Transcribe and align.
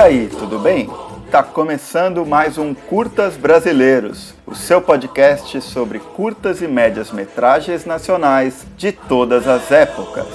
aí, 0.00 0.28
tudo 0.28 0.58
bem? 0.58 0.88
Tá 1.30 1.42
começando 1.42 2.24
mais 2.24 2.56
um 2.56 2.72
Curtas 2.72 3.36
Brasileiros, 3.36 4.34
o 4.46 4.54
seu 4.54 4.80
podcast 4.80 5.60
sobre 5.60 5.98
curtas 5.98 6.62
e 6.62 6.66
médias 6.66 7.12
metragens 7.12 7.84
nacionais 7.84 8.66
de 8.78 8.92
todas 8.92 9.46
as 9.46 9.70
épocas. 9.70 10.26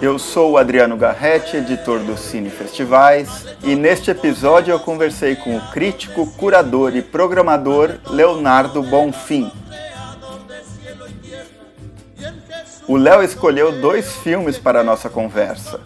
Eu 0.00 0.18
sou 0.18 0.52
o 0.52 0.56
Adriano 0.56 0.96
Garretti, 0.96 1.58
editor 1.58 1.98
do 1.98 2.16
Cine 2.16 2.48
Festivais, 2.48 3.44
e 3.62 3.76
neste 3.76 4.10
episódio 4.10 4.72
eu 4.72 4.80
conversei 4.80 5.36
com 5.36 5.54
o 5.54 5.70
crítico, 5.70 6.26
curador 6.32 6.96
e 6.96 7.02
programador 7.02 7.98
Leonardo 8.08 8.82
Bonfim. 8.82 9.52
O 12.90 12.96
Léo 12.96 13.22
escolheu 13.22 13.70
dois 13.70 14.16
filmes 14.16 14.58
para 14.58 14.80
a 14.80 14.82
nossa 14.82 15.08
conversa. 15.08 15.78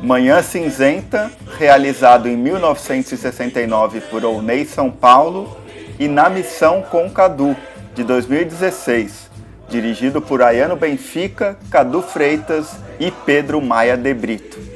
Manhã 0.00 0.40
Cinzenta, 0.40 1.28
realizado 1.58 2.28
em 2.28 2.36
1969 2.36 4.00
por 4.02 4.24
Ounei 4.24 4.64
São 4.64 4.88
Paulo, 4.88 5.58
e 5.98 6.06
Na 6.06 6.30
Missão 6.30 6.80
com 6.80 7.10
Cadu, 7.10 7.56
de 7.92 8.04
2016, 8.04 9.28
dirigido 9.68 10.22
por 10.22 10.42
Ayano 10.42 10.76
Benfica, 10.76 11.58
Cadu 11.72 12.00
Freitas 12.00 12.76
e 13.00 13.10
Pedro 13.10 13.60
Maia 13.60 13.96
de 13.96 14.14
Brito. 14.14 14.73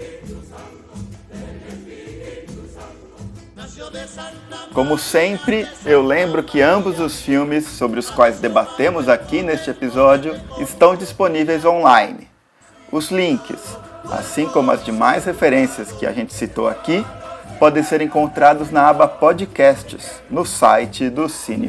Como 4.73 4.99
sempre, 4.99 5.67
eu 5.85 6.03
lembro 6.03 6.43
que 6.43 6.61
ambos 6.61 7.01
os 7.01 7.21
filmes 7.21 7.67
sobre 7.67 7.99
os 7.99 8.11
quais 8.11 8.39
debatemos 8.39 9.09
aqui 9.09 9.43
neste 9.43 9.71
episódio 9.71 10.35
estão 10.59 10.95
disponíveis 10.95 11.65
online. 11.65 12.29
Os 12.93 13.11
links, 13.11 13.77
assim 14.11 14.47
como 14.47 14.71
as 14.71 14.85
demais 14.85 15.25
referências 15.25 15.91
que 15.93 16.07
a 16.07 16.13
gente 16.13 16.33
citou 16.33 16.69
aqui, 16.69 17.05
podem 17.59 17.83
ser 17.83 18.01
encontrados 18.01 18.71
na 18.71 18.89
aba 18.89 19.09
Podcasts, 19.09 20.23
no 20.31 20.47
site 20.47 21.11
do 21.11 21.29
Cine 21.29 21.69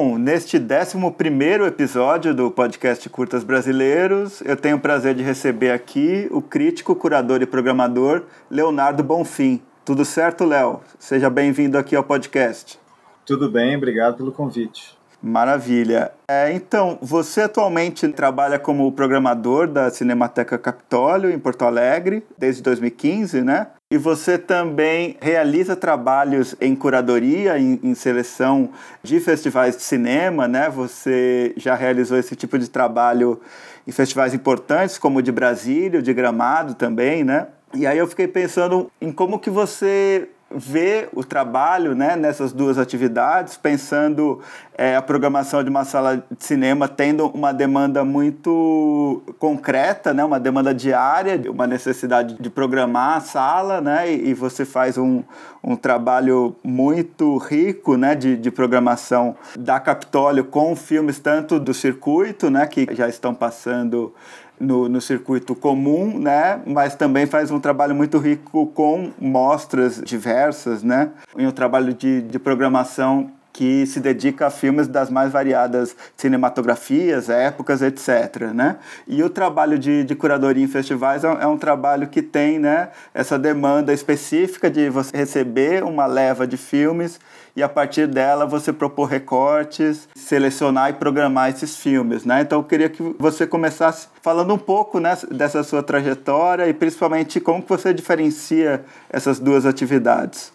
Bom, 0.00 0.16
neste 0.16 0.58
11 0.58 1.66
episódio 1.66 2.32
do 2.32 2.52
podcast 2.52 3.08
Curtas 3.08 3.42
Brasileiros, 3.42 4.40
eu 4.42 4.56
tenho 4.56 4.76
o 4.76 4.80
prazer 4.80 5.12
de 5.12 5.24
receber 5.24 5.72
aqui 5.72 6.28
o 6.30 6.40
crítico, 6.40 6.94
curador 6.94 7.42
e 7.42 7.46
programador 7.46 8.22
Leonardo 8.48 9.02
Bonfim. 9.02 9.60
Tudo 9.84 10.04
certo, 10.04 10.44
Léo? 10.44 10.82
Seja 11.00 11.28
bem-vindo 11.28 11.76
aqui 11.76 11.96
ao 11.96 12.04
podcast. 12.04 12.78
Tudo 13.26 13.50
bem, 13.50 13.76
obrigado 13.76 14.18
pelo 14.18 14.30
convite. 14.30 14.96
Maravilha. 15.20 16.12
É, 16.28 16.52
então, 16.52 16.96
você 17.02 17.40
atualmente 17.40 18.06
trabalha 18.06 18.56
como 18.56 18.92
programador 18.92 19.66
da 19.66 19.90
Cinemateca 19.90 20.56
Capitólio, 20.56 21.28
em 21.28 21.40
Porto 21.40 21.64
Alegre, 21.64 22.24
desde 22.38 22.62
2015, 22.62 23.42
né? 23.42 23.66
E 23.90 23.96
você 23.96 24.36
também 24.36 25.16
realiza 25.18 25.74
trabalhos 25.74 26.54
em 26.60 26.76
curadoria, 26.76 27.58
em, 27.58 27.80
em, 27.82 27.94
seleção 27.94 28.68
de 29.02 29.18
festivais 29.18 29.78
de 29.78 29.82
cinema, 29.82 30.46
né? 30.46 30.68
Você 30.68 31.54
já 31.56 31.74
realizou 31.74 32.18
esse 32.18 32.36
tipo 32.36 32.58
de 32.58 32.68
trabalho 32.68 33.40
em 33.86 33.90
festivais 33.90 34.34
importantes, 34.34 34.98
como 34.98 35.20
o 35.20 35.22
de 35.22 35.32
Brasília, 35.32 36.00
o 36.00 36.02
de 36.02 36.12
Gramado 36.12 36.74
também, 36.74 37.24
né? 37.24 37.46
E 37.72 37.86
aí 37.86 37.96
eu 37.96 38.06
fiquei 38.06 38.28
pensando 38.28 38.92
em 39.00 39.10
como 39.10 39.38
que 39.38 39.48
você 39.48 40.28
ver 40.50 41.10
o 41.14 41.22
trabalho 41.22 41.94
né, 41.94 42.16
nessas 42.16 42.52
duas 42.52 42.78
atividades, 42.78 43.56
pensando 43.56 44.40
é, 44.76 44.96
a 44.96 45.02
programação 45.02 45.62
de 45.62 45.68
uma 45.68 45.84
sala 45.84 46.16
de 46.16 46.44
cinema 46.44 46.88
tendo 46.88 47.26
uma 47.28 47.52
demanda 47.52 48.02
muito 48.02 49.22
concreta, 49.38 50.14
né, 50.14 50.24
uma 50.24 50.40
demanda 50.40 50.72
diária, 50.72 51.38
uma 51.50 51.66
necessidade 51.66 52.36
de 52.40 52.48
programar 52.48 53.18
a 53.18 53.20
sala, 53.20 53.80
né, 53.82 54.10
e, 54.10 54.30
e 54.30 54.34
você 54.34 54.64
faz 54.64 54.96
um, 54.96 55.22
um 55.62 55.76
trabalho 55.76 56.56
muito 56.64 57.36
rico 57.36 57.96
né, 57.96 58.14
de, 58.14 58.36
de 58.36 58.50
programação 58.50 59.36
da 59.54 59.78
Capitólio 59.78 60.44
com 60.44 60.74
filmes 60.74 61.18
tanto 61.18 61.60
do 61.60 61.74
circuito, 61.74 62.48
né, 62.48 62.66
que 62.66 62.86
já 62.92 63.06
estão 63.06 63.34
passando 63.34 64.14
no, 64.60 64.88
no 64.88 65.00
circuito 65.00 65.54
comum, 65.54 66.18
né? 66.18 66.60
Mas 66.66 66.94
também 66.94 67.26
faz 67.26 67.50
um 67.50 67.60
trabalho 67.60 67.94
muito 67.94 68.18
rico 68.18 68.66
com 68.68 69.10
mostras 69.20 70.00
diversas, 70.04 70.82
né? 70.82 71.10
E 71.36 71.46
um 71.46 71.50
trabalho 71.50 71.92
de, 71.94 72.22
de 72.22 72.38
programação 72.38 73.30
que 73.58 73.84
se 73.86 73.98
dedica 73.98 74.46
a 74.46 74.50
filmes 74.50 74.86
das 74.86 75.10
mais 75.10 75.32
variadas 75.32 75.96
cinematografias, 76.16 77.28
épocas, 77.28 77.82
etc. 77.82 78.52
Né? 78.54 78.76
E 79.04 79.20
o 79.20 79.28
trabalho 79.28 79.76
de, 79.76 80.04
de 80.04 80.14
curadoria 80.14 80.62
em 80.62 80.68
festivais 80.68 81.24
é, 81.24 81.26
é, 81.26 81.44
um 81.44 81.58
trabalho 81.58 82.06
que 82.06 82.22
tem 82.22 82.60
né, 82.60 82.90
essa 83.12 83.36
demanda 83.36 83.92
específica 83.92 84.70
de 84.70 84.88
você 84.88 85.16
receber 85.16 85.82
uma 85.82 86.06
leva 86.06 86.46
de 86.46 86.56
filmes 86.56 87.18
e 87.58 87.62
a 87.62 87.68
partir 87.68 88.06
dela 88.06 88.46
você 88.46 88.72
propor 88.72 89.06
recortes, 89.06 90.08
selecionar 90.14 90.90
e 90.90 90.92
programar 90.92 91.50
esses 91.50 91.76
filmes, 91.76 92.24
né? 92.24 92.42
Então 92.42 92.60
eu 92.60 92.64
queria 92.64 92.88
que 92.88 93.02
você 93.18 93.48
começasse 93.48 94.06
falando 94.22 94.54
um 94.54 94.58
pouco 94.58 95.00
né, 95.00 95.18
dessa 95.32 95.64
sua 95.64 95.82
trajetória 95.82 96.68
e 96.68 96.72
principalmente 96.72 97.40
como 97.40 97.60
que 97.60 97.68
você 97.68 97.92
diferencia 97.92 98.84
essas 99.10 99.40
duas 99.40 99.66
atividades. 99.66 100.52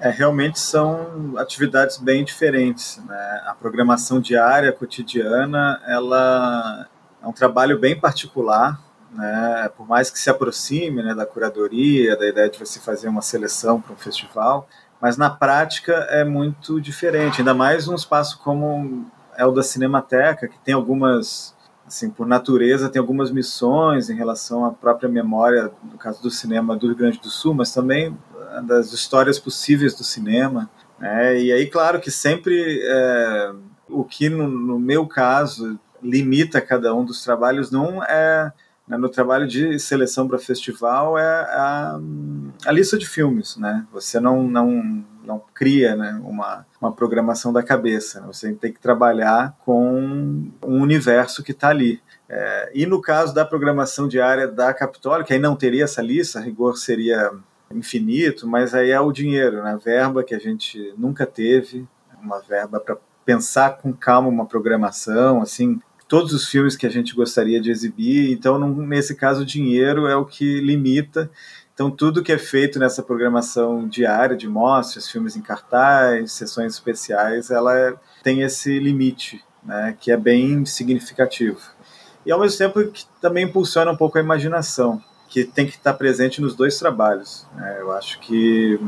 É, 0.00 0.10
realmente 0.10 0.58
são 0.58 1.34
atividades 1.36 1.98
bem 1.98 2.24
diferentes. 2.24 3.00
Né? 3.06 3.42
A 3.46 3.54
programação 3.54 4.20
diária, 4.20 4.72
cotidiana, 4.72 5.80
ela 5.86 6.88
é 7.22 7.26
um 7.28 7.32
trabalho 7.32 7.78
bem 7.78 7.96
particular, 8.00 8.82
né? 9.12 9.70
por 9.76 9.86
mais 9.86 10.10
que 10.10 10.18
se 10.18 10.28
aproxime 10.28 11.00
né, 11.00 11.14
da 11.14 11.24
curadoria, 11.24 12.16
da 12.16 12.26
ideia 12.26 12.50
de 12.50 12.58
você 12.58 12.80
fazer 12.80 13.06
uma 13.06 13.22
seleção 13.22 13.80
para 13.80 13.92
um 13.92 13.96
festival, 13.96 14.66
mas 15.02 15.16
na 15.16 15.28
prática 15.28 15.92
é 16.10 16.24
muito 16.24 16.80
diferente, 16.80 17.40
ainda 17.40 17.52
mais 17.52 17.88
um 17.88 17.94
espaço 17.96 18.38
como 18.38 19.04
é 19.36 19.44
o 19.44 19.50
da 19.50 19.60
Cinemateca, 19.60 20.46
que 20.46 20.56
tem 20.60 20.72
algumas, 20.72 21.56
assim, 21.84 22.08
por 22.08 22.24
natureza, 22.24 22.88
tem 22.88 23.00
algumas 23.00 23.32
missões 23.32 24.08
em 24.08 24.14
relação 24.14 24.64
à 24.64 24.70
própria 24.70 25.08
memória, 25.08 25.72
no 25.82 25.98
caso 25.98 26.22
do 26.22 26.30
cinema 26.30 26.76
do 26.76 26.86
Rio 26.86 26.94
Grande 26.94 27.18
do 27.18 27.28
Sul, 27.28 27.52
mas 27.52 27.74
também 27.74 28.16
ah, 28.52 28.60
das 28.60 28.92
histórias 28.92 29.40
possíveis 29.40 29.92
do 29.96 30.04
cinema. 30.04 30.70
Né? 31.00 31.40
E 31.40 31.52
aí, 31.52 31.66
claro 31.66 32.00
que 32.00 32.10
sempre 32.10 32.80
é, 32.84 33.52
o 33.88 34.04
que, 34.04 34.28
no, 34.28 34.46
no 34.46 34.78
meu 34.78 35.04
caso, 35.04 35.80
limita 36.00 36.60
cada 36.60 36.94
um 36.94 37.04
dos 37.04 37.24
trabalhos 37.24 37.72
não 37.72 38.04
é 38.04 38.52
né, 38.92 38.98
no 38.98 39.08
trabalho 39.08 39.46
de 39.48 39.78
seleção 39.78 40.28
para 40.28 40.38
festival 40.38 41.16
é 41.16 41.24
a, 41.24 41.98
a, 42.66 42.72
lista 42.72 42.98
de 42.98 43.08
filmes, 43.08 43.56
né? 43.56 43.86
Você 43.90 44.20
não, 44.20 44.42
não, 44.42 45.02
não 45.24 45.42
cria 45.54 45.96
né, 45.96 46.20
uma, 46.22 46.66
uma 46.78 46.92
programação 46.92 47.54
da 47.54 47.62
cabeça, 47.62 48.20
né? 48.20 48.26
você 48.26 48.52
tem 48.52 48.70
que 48.70 48.78
trabalhar 48.78 49.56
com 49.64 50.46
um 50.62 50.82
universo 50.82 51.42
que 51.42 51.52
está 51.52 51.70
ali. 51.70 52.02
É, 52.28 52.70
e 52.74 52.84
no 52.84 53.00
caso 53.00 53.34
da 53.34 53.46
programação 53.46 54.06
diária 54.06 54.46
da 54.46 54.74
Capitólio, 54.74 55.24
que 55.24 55.32
aí 55.32 55.38
não 55.38 55.56
teria 55.56 55.84
essa 55.84 56.02
lista, 56.02 56.38
a 56.38 56.42
rigor 56.42 56.76
seria 56.76 57.32
infinito, 57.70 58.46
mas 58.46 58.74
aí 58.74 58.90
é 58.90 59.00
o 59.00 59.10
dinheiro, 59.10 59.62
né? 59.62 59.72
a 59.72 59.76
verba 59.76 60.22
que 60.22 60.34
a 60.34 60.38
gente 60.38 60.92
nunca 60.98 61.24
teve, 61.24 61.88
uma 62.22 62.40
verba 62.40 62.78
para 62.78 62.98
pensar 63.24 63.78
com 63.78 63.90
calma 63.90 64.28
uma 64.28 64.44
programação, 64.44 65.40
assim, 65.40 65.80
todos 66.12 66.34
os 66.34 66.46
filmes 66.46 66.76
que 66.76 66.86
a 66.86 66.90
gente 66.90 67.14
gostaria 67.14 67.58
de 67.58 67.70
exibir. 67.70 68.32
Então, 68.32 68.58
nesse 68.58 69.14
caso, 69.14 69.40
o 69.40 69.46
dinheiro 69.46 70.06
é 70.06 70.14
o 70.14 70.26
que 70.26 70.60
limita. 70.60 71.30
Então, 71.72 71.90
tudo 71.90 72.22
que 72.22 72.30
é 72.30 72.36
feito 72.36 72.78
nessa 72.78 73.02
programação 73.02 73.88
diária 73.88 74.36
de 74.36 74.46
mostras, 74.46 75.08
filmes 75.08 75.36
em 75.36 75.40
cartaz, 75.40 76.32
sessões 76.32 76.74
especiais, 76.74 77.50
ela 77.50 77.74
é, 77.78 77.94
tem 78.22 78.42
esse 78.42 78.78
limite, 78.78 79.42
né, 79.64 79.96
que 79.98 80.12
é 80.12 80.16
bem 80.18 80.66
significativo. 80.66 81.58
E, 82.26 82.30
ao 82.30 82.40
mesmo 82.40 82.58
tempo, 82.58 82.84
que 82.92 83.06
também 83.18 83.46
impulsiona 83.46 83.90
um 83.90 83.96
pouco 83.96 84.18
a 84.18 84.20
imaginação, 84.20 85.02
que 85.30 85.44
tem 85.44 85.64
que 85.64 85.76
estar 85.76 85.94
presente 85.94 86.42
nos 86.42 86.54
dois 86.54 86.78
trabalhos. 86.78 87.46
Né? 87.56 87.78
Eu 87.80 87.90
acho 87.90 88.20
que 88.20 88.78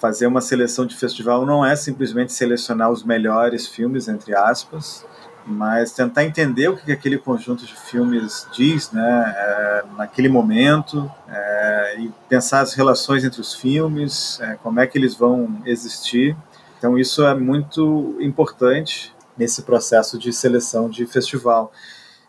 fazer 0.00 0.26
uma 0.26 0.40
seleção 0.40 0.84
de 0.84 0.96
festival 0.96 1.46
não 1.46 1.64
é 1.64 1.76
simplesmente 1.76 2.32
selecionar 2.32 2.90
os 2.90 3.04
melhores 3.04 3.68
filmes, 3.68 4.08
entre 4.08 4.34
aspas, 4.34 5.06
mas 5.46 5.92
tentar 5.92 6.24
entender 6.24 6.68
o 6.68 6.76
que 6.76 6.92
aquele 6.92 7.18
conjunto 7.18 7.64
de 7.64 7.74
filmes 7.74 8.46
diz, 8.52 8.90
né, 8.92 9.34
é, 9.36 9.84
naquele 9.96 10.28
momento, 10.28 11.10
é, 11.28 11.96
e 11.98 12.12
pensar 12.28 12.60
as 12.60 12.74
relações 12.74 13.24
entre 13.24 13.40
os 13.40 13.54
filmes, 13.54 14.40
é, 14.40 14.54
como 14.62 14.80
é 14.80 14.86
que 14.86 14.96
eles 14.96 15.14
vão 15.14 15.60
existir. 15.64 16.36
Então 16.78 16.98
isso 16.98 17.24
é 17.24 17.34
muito 17.34 18.16
importante 18.20 19.14
nesse 19.36 19.62
processo 19.62 20.18
de 20.18 20.32
seleção 20.32 20.88
de 20.88 21.06
festival, 21.06 21.72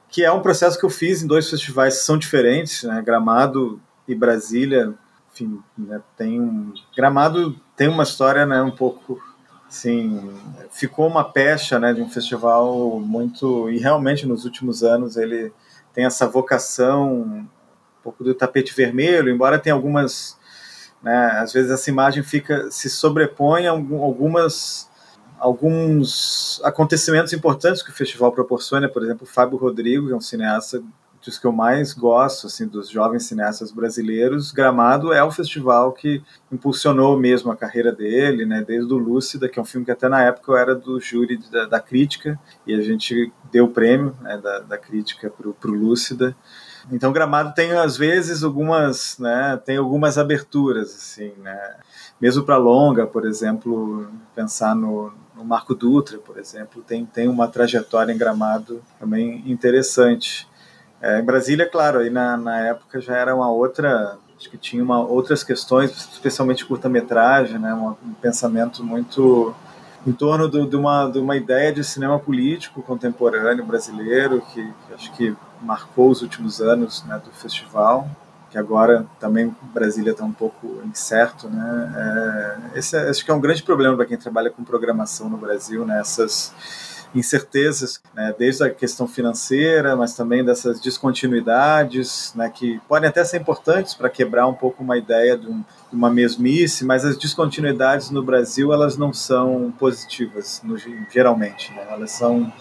que 0.09 0.23
é 0.23 0.31
um 0.31 0.41
processo 0.41 0.79
que 0.79 0.85
eu 0.85 0.89
fiz 0.89 1.23
em 1.23 1.27
dois 1.27 1.49
festivais 1.49 1.97
que 1.97 2.03
são 2.03 2.17
diferentes, 2.17 2.83
né? 2.83 3.01
Gramado 3.01 3.81
e 4.07 4.13
Brasília, 4.13 4.93
enfim, 5.31 5.59
né? 5.77 6.01
tem 6.15 6.39
um 6.39 6.73
Gramado 6.95 7.59
tem 7.75 7.87
uma 7.87 8.03
história, 8.03 8.45
né, 8.45 8.61
um 8.61 8.71
pouco 8.71 9.19
assim, 9.73 10.31
ficou 10.69 11.07
uma 11.07 11.23
pecha, 11.23 11.79
né, 11.79 11.91
de 11.93 12.01
um 12.01 12.07
festival 12.07 12.99
muito 12.99 13.69
e 13.71 13.79
realmente 13.79 14.27
nos 14.27 14.45
últimos 14.45 14.83
anos 14.83 15.17
ele 15.17 15.51
tem 15.91 16.05
essa 16.05 16.27
vocação 16.27 17.11
um 17.11 17.47
pouco 18.03 18.23
do 18.23 18.35
tapete 18.35 18.73
vermelho, 18.73 19.31
embora 19.31 19.57
tenha 19.57 19.73
algumas 19.73 20.37
né, 21.01 21.39
às 21.39 21.51
vezes 21.51 21.71
essa 21.71 21.89
imagem 21.89 22.21
fica 22.21 22.69
se 22.69 22.87
sobrepõe 22.87 23.65
a 23.65 23.71
algumas 23.71 24.89
alguns 25.39 26.61
acontecimentos 26.63 27.33
importantes 27.33 27.81
que 27.81 27.89
o 27.89 27.93
festival 27.93 28.31
proporciona, 28.31 28.87
por 28.87 29.03
exemplo, 29.03 29.23
o 29.23 29.29
Fábio 29.29 29.57
Rodrigo, 29.57 30.07
que 30.07 30.13
é 30.13 30.15
um 30.15 30.21
cineasta 30.21 30.81
dos 31.23 31.37
que 31.37 31.45
eu 31.45 31.51
mais 31.51 31.93
gosto, 31.93 32.47
assim, 32.47 32.67
dos 32.67 32.89
jovens 32.89 33.25
cineastas 33.25 33.71
brasileiros, 33.71 34.51
Gramado 34.51 35.13
é 35.13 35.23
o 35.23 35.31
festival 35.31 35.93
que 35.93 36.21
impulsionou 36.51 37.17
mesmo 37.17 37.51
a 37.51 37.55
carreira 37.55 37.91
dele, 37.91 38.45
né, 38.45 38.63
desde 38.65 38.93
o 38.93 38.97
Lúcida, 38.97 39.47
que 39.47 39.57
é 39.57 39.61
um 39.61 39.65
filme 39.65 39.85
que 39.85 39.91
até 39.91 40.09
na 40.09 40.21
época 40.23 40.51
eu 40.51 40.57
era 40.57 40.75
do 40.75 40.99
júri 40.99 41.37
da, 41.51 41.65
da 41.65 41.79
crítica, 41.79 42.39
e 42.67 42.73
a 42.73 42.81
gente 42.81 43.31
deu 43.51 43.65
o 43.65 43.71
prêmio 43.71 44.15
né, 44.21 44.37
da, 44.37 44.59
da 44.59 44.77
crítica 44.77 45.29
para 45.29 45.47
o 45.47 45.73
Lúcida, 45.73 46.35
então 46.91 47.13
Gramado 47.13 47.53
tem 47.53 47.71
às 47.71 47.95
vezes 47.95 48.43
algumas, 48.43 49.17
né, 49.17 49.59
tem 49.65 49.77
algumas 49.77 50.17
aberturas 50.17 50.93
assim, 50.93 51.31
né? 51.41 51.75
Mesmo 52.19 52.43
para 52.43 52.57
longa, 52.57 53.07
por 53.07 53.25
exemplo, 53.25 54.09
pensar 54.35 54.75
no, 54.75 55.13
no 55.35 55.43
Marco 55.43 55.73
Dutra, 55.73 56.17
por 56.17 56.37
exemplo, 56.37 56.83
tem, 56.85 57.05
tem 57.05 57.27
uma 57.27 57.47
trajetória 57.47 58.11
em 58.13 58.17
Gramado 58.17 58.81
também 58.99 59.43
interessante. 59.45 60.47
É, 61.03 61.19
em 61.19 61.23
Brasília, 61.23 61.67
claro, 61.69 61.99
aí 61.99 62.09
na, 62.09 62.37
na 62.37 62.59
época 62.61 63.01
já 63.01 63.17
era 63.17 63.35
uma 63.35 63.51
outra, 63.51 64.17
acho 64.39 64.49
que 64.49 64.57
tinha 64.57 64.81
uma, 64.81 64.99
outras 65.05 65.43
questões, 65.43 65.91
especialmente 65.91 66.65
curta-metragem, 66.65 67.59
né, 67.59 67.73
um, 67.73 67.89
um 67.89 68.13
pensamento 68.21 68.81
muito 68.81 69.53
em 70.07 70.13
torno 70.13 70.47
do, 70.47 70.65
de, 70.65 70.77
uma, 70.77 71.09
de 71.09 71.19
uma 71.19 71.35
ideia 71.35 71.73
de 71.73 71.83
cinema 71.83 72.17
político 72.17 72.81
contemporâneo 72.81 73.65
brasileiro, 73.65 74.41
que, 74.53 74.63
que 74.63 74.93
acho 74.93 75.13
que 75.13 75.35
marcou 75.61 76.09
os 76.09 76.21
últimos 76.21 76.61
anos 76.61 77.03
né, 77.03 77.21
do 77.23 77.31
festival, 77.31 78.07
que 78.49 78.57
agora 78.57 79.05
também 79.19 79.53
Brasília 79.73 80.11
está 80.11 80.23
um 80.23 80.31
pouco 80.31 80.81
incerto. 80.85 81.49
Né? 81.49 81.93
É, 82.73 82.79
esse 82.79 82.95
é, 82.95 83.09
acho 83.09 83.25
que 83.25 83.31
é 83.31 83.33
um 83.33 83.41
grande 83.41 83.61
problema 83.61 83.97
para 83.97 84.05
quem 84.05 84.17
trabalha 84.17 84.49
com 84.49 84.63
programação 84.63 85.29
no 85.29 85.35
Brasil, 85.37 85.85
né? 85.85 85.99
essas 85.99 86.53
incertezas, 87.13 88.01
né, 88.13 88.33
desde 88.37 88.63
a 88.63 88.69
questão 88.69 89.07
financeira, 89.07 89.95
mas 89.95 90.15
também 90.15 90.43
dessas 90.43 90.79
descontinuidades, 90.79 92.33
né, 92.35 92.49
que 92.49 92.79
podem 92.87 93.09
até 93.09 93.23
ser 93.23 93.39
importantes 93.39 93.93
para 93.93 94.09
quebrar 94.09 94.47
um 94.47 94.53
pouco 94.53 94.83
uma 94.83 94.97
ideia 94.97 95.37
de, 95.37 95.47
um, 95.47 95.59
de, 95.59 95.95
uma 95.95 96.09
mesmice, 96.09 96.85
mas 96.85 97.05
as 97.05 97.17
descontinuidades 97.17 98.09
no 98.09 98.23
Brasil 98.23 98.73
elas 98.73 98.97
não 98.97 99.13
são 99.13 99.73
positivas, 99.77 100.61
no, 100.63 100.75
geralmente, 101.11 101.71
né, 101.73 101.87
elas 101.89 102.11
são 102.11 102.51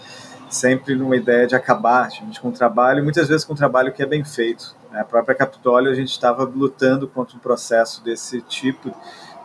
sempre 0.49 0.95
numa 0.95 1.15
ideia 1.15 1.47
de 1.47 1.55
acabar 1.55 2.09
gente, 2.11 2.39
com 2.39 2.49
o 2.49 2.51
trabalho, 2.51 3.03
muitas 3.03 3.27
vezes 3.27 3.43
com 3.43 3.53
um 3.53 3.55
trabalho 3.55 3.91
que 3.91 4.03
é 4.03 4.05
bem 4.05 4.23
feito. 4.23 4.75
Né. 4.91 4.99
A 4.99 5.03
própria 5.03 5.35
Capitólio 5.35 5.91
a 5.91 5.95
gente 5.95 6.11
estava 6.11 6.43
lutando 6.43 7.07
contra 7.07 7.35
um 7.35 7.39
processo 7.39 8.03
desse 8.03 8.39
tipo. 8.41 8.93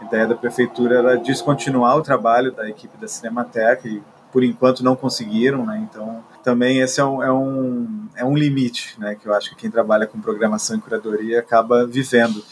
A 0.01 0.05
ideia 0.05 0.27
da 0.27 0.35
prefeitura 0.35 0.99
era 0.99 1.17
descontinuar 1.17 1.97
o 1.97 2.03
trabalho 2.03 2.53
da 2.53 2.69
equipe 2.69 2.97
da 2.99 3.09
Cinemateca 3.09 3.89
e 3.89 4.03
por 4.33 4.45
enquanto 4.45 4.85
não 4.85 4.95
conseguiram, 4.95 5.65
né? 5.65 5.87
Então 5.89 6.23
também 6.43 6.81
esse 6.81 7.01
é 7.01 7.05
um, 7.05 7.23
é 7.23 7.33
um, 7.33 8.09
é 8.17 8.25
um 8.25 8.37
limite, 8.37 8.95
né? 8.99 9.15
Que 9.15 9.27
eu 9.27 9.35
acho 9.35 9.51
que 9.51 9.57
quem 9.57 9.71
trabalha 9.71 10.07
com 10.07 10.21
programação 10.21 10.77
e 10.77 10.81
curadoria 10.81 11.41
acaba 11.41 11.87
vivendo. 11.87 12.43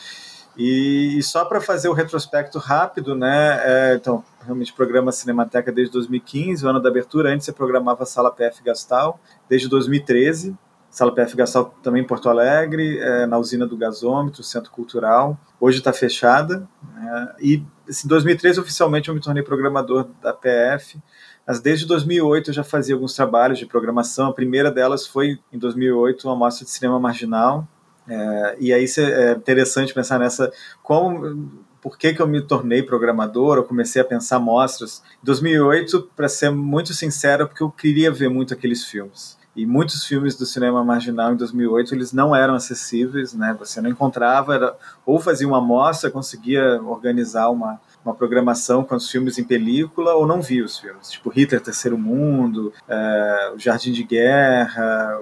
E, 0.56 1.18
e 1.18 1.22
só 1.22 1.44
para 1.44 1.60
fazer 1.60 1.88
o 1.88 1.92
retrospecto 1.92 2.58
rápido, 2.58 3.14
né? 3.14 3.60
É, 3.62 3.94
então 3.94 4.24
realmente 4.42 4.72
programa 4.72 5.12
Cinemateca 5.12 5.70
desde 5.70 5.92
2015, 5.92 6.64
o 6.64 6.68
ano 6.68 6.80
da 6.80 6.88
abertura. 6.88 7.32
Antes 7.32 7.44
você 7.44 7.52
programava 7.52 8.04
a 8.04 8.06
Sala 8.06 8.30
PF 8.30 8.62
Gastal 8.64 9.20
desde 9.48 9.68
2013. 9.68 10.56
Sala 10.90 11.14
PF 11.14 11.36
Gastal 11.36 11.74
também 11.82 12.02
em 12.02 12.06
Porto 12.06 12.30
Alegre, 12.30 12.98
é, 12.98 13.26
na 13.26 13.36
usina 13.36 13.66
do 13.66 13.76
gasômetro, 13.76 14.42
Centro 14.42 14.70
Cultural. 14.70 15.38
Hoje 15.60 15.78
está 15.78 15.92
fechada. 15.92 16.66
Né? 16.94 17.34
E 17.38 17.62
assim, 17.86 18.06
em 18.06 18.08
2013 18.08 18.60
oficialmente 18.60 19.10
eu 19.10 19.14
me 19.14 19.20
tornei 19.20 19.42
programador 19.42 20.08
da 20.22 20.32
PF 20.32 20.98
mas 21.46 21.60
desde 21.60 21.86
2008 21.86 22.50
eu 22.50 22.54
já 22.54 22.64
fazia 22.64 22.94
alguns 22.94 23.14
trabalhos 23.14 23.58
de 23.58 23.66
programação. 23.66 24.28
A 24.28 24.32
primeira 24.32 24.70
delas 24.70 25.06
foi 25.06 25.38
em 25.52 25.58
2008, 25.58 26.26
uma 26.26 26.36
mostra 26.36 26.64
de 26.64 26.70
cinema 26.70 26.98
marginal. 26.98 27.66
É, 28.08 28.56
e 28.58 28.72
aí 28.72 28.84
é 28.98 29.32
interessante 29.32 29.94
pensar 29.94 30.18
nessa 30.18 30.52
como 30.82 31.64
por 31.80 31.96
que, 31.96 32.12
que 32.12 32.20
eu 32.20 32.26
me 32.26 32.40
tornei 32.40 32.82
programador, 32.82 33.58
eu 33.58 33.64
comecei 33.64 34.02
a 34.02 34.04
pensar 34.04 34.40
mostras. 34.40 35.04
Em 35.22 35.26
2008, 35.26 36.10
para 36.16 36.28
ser 36.28 36.50
muito 36.50 36.92
sincero, 36.92 37.46
porque 37.46 37.62
eu 37.62 37.70
queria 37.70 38.10
ver 38.10 38.28
muito 38.28 38.52
aqueles 38.52 38.84
filmes. 38.84 39.38
E 39.54 39.64
muitos 39.64 40.04
filmes 40.04 40.34
do 40.36 40.44
cinema 40.44 40.84
marginal 40.84 41.32
em 41.32 41.36
2008 41.36 41.94
eles 41.94 42.12
não 42.12 42.34
eram 42.34 42.54
acessíveis, 42.54 43.32
né? 43.32 43.56
Você 43.58 43.80
não 43.80 43.88
encontrava, 43.88 44.54
era, 44.54 44.76
ou 45.06 45.20
fazia 45.20 45.46
uma 45.46 45.60
mostra, 45.60 46.10
conseguia 46.10 46.82
organizar 46.82 47.48
uma, 47.50 47.80
uma 48.06 48.14
programação 48.14 48.84
com 48.84 48.94
os 48.94 49.10
filmes 49.10 49.36
em 49.36 49.42
película 49.44 50.14
ou 50.14 50.26
não 50.26 50.40
via 50.40 50.64
os 50.64 50.78
filmes, 50.78 51.10
tipo 51.10 51.28
Hitler 51.28 51.60
Terceiro 51.60 51.98
Mundo, 51.98 52.72
é, 52.88 53.52
O 53.54 53.58
Jardim 53.58 53.90
de 53.90 54.04
Guerra, 54.04 55.20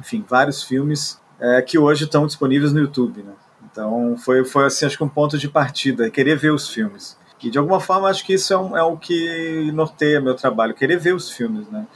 enfim, 0.00 0.24
vários 0.26 0.62
filmes 0.62 1.20
é, 1.38 1.60
que 1.60 1.78
hoje 1.78 2.04
estão 2.04 2.26
disponíveis 2.26 2.72
no 2.72 2.80
YouTube, 2.80 3.22
né? 3.22 3.32
Então 3.70 4.16
foi, 4.16 4.44
foi 4.46 4.64
assim, 4.64 4.86
acho 4.86 4.96
que 4.96 5.04
um 5.04 5.08
ponto 5.08 5.36
de 5.36 5.48
partida, 5.48 6.10
querer 6.10 6.36
ver 6.36 6.52
os 6.52 6.68
filmes. 6.68 7.18
E 7.42 7.50
de 7.50 7.58
alguma 7.58 7.78
forma 7.78 8.08
acho 8.08 8.24
que 8.24 8.32
isso 8.32 8.52
é, 8.52 8.58
um, 8.58 8.76
é 8.76 8.82
o 8.82 8.96
que 8.96 9.70
norteia 9.72 10.20
meu 10.20 10.34
trabalho, 10.34 10.74
querer 10.74 10.98
ver 10.98 11.14
os 11.14 11.30
filmes, 11.30 11.68
né? 11.68 11.86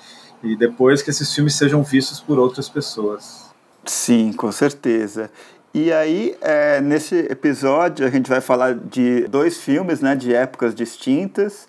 E 0.43 0.55
depois 0.55 1.03
que 1.03 1.11
esses 1.11 1.35
filmes 1.35 1.55
sejam 1.55 1.83
vistos 1.83 2.21
por 2.21 2.39
outras 2.39 2.69
pessoas. 2.69 3.51
Sim, 3.85 4.33
com 4.33 4.53
certeza. 4.53 5.31
E 5.73 5.93
aí, 5.93 6.37
é, 6.41 6.81
nesse 6.81 7.17
episódio, 7.17 8.05
a 8.05 8.11
gente 8.11 8.29
vai 8.29 8.41
falar 8.41 8.75
de 8.75 9.29
dois 9.29 9.59
filmes 9.59 10.01
né, 10.01 10.17
de 10.17 10.35
épocas 10.35 10.75
distintas. 10.75 11.69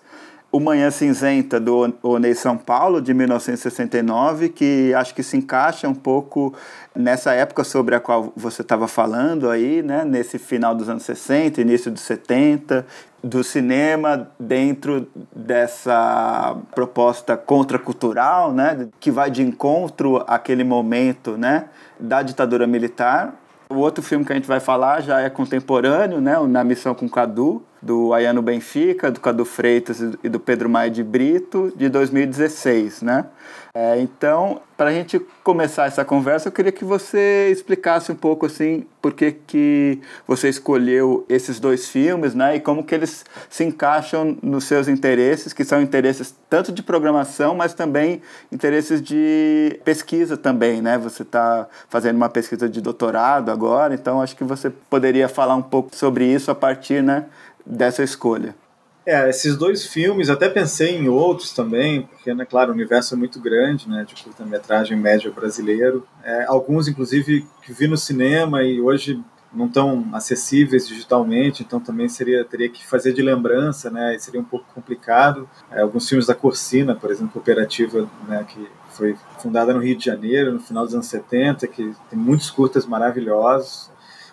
O 0.50 0.58
Manhã 0.58 0.90
Cinzenta, 0.90 1.60
do 1.60 1.94
Onei 2.02 2.34
São 2.34 2.58
Paulo, 2.58 3.00
de 3.00 3.14
1969, 3.14 4.48
que 4.48 4.92
acho 4.92 5.14
que 5.14 5.22
se 5.22 5.36
encaixa 5.36 5.88
um 5.88 5.94
pouco 5.94 6.52
nessa 6.96 7.32
época 7.32 7.62
sobre 7.62 7.94
a 7.94 8.00
qual 8.00 8.32
você 8.36 8.62
estava 8.62 8.88
falando 8.88 9.48
aí, 9.48 9.82
né? 9.82 10.04
nesse 10.04 10.36
final 10.36 10.74
dos 10.74 10.88
anos 10.88 11.04
60, 11.04 11.60
início 11.60 11.88
dos 11.88 12.02
70, 12.02 12.84
do 13.22 13.44
cinema 13.44 14.28
dentro 14.38 15.08
dessa 15.34 16.56
proposta 16.74 17.36
contracultural, 17.36 18.52
né? 18.52 18.88
que 18.98 19.12
vai 19.12 19.30
de 19.30 19.42
encontro 19.42 20.24
àquele 20.26 20.64
momento 20.64 21.38
né? 21.38 21.66
da 22.00 22.20
ditadura 22.20 22.66
militar 22.66 23.32
o 23.76 23.80
outro 23.80 24.02
filme 24.02 24.24
que 24.24 24.32
a 24.32 24.36
gente 24.36 24.48
vai 24.48 24.60
falar 24.60 25.00
já 25.00 25.20
é 25.20 25.30
contemporâneo, 25.30 26.20
né? 26.20 26.38
Na 26.48 26.62
Missão 26.64 26.94
com 26.94 27.08
Cadu, 27.08 27.62
do 27.82 28.14
Ayano 28.14 28.40
Benfica, 28.40 29.10
do 29.10 29.18
Cadu 29.18 29.44
Freitas 29.44 30.00
e 30.22 30.28
do 30.28 30.38
Pedro 30.38 30.70
Maia 30.70 30.88
de 30.88 31.02
Brito, 31.02 31.72
de 31.76 31.88
2016, 31.88 33.02
né? 33.02 33.26
É, 33.74 33.98
então, 34.00 34.60
para 34.76 34.90
a 34.90 34.92
gente 34.92 35.18
começar 35.42 35.86
essa 35.86 36.04
conversa, 36.04 36.48
eu 36.48 36.52
queria 36.52 36.70
que 36.70 36.84
você 36.84 37.48
explicasse 37.50 38.12
um 38.12 38.14
pouco 38.14 38.44
assim 38.44 38.84
por 39.00 39.14
que, 39.14 39.32
que 39.32 39.98
você 40.26 40.48
escolheu 40.48 41.24
esses 41.28 41.58
dois 41.58 41.88
filmes, 41.88 42.34
né? 42.34 42.56
E 42.56 42.60
como 42.60 42.84
que 42.84 42.94
eles 42.94 43.24
se 43.48 43.64
encaixam 43.64 44.36
nos 44.42 44.64
seus 44.64 44.88
interesses, 44.88 45.54
que 45.54 45.64
são 45.64 45.80
interesses 45.80 46.34
tanto 46.50 46.70
de 46.70 46.82
programação, 46.82 47.54
mas 47.54 47.72
também 47.72 48.20
interesses 48.52 49.00
de 49.00 49.80
pesquisa 49.84 50.36
também, 50.36 50.82
né? 50.82 50.98
Você 50.98 51.22
está 51.22 51.66
fazendo 51.88 52.16
uma 52.16 52.28
pesquisa 52.28 52.68
de 52.68 52.80
doutorado 52.80 53.50
agora, 53.50 53.94
então 53.94 54.20
acho 54.20 54.36
que 54.36 54.44
você 54.44 54.68
poderia 54.68 55.28
falar 55.28 55.56
um 55.56 55.62
pouco 55.62 55.96
sobre 55.96 56.26
isso 56.26 56.50
a 56.50 56.54
partir, 56.54 57.02
né, 57.02 57.24
dessa 57.64 58.02
escolha. 58.02 58.54
É, 59.04 59.28
esses 59.28 59.56
dois 59.56 59.84
filmes, 59.84 60.30
até 60.30 60.48
pensei 60.48 60.96
em 60.96 61.08
outros 61.08 61.52
também, 61.52 62.02
porque, 62.02 62.32
né, 62.32 62.44
claro, 62.44 62.70
o 62.70 62.74
universo 62.74 63.14
é 63.14 63.16
muito 63.16 63.40
grande, 63.40 63.88
né, 63.88 64.04
de 64.06 64.14
curta-metragem 64.22 64.96
médio 64.96 65.32
brasileiro. 65.32 66.06
É, 66.22 66.44
alguns, 66.44 66.86
inclusive, 66.86 67.44
que 67.62 67.72
vi 67.72 67.88
no 67.88 67.96
cinema 67.96 68.62
e 68.62 68.80
hoje 68.80 69.20
não 69.52 69.66
estão 69.66 70.08
acessíveis 70.12 70.86
digitalmente, 70.88 71.62
então 71.62 71.78
também 71.78 72.08
seria 72.08 72.44
teria 72.44 72.68
que 72.68 72.86
fazer 72.86 73.12
de 73.12 73.20
lembrança, 73.20 73.90
né, 73.90 74.14
e 74.14 74.20
seria 74.20 74.40
um 74.40 74.44
pouco 74.44 74.66
complicado. 74.72 75.48
É, 75.70 75.82
alguns 75.82 76.08
filmes 76.08 76.26
da 76.26 76.34
Corsina, 76.34 76.94
por 76.94 77.10
exemplo, 77.10 77.32
cooperativa, 77.32 78.08
né, 78.28 78.46
que 78.48 78.68
foi 78.90 79.16
fundada 79.38 79.74
no 79.74 79.80
Rio 79.80 79.96
de 79.96 80.04
Janeiro, 80.04 80.52
no 80.52 80.60
final 80.60 80.84
dos 80.84 80.94
anos 80.94 81.06
70, 81.06 81.66
que 81.66 81.92
tem 82.08 82.18
muitos 82.18 82.50
curtas 82.50 82.86
maravilhosos, 82.86 83.90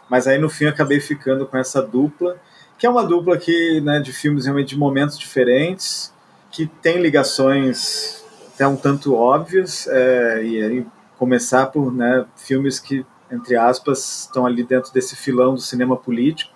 mas 0.07 0.27
aí 0.27 0.37
no 0.37 0.49
fim 0.49 0.65
acabei 0.65 0.99
ficando 0.99 1.45
com 1.45 1.57
essa 1.57 1.81
dupla, 1.81 2.37
que 2.79 2.87
é 2.87 2.89
uma 2.89 3.05
dupla 3.05 3.37
que, 3.37 3.81
né, 3.81 3.99
de 3.99 4.13
filmes 4.13 4.45
realmente 4.45 4.69
de 4.69 4.77
momentos 4.77 5.19
diferentes, 5.19 6.13
que 6.49 6.65
tem 6.65 7.01
ligações 7.01 8.23
até 8.55 8.65
um 8.65 8.77
tanto 8.77 9.13
óbvias, 9.13 9.85
é, 9.87 10.43
e 10.43 10.63
aí 10.63 10.87
começar 11.17 11.67
por 11.67 11.93
né, 11.93 12.25
filmes 12.37 12.79
que, 12.79 13.05
entre 13.29 13.57
aspas, 13.57 14.21
estão 14.21 14.45
ali 14.45 14.63
dentro 14.63 14.93
desse 14.93 15.15
filão 15.15 15.53
do 15.53 15.61
cinema 15.61 15.97
político, 15.97 16.53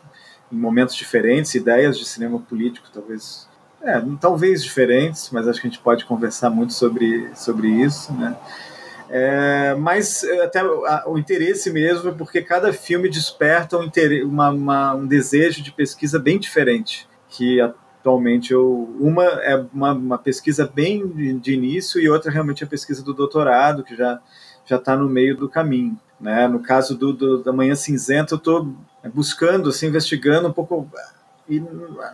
em 0.50 0.56
momentos 0.56 0.96
diferentes, 0.96 1.54
ideias 1.56 2.00
de 2.00 2.06
cinema 2.06 2.40
político 2.40 2.88
talvez 2.94 3.48
é, 3.82 4.02
talvez 4.20 4.64
diferentes, 4.64 5.30
mas 5.30 5.46
acho 5.46 5.60
que 5.60 5.68
a 5.68 5.70
gente 5.70 5.82
pode 5.82 6.06
conversar 6.06 6.50
muito 6.50 6.72
sobre, 6.72 7.30
sobre 7.36 7.68
isso, 7.68 8.14
né? 8.14 8.34
É, 9.16 9.76
mas 9.76 10.24
é, 10.24 10.44
até 10.44 10.64
o 10.66 11.20
interesse 11.20 11.72
mesmo 11.72 12.10
é 12.10 12.12
porque 12.12 12.42
cada 12.42 12.74
filme 12.74 13.08
desperta 13.08 13.78
um, 13.78 13.88
uma, 14.26 14.50
uma, 14.50 14.96
um 14.96 15.06
desejo 15.06 15.62
de 15.62 15.72
pesquisa 15.72 16.18
bem 16.18 16.40
diferente, 16.40 17.08
que 17.30 17.62
atualmente 17.62 18.52
eu 18.52 18.92
uma 19.00 19.24
é 19.24 19.56
uma, 19.72 19.94
uma 19.94 20.18
pesquisa 20.18 20.68
bem 20.68 21.08
de, 21.08 21.32
de, 21.36 21.54
início 21.54 22.02
e 22.02 22.10
outra 22.10 22.32
realmente 22.32 22.64
a 22.64 22.68
pesquisa 22.68 23.04
do 23.04 23.14
doutorado 23.14 23.84
que 23.84 23.96
já 23.96 24.20
já 24.66 24.78
está 24.78 24.98
no 24.98 25.08
meio 25.08 25.38
do 25.38 25.48
caminho, 25.48 25.96
né? 26.20 26.48
No 26.48 26.60
caso 26.60 26.98
do, 26.98 27.14
do 27.14 27.44
da 27.44 27.54
Manhã 27.54 27.76
Cinzenta 27.76 28.34
eu 28.34 28.40
estou 28.40 28.76
buscando, 29.14 29.70
assim, 29.70 29.90
investigando 29.90 30.48
um 30.48 30.54
pouco 30.54 30.90
e 31.48 31.62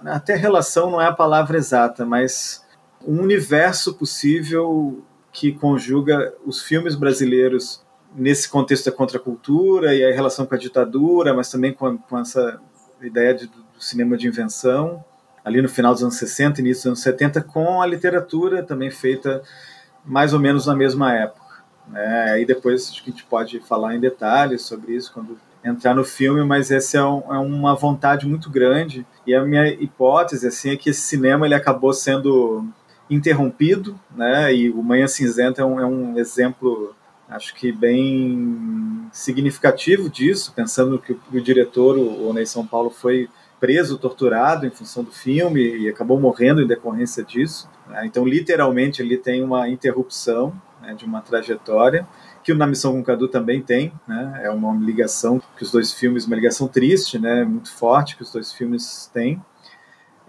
até 0.04 0.36
relação 0.36 0.92
não 0.92 1.02
é 1.02 1.06
a 1.06 1.14
palavra 1.14 1.58
exata, 1.58 2.06
mas 2.06 2.62
um 3.08 3.22
universo 3.22 3.94
possível 3.94 5.02
que 5.40 5.54
conjuga 5.54 6.34
os 6.46 6.62
filmes 6.62 6.96
brasileiros 6.96 7.82
nesse 8.14 8.50
contexto 8.50 8.88
da 8.88 8.92
contracultura 8.92 9.96
e 9.96 10.04
a 10.04 10.14
relação 10.14 10.46
com 10.46 10.54
a 10.54 10.58
ditadura, 10.58 11.34
mas 11.34 11.50
também 11.50 11.72
com, 11.72 11.98
com 11.98 12.20
essa 12.20 12.60
ideia 13.02 13.34
de, 13.34 13.48
do 13.48 13.64
cinema 13.80 14.18
de 14.18 14.28
invenção, 14.28 15.02
ali 15.46 15.62
no 15.62 15.70
final 15.70 15.94
dos 15.94 16.04
anos 16.04 16.16
60, 16.16 16.60
início 16.60 16.82
dos 16.82 16.88
anos 16.88 17.02
70, 17.02 17.42
com 17.44 17.82
a 17.82 17.86
literatura 17.86 18.64
também 18.64 18.92
feita 18.92 19.42
mais 20.04 20.34
ou 20.34 20.42
menos 20.42 20.66
na 20.66 20.76
mesma 20.76 21.16
época. 21.16 21.64
Né? 21.88 22.32
Aí 22.32 22.46
depois 22.46 22.90
acho 22.90 23.02
que 23.02 23.10
a 23.10 23.14
gente 23.14 23.24
pode 23.24 23.62
falar 23.62 23.96
em 23.96 24.00
detalhes 24.00 24.64
sobre 24.64 24.94
isso 24.94 25.14
quando 25.14 25.40
entrar 25.64 25.96
no 25.96 26.04
filme, 26.04 26.44
mas 26.44 26.70
essa 26.70 26.98
é, 26.98 27.04
um, 27.04 27.34
é, 27.34 27.38
uma 27.40 27.76
vontade 27.76 28.28
muito 28.28 28.50
grande. 28.50 29.08
E 29.26 29.34
a 29.34 29.42
minha 29.46 29.70
hipótese 29.70 30.46
assim, 30.46 30.72
é 30.72 30.76
que 30.76 30.90
esse 30.90 31.02
cinema 31.02 31.46
ele 31.46 31.56
acabou 31.56 31.94
sendo 31.94 32.68
interrompido, 33.10 34.00
né? 34.16 34.54
E 34.54 34.70
o 34.70 34.84
Manhã 34.84 35.08
Cinzenta 35.08 35.62
é 35.62 35.66
um, 35.66 35.80
é 35.80 35.86
um 35.86 36.18
exemplo, 36.18 36.96
acho 37.28 37.56
que 37.56 37.72
bem 37.72 39.08
significativo 39.12 40.10
disso, 40.10 40.54
pensando 40.56 41.00
que 41.00 41.14
o, 41.14 41.20
o 41.34 41.42
diretor, 41.42 41.98
o 41.98 42.30
Onei 42.30 42.46
São 42.46 42.66
Paulo, 42.66 42.90
foi 42.90 43.30
preso, 43.60 43.98
torturado 43.98 44.66
em 44.66 44.70
função 44.70 45.04
do 45.04 45.12
filme 45.12 45.62
e 45.62 45.90
acabou 45.90 46.20
morrendo 46.20 46.62
em 46.62 46.68
decorrência 46.68 47.24
disso. 47.24 47.70
Né? 47.88 48.06
Então, 48.06 48.26
literalmente, 48.26 49.02
ele 49.02 49.18
tem 49.18 49.44
uma 49.44 49.68
interrupção 49.68 50.54
né, 50.82 50.94
de 50.94 51.06
uma 51.06 51.22
trajetória 51.22 52.08
que 52.44 52.54
o 52.54 52.56
Na 52.56 52.66
Missão 52.66 52.94
com 52.94 53.04
Cadu 53.04 53.28
também 53.28 53.62
tem, 53.62 53.92
né? 54.08 54.42
É 54.44 54.50
uma 54.50 54.74
ligação 54.74 55.42
que 55.58 55.64
os 55.64 55.72
dois 55.72 55.94
filmes, 55.94 56.26
uma 56.26 56.36
ligação 56.36 56.68
triste, 56.68 57.20
né? 57.20 57.44
Muito 57.44 57.72
forte 57.72 58.16
que 58.16 58.24
os 58.24 58.32
dois 58.32 58.52
filmes 58.52 59.10
têm. 59.14 59.42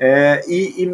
É, 0.03 0.43
e, 0.49 0.83
e, 0.83 0.93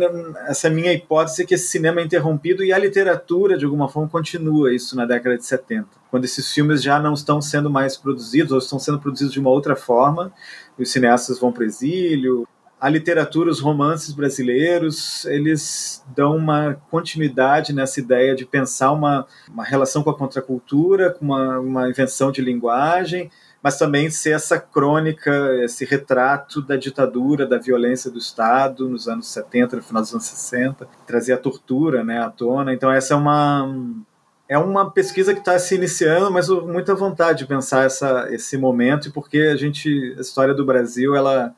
essa 0.48 0.68
minha 0.68 0.92
hipótese 0.92 1.40
é 1.40 1.46
que 1.46 1.54
esse 1.54 1.68
cinema 1.68 2.00
é 2.00 2.04
interrompido 2.04 2.64
e 2.64 2.72
a 2.72 2.78
literatura, 2.78 3.56
de 3.56 3.64
alguma 3.64 3.88
forma, 3.88 4.08
continua 4.08 4.74
isso 4.74 4.96
na 4.96 5.06
década 5.06 5.38
de 5.38 5.46
70, 5.46 5.86
quando 6.10 6.24
esses 6.24 6.52
filmes 6.52 6.82
já 6.82 6.98
não 6.98 7.14
estão 7.14 7.40
sendo 7.40 7.70
mais 7.70 7.96
produzidos 7.96 8.50
ou 8.50 8.58
estão 8.58 8.80
sendo 8.80 8.98
produzidos 8.98 9.32
de 9.32 9.38
uma 9.38 9.50
outra 9.50 9.76
forma, 9.76 10.32
os 10.76 10.90
cineastas 10.90 11.38
vão 11.38 11.52
para 11.52 11.62
o 11.62 11.66
exílio, 11.66 12.48
a 12.80 12.88
literatura, 12.88 13.48
os 13.48 13.60
romances 13.60 14.12
brasileiros, 14.12 15.24
eles 15.26 16.04
dão 16.14 16.36
uma 16.36 16.76
continuidade 16.90 17.72
nessa 17.72 18.00
ideia 18.00 18.34
de 18.34 18.44
pensar 18.44 18.90
uma, 18.90 19.24
uma 19.48 19.64
relação 19.64 20.02
com 20.02 20.10
a 20.10 20.18
contracultura, 20.18 21.10
com 21.10 21.24
uma, 21.24 21.60
uma 21.60 21.88
invenção 21.88 22.32
de 22.32 22.42
linguagem, 22.42 23.30
mas 23.66 23.76
também 23.76 24.08
ser 24.10 24.30
essa 24.30 24.60
crônica, 24.60 25.28
esse 25.64 25.84
retrato 25.84 26.62
da 26.62 26.76
ditadura, 26.76 27.44
da 27.44 27.58
violência 27.58 28.08
do 28.08 28.16
Estado 28.16 28.88
nos 28.88 29.08
anos 29.08 29.26
70, 29.26 29.74
no 29.74 29.82
final 29.82 30.02
dos 30.02 30.12
anos 30.12 30.24
60, 30.24 30.86
trazer 31.04 31.32
a 31.32 31.36
tortura 31.36 32.04
né, 32.04 32.22
à 32.22 32.30
tona. 32.30 32.72
Então, 32.72 32.92
essa 32.92 33.14
é 33.14 33.16
uma, 33.16 33.68
é 34.48 34.56
uma 34.56 34.88
pesquisa 34.92 35.34
que 35.34 35.40
está 35.40 35.58
se 35.58 35.74
iniciando, 35.74 36.30
mas 36.30 36.48
muita 36.48 36.94
vontade 36.94 37.40
de 37.40 37.46
pensar 37.46 37.84
essa, 37.84 38.32
esse 38.32 38.56
momento, 38.56 39.10
porque 39.10 39.38
a 39.38 39.56
gente, 39.56 40.14
a 40.16 40.20
história 40.20 40.54
do 40.54 40.64
Brasil, 40.64 41.16
ela 41.16 41.52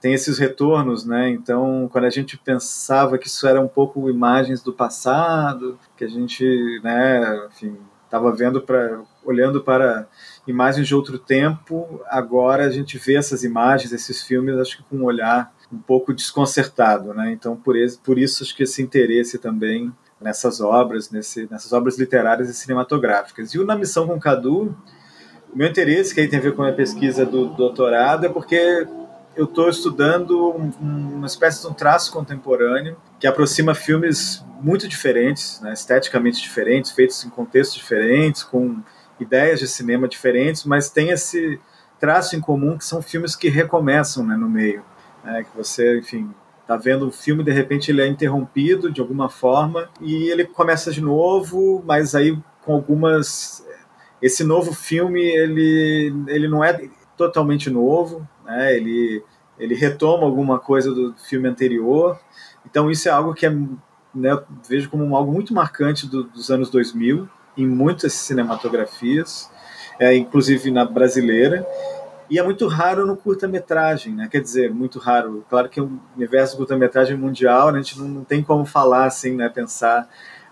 tem 0.00 0.14
esses 0.14 0.38
retornos, 0.38 1.04
né? 1.04 1.28
Então, 1.28 1.90
quando 1.92 2.06
a 2.06 2.10
gente 2.10 2.38
pensava 2.38 3.18
que 3.18 3.26
isso 3.26 3.46
era 3.46 3.60
um 3.60 3.68
pouco 3.68 4.08
imagens 4.08 4.62
do 4.62 4.72
passado, 4.72 5.78
que 5.94 6.06
a 6.06 6.08
gente, 6.08 6.80
né, 6.82 7.48
enfim, 7.50 7.76
estava 8.06 8.32
vendo 8.32 8.62
para 8.62 9.02
olhando 9.24 9.62
para 9.62 10.06
imagens 10.46 10.86
de 10.86 10.94
outro 10.94 11.18
tempo, 11.18 12.00
agora 12.06 12.66
a 12.66 12.70
gente 12.70 12.98
vê 12.98 13.16
essas 13.16 13.44
imagens, 13.44 13.92
esses 13.92 14.22
filmes, 14.22 14.56
acho 14.58 14.76
que 14.78 14.82
com 14.84 14.96
um 14.96 15.04
olhar 15.04 15.52
um 15.72 15.78
pouco 15.78 16.12
desconcertado, 16.12 17.14
né? 17.14 17.32
Então, 17.32 17.56
por, 17.56 17.76
esse, 17.76 17.98
por 17.98 18.18
isso 18.18 18.42
acho 18.42 18.54
que 18.54 18.62
esse 18.62 18.82
interesse 18.82 19.38
também 19.38 19.92
nessas 20.20 20.60
obras, 20.60 21.10
nesse, 21.10 21.48
nessas 21.50 21.72
obras 21.72 21.98
literárias 21.98 22.48
e 22.48 22.54
cinematográficas. 22.54 23.52
E 23.52 23.58
o 23.58 23.64
Na 23.66 23.76
Missão 23.76 24.06
com 24.06 24.18
Cadu, 24.18 24.76
o 25.52 25.56
meu 25.56 25.68
interesse, 25.68 26.14
que 26.14 26.20
aí 26.20 26.28
tem 26.28 26.38
a 26.38 26.42
ver 26.42 26.54
com 26.54 26.62
a 26.62 26.66
minha 26.66 26.76
pesquisa 26.76 27.26
do 27.26 27.46
doutorado, 27.46 28.26
é 28.26 28.28
porque 28.28 28.86
eu 29.36 29.44
estou 29.44 29.68
estudando 29.68 30.50
um, 30.50 30.70
uma 30.80 31.26
espécie 31.26 31.60
de 31.60 31.66
um 31.66 31.74
traço 31.74 32.12
contemporâneo 32.12 32.96
que 33.18 33.26
aproxima 33.26 33.74
filmes 33.74 34.44
muito 34.60 34.88
diferentes, 34.88 35.60
né, 35.60 35.72
esteticamente 35.72 36.40
diferentes, 36.40 36.92
feitos 36.92 37.24
em 37.24 37.30
contextos 37.30 37.76
diferentes, 37.76 38.42
com 38.42 38.80
ideias 39.18 39.60
de 39.60 39.68
cinema 39.68 40.08
diferentes, 40.08 40.64
mas 40.64 40.90
tem 40.90 41.10
esse 41.10 41.60
traço 41.98 42.36
em 42.36 42.40
comum 42.40 42.76
que 42.76 42.84
são 42.84 43.00
filmes 43.00 43.36
que 43.36 43.48
recomeçam 43.48 44.24
né, 44.26 44.36
no 44.36 44.48
meio. 44.48 44.82
Né, 45.22 45.44
que 45.44 45.56
você, 45.56 45.98
enfim, 45.98 46.30
está 46.60 46.76
vendo 46.76 47.06
um 47.06 47.12
filme 47.12 47.44
de 47.44 47.52
repente 47.52 47.90
ele 47.90 48.02
é 48.02 48.06
interrompido 48.06 48.90
de 48.90 49.00
alguma 49.00 49.28
forma 49.28 49.88
e 50.00 50.30
ele 50.30 50.44
começa 50.44 50.90
de 50.90 51.00
novo, 51.00 51.82
mas 51.86 52.14
aí 52.14 52.38
com 52.62 52.74
algumas 52.74 53.64
esse 54.20 54.42
novo 54.42 54.72
filme 54.72 55.20
ele 55.22 56.12
ele 56.28 56.48
não 56.48 56.64
é 56.64 56.88
totalmente 57.16 57.70
novo, 57.70 58.26
né? 58.44 58.74
Ele 58.74 59.22
ele 59.58 59.74
retoma 59.74 60.24
alguma 60.24 60.58
coisa 60.58 60.92
do 60.92 61.14
filme 61.14 61.48
anterior. 61.48 62.18
Então 62.66 62.90
isso 62.90 63.08
é 63.08 63.12
algo 63.12 63.34
que 63.34 63.46
é, 63.46 63.50
né, 64.14 64.42
vejo 64.68 64.90
como 64.90 65.14
algo 65.14 65.32
muito 65.32 65.54
marcante 65.54 66.08
do, 66.08 66.24
dos 66.24 66.50
anos 66.50 66.70
2000 66.70 67.28
em 67.56 67.66
muitas 67.66 68.12
cinematografias, 68.12 69.50
é, 69.98 70.14
inclusive 70.14 70.70
na 70.70 70.84
brasileira. 70.84 71.66
E 72.28 72.38
é 72.38 72.42
muito 72.42 72.66
raro 72.66 73.06
no 73.06 73.16
curta-metragem, 73.16 74.14
né? 74.14 74.28
Quer 74.30 74.40
dizer, 74.40 74.72
muito 74.72 74.98
raro. 74.98 75.44
Claro 75.48 75.68
que 75.68 75.80
o 75.80 76.00
universo 76.16 76.56
curta-metragem 76.56 77.16
mundial, 77.16 77.70
né, 77.70 77.78
a 77.78 77.82
gente 77.82 77.98
não, 77.98 78.08
não, 78.08 78.24
tem 78.24 78.42
como 78.42 78.64
falar 78.64 79.04
assim, 79.04 79.36
né? 79.36 79.48
Pensar, 79.48 80.08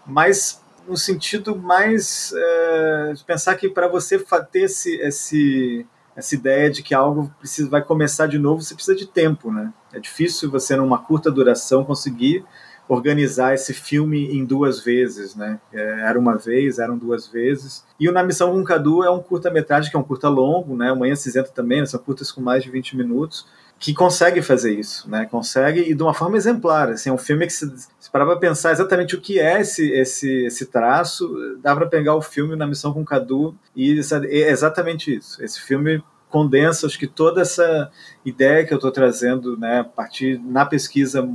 mas 0.06 0.62
no 0.86 0.96
sentido 0.96 1.56
mais 1.56 2.32
é, 2.36 3.12
de 3.14 3.24
pensar 3.24 3.54
que 3.54 3.68
para 3.68 3.88
você 3.88 4.18
ter 4.50 4.62
esse, 4.62 4.96
esse 4.96 5.86
essa 6.14 6.34
ideia 6.34 6.70
de 6.70 6.82
que 6.82 6.94
algo 6.94 7.32
precisa, 7.38 7.68
vai 7.68 7.82
começar 7.82 8.26
de 8.26 8.38
novo, 8.38 8.62
você 8.62 8.74
precisa 8.74 8.96
de 8.96 9.06
tempo, 9.06 9.50
né? 9.50 9.72
É 9.92 9.98
difícil 9.98 10.50
você, 10.50 10.76
numa 10.76 10.98
curta 10.98 11.30
duração, 11.30 11.84
conseguir 11.84 12.44
organizar 12.88 13.54
esse 13.54 13.72
filme 13.72 14.36
em 14.36 14.44
duas 14.44 14.82
vezes, 14.84 15.34
né? 15.34 15.60
É, 15.72 16.00
era 16.08 16.18
uma 16.18 16.36
vez, 16.36 16.78
eram 16.78 16.98
duas 16.98 17.26
vezes. 17.26 17.84
E 17.98 18.08
o 18.08 18.12
Na 18.12 18.22
Missão 18.22 18.52
com 18.52 18.64
Cadu 18.64 19.02
é 19.02 19.10
um 19.10 19.20
curta-metragem 19.20 19.90
que 19.90 19.96
é 19.96 20.00
um 20.00 20.04
curta 20.04 20.28
longo, 20.28 20.76
né? 20.76 20.92
Manhã 20.92 21.14
Cinzenta 21.14 21.50
também, 21.50 21.80
né? 21.80 21.86
são 21.86 22.00
curtas 22.00 22.30
com 22.30 22.40
mais 22.40 22.62
de 22.62 22.70
20 22.70 22.96
minutos, 22.96 23.46
que 23.78 23.94
consegue 23.94 24.42
fazer 24.42 24.78
isso, 24.78 25.08
né? 25.10 25.26
Consegue 25.26 25.80
e 25.80 25.94
de 25.94 26.02
uma 26.02 26.14
forma 26.14 26.36
exemplar. 26.36 26.90
Assim, 26.90 27.10
é 27.10 27.12
um 27.12 27.18
filme 27.18 27.46
que 27.46 27.52
se, 27.52 27.68
se 27.98 28.10
parar 28.10 28.26
para 28.26 28.36
pensar 28.36 28.72
exatamente 28.72 29.14
o 29.14 29.20
que 29.20 29.40
é 29.40 29.60
esse 29.60 29.90
esse 29.90 30.46
esse 30.46 30.66
traço, 30.66 31.58
dá 31.62 31.74
para 31.74 31.86
pegar 31.86 32.14
o 32.14 32.22
filme 32.22 32.56
Na 32.56 32.66
Missão 32.66 32.92
com 32.92 33.04
Cadu 33.04 33.56
e 33.74 33.98
é 34.28 34.50
exatamente 34.50 35.14
isso. 35.14 35.42
Esse 35.42 35.60
filme 35.60 36.02
condensa, 36.28 36.86
acho 36.86 36.98
que 36.98 37.06
toda 37.06 37.42
essa 37.42 37.90
ideia 38.24 38.64
que 38.64 38.72
eu 38.72 38.78
estou 38.78 38.90
trazendo, 38.90 39.56
né, 39.58 39.80
a 39.80 39.84
partir 39.84 40.40
na 40.42 40.64
pesquisa 40.64 41.28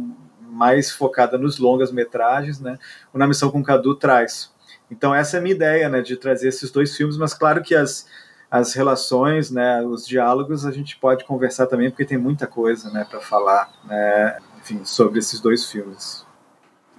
mais 0.57 0.91
focada 0.91 1.37
nos 1.37 1.59
longas 1.59 1.91
metragens, 1.91 2.59
né, 2.59 2.79
o 3.13 3.17
Na 3.17 3.27
Missão 3.27 3.51
com 3.51 3.63
Cadu 3.63 3.95
traz. 3.95 4.51
Então 4.89 5.13
essa 5.13 5.37
é 5.37 5.39
a 5.39 5.43
minha 5.43 5.55
ideia, 5.55 5.87
né, 5.87 6.01
de 6.01 6.17
trazer 6.17 6.47
esses 6.47 6.71
dois 6.71 6.95
filmes, 6.95 7.15
mas 7.15 7.33
claro 7.33 7.61
que 7.61 7.75
as, 7.75 8.07
as 8.49 8.73
relações, 8.73 9.51
né, 9.51 9.83
os 9.83 10.07
diálogos 10.07 10.65
a 10.65 10.71
gente 10.71 10.97
pode 10.97 11.25
conversar 11.25 11.67
também, 11.67 11.91
porque 11.91 12.05
tem 12.05 12.17
muita 12.17 12.47
coisa, 12.47 12.89
né, 12.89 13.05
para 13.07 13.19
falar, 13.19 13.71
né, 13.85 14.39
enfim, 14.59 14.83
sobre 14.83 15.19
esses 15.19 15.39
dois 15.39 15.69
filmes. 15.69 16.25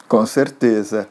Com 0.07 0.25
certeza. 0.25 1.09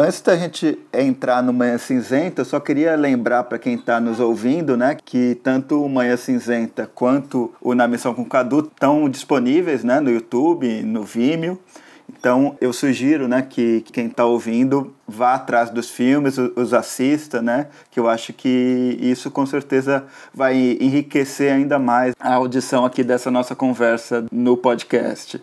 Antes 0.00 0.20
da 0.20 0.36
gente 0.36 0.78
entrar 0.92 1.42
no 1.42 1.52
Manhã 1.52 1.76
Cinzenta, 1.76 2.42
eu 2.42 2.44
só 2.44 2.60
queria 2.60 2.94
lembrar 2.94 3.42
para 3.42 3.58
quem 3.58 3.74
está 3.74 3.98
nos 3.98 4.20
ouvindo, 4.20 4.76
né, 4.76 4.96
que 5.04 5.34
tanto 5.42 5.84
o 5.84 5.88
Manhã 5.88 6.16
Cinzenta 6.16 6.88
quanto 6.94 7.52
o 7.60 7.74
Na 7.74 7.88
Missão 7.88 8.14
com 8.14 8.24
Cadu 8.24 8.60
estão 8.60 9.08
disponíveis, 9.08 9.82
né, 9.82 9.98
no 9.98 10.08
YouTube, 10.08 10.84
no 10.84 11.02
Vimeo. 11.02 11.58
Então, 12.08 12.56
eu 12.60 12.72
sugiro, 12.72 13.26
né, 13.26 13.42
que, 13.42 13.80
que 13.80 13.92
quem 13.92 14.06
está 14.06 14.24
ouvindo 14.24 14.94
vá 15.06 15.34
atrás 15.34 15.68
dos 15.68 15.90
filmes, 15.90 16.38
os 16.38 16.72
assista, 16.72 17.42
né, 17.42 17.66
que 17.90 17.98
eu 17.98 18.08
acho 18.08 18.32
que 18.32 18.96
isso 19.00 19.32
com 19.32 19.44
certeza 19.44 20.04
vai 20.32 20.78
enriquecer 20.80 21.52
ainda 21.52 21.76
mais 21.76 22.14
a 22.20 22.34
audição 22.34 22.84
aqui 22.84 23.02
dessa 23.02 23.32
nossa 23.32 23.56
conversa 23.56 24.24
no 24.30 24.56
podcast. 24.56 25.42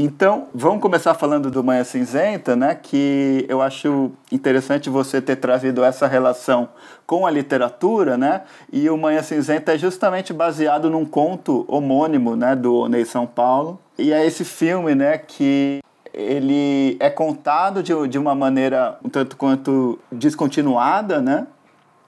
Então, 0.00 0.46
vamos 0.54 0.80
começar 0.80 1.12
falando 1.14 1.50
do 1.50 1.64
Manhã 1.64 1.82
Cinzenta, 1.82 2.54
né? 2.54 2.72
Que 2.80 3.44
eu 3.48 3.60
acho 3.60 4.12
interessante 4.30 4.88
você 4.88 5.20
ter 5.20 5.34
trazido 5.34 5.82
essa 5.82 6.06
relação 6.06 6.68
com 7.04 7.26
a 7.26 7.30
literatura, 7.32 8.16
né? 8.16 8.42
E 8.72 8.88
o 8.88 8.96
Manhã 8.96 9.24
Cinzenta 9.24 9.74
é 9.74 9.76
justamente 9.78 10.32
baseado 10.32 10.88
num 10.88 11.04
conto 11.04 11.64
homônimo, 11.66 12.36
né? 12.36 12.54
Do 12.54 12.76
Onei 12.76 13.04
São 13.04 13.26
Paulo. 13.26 13.76
E 13.98 14.12
é 14.12 14.24
esse 14.24 14.44
filme, 14.44 14.94
né? 14.94 15.18
Que 15.18 15.80
ele 16.14 16.96
é 17.00 17.10
contado 17.10 17.82
de, 17.82 17.92
de 18.06 18.18
uma 18.18 18.36
maneira 18.36 18.96
um 19.04 19.08
tanto 19.08 19.36
quanto 19.36 19.98
descontinuada, 20.12 21.20
né? 21.20 21.44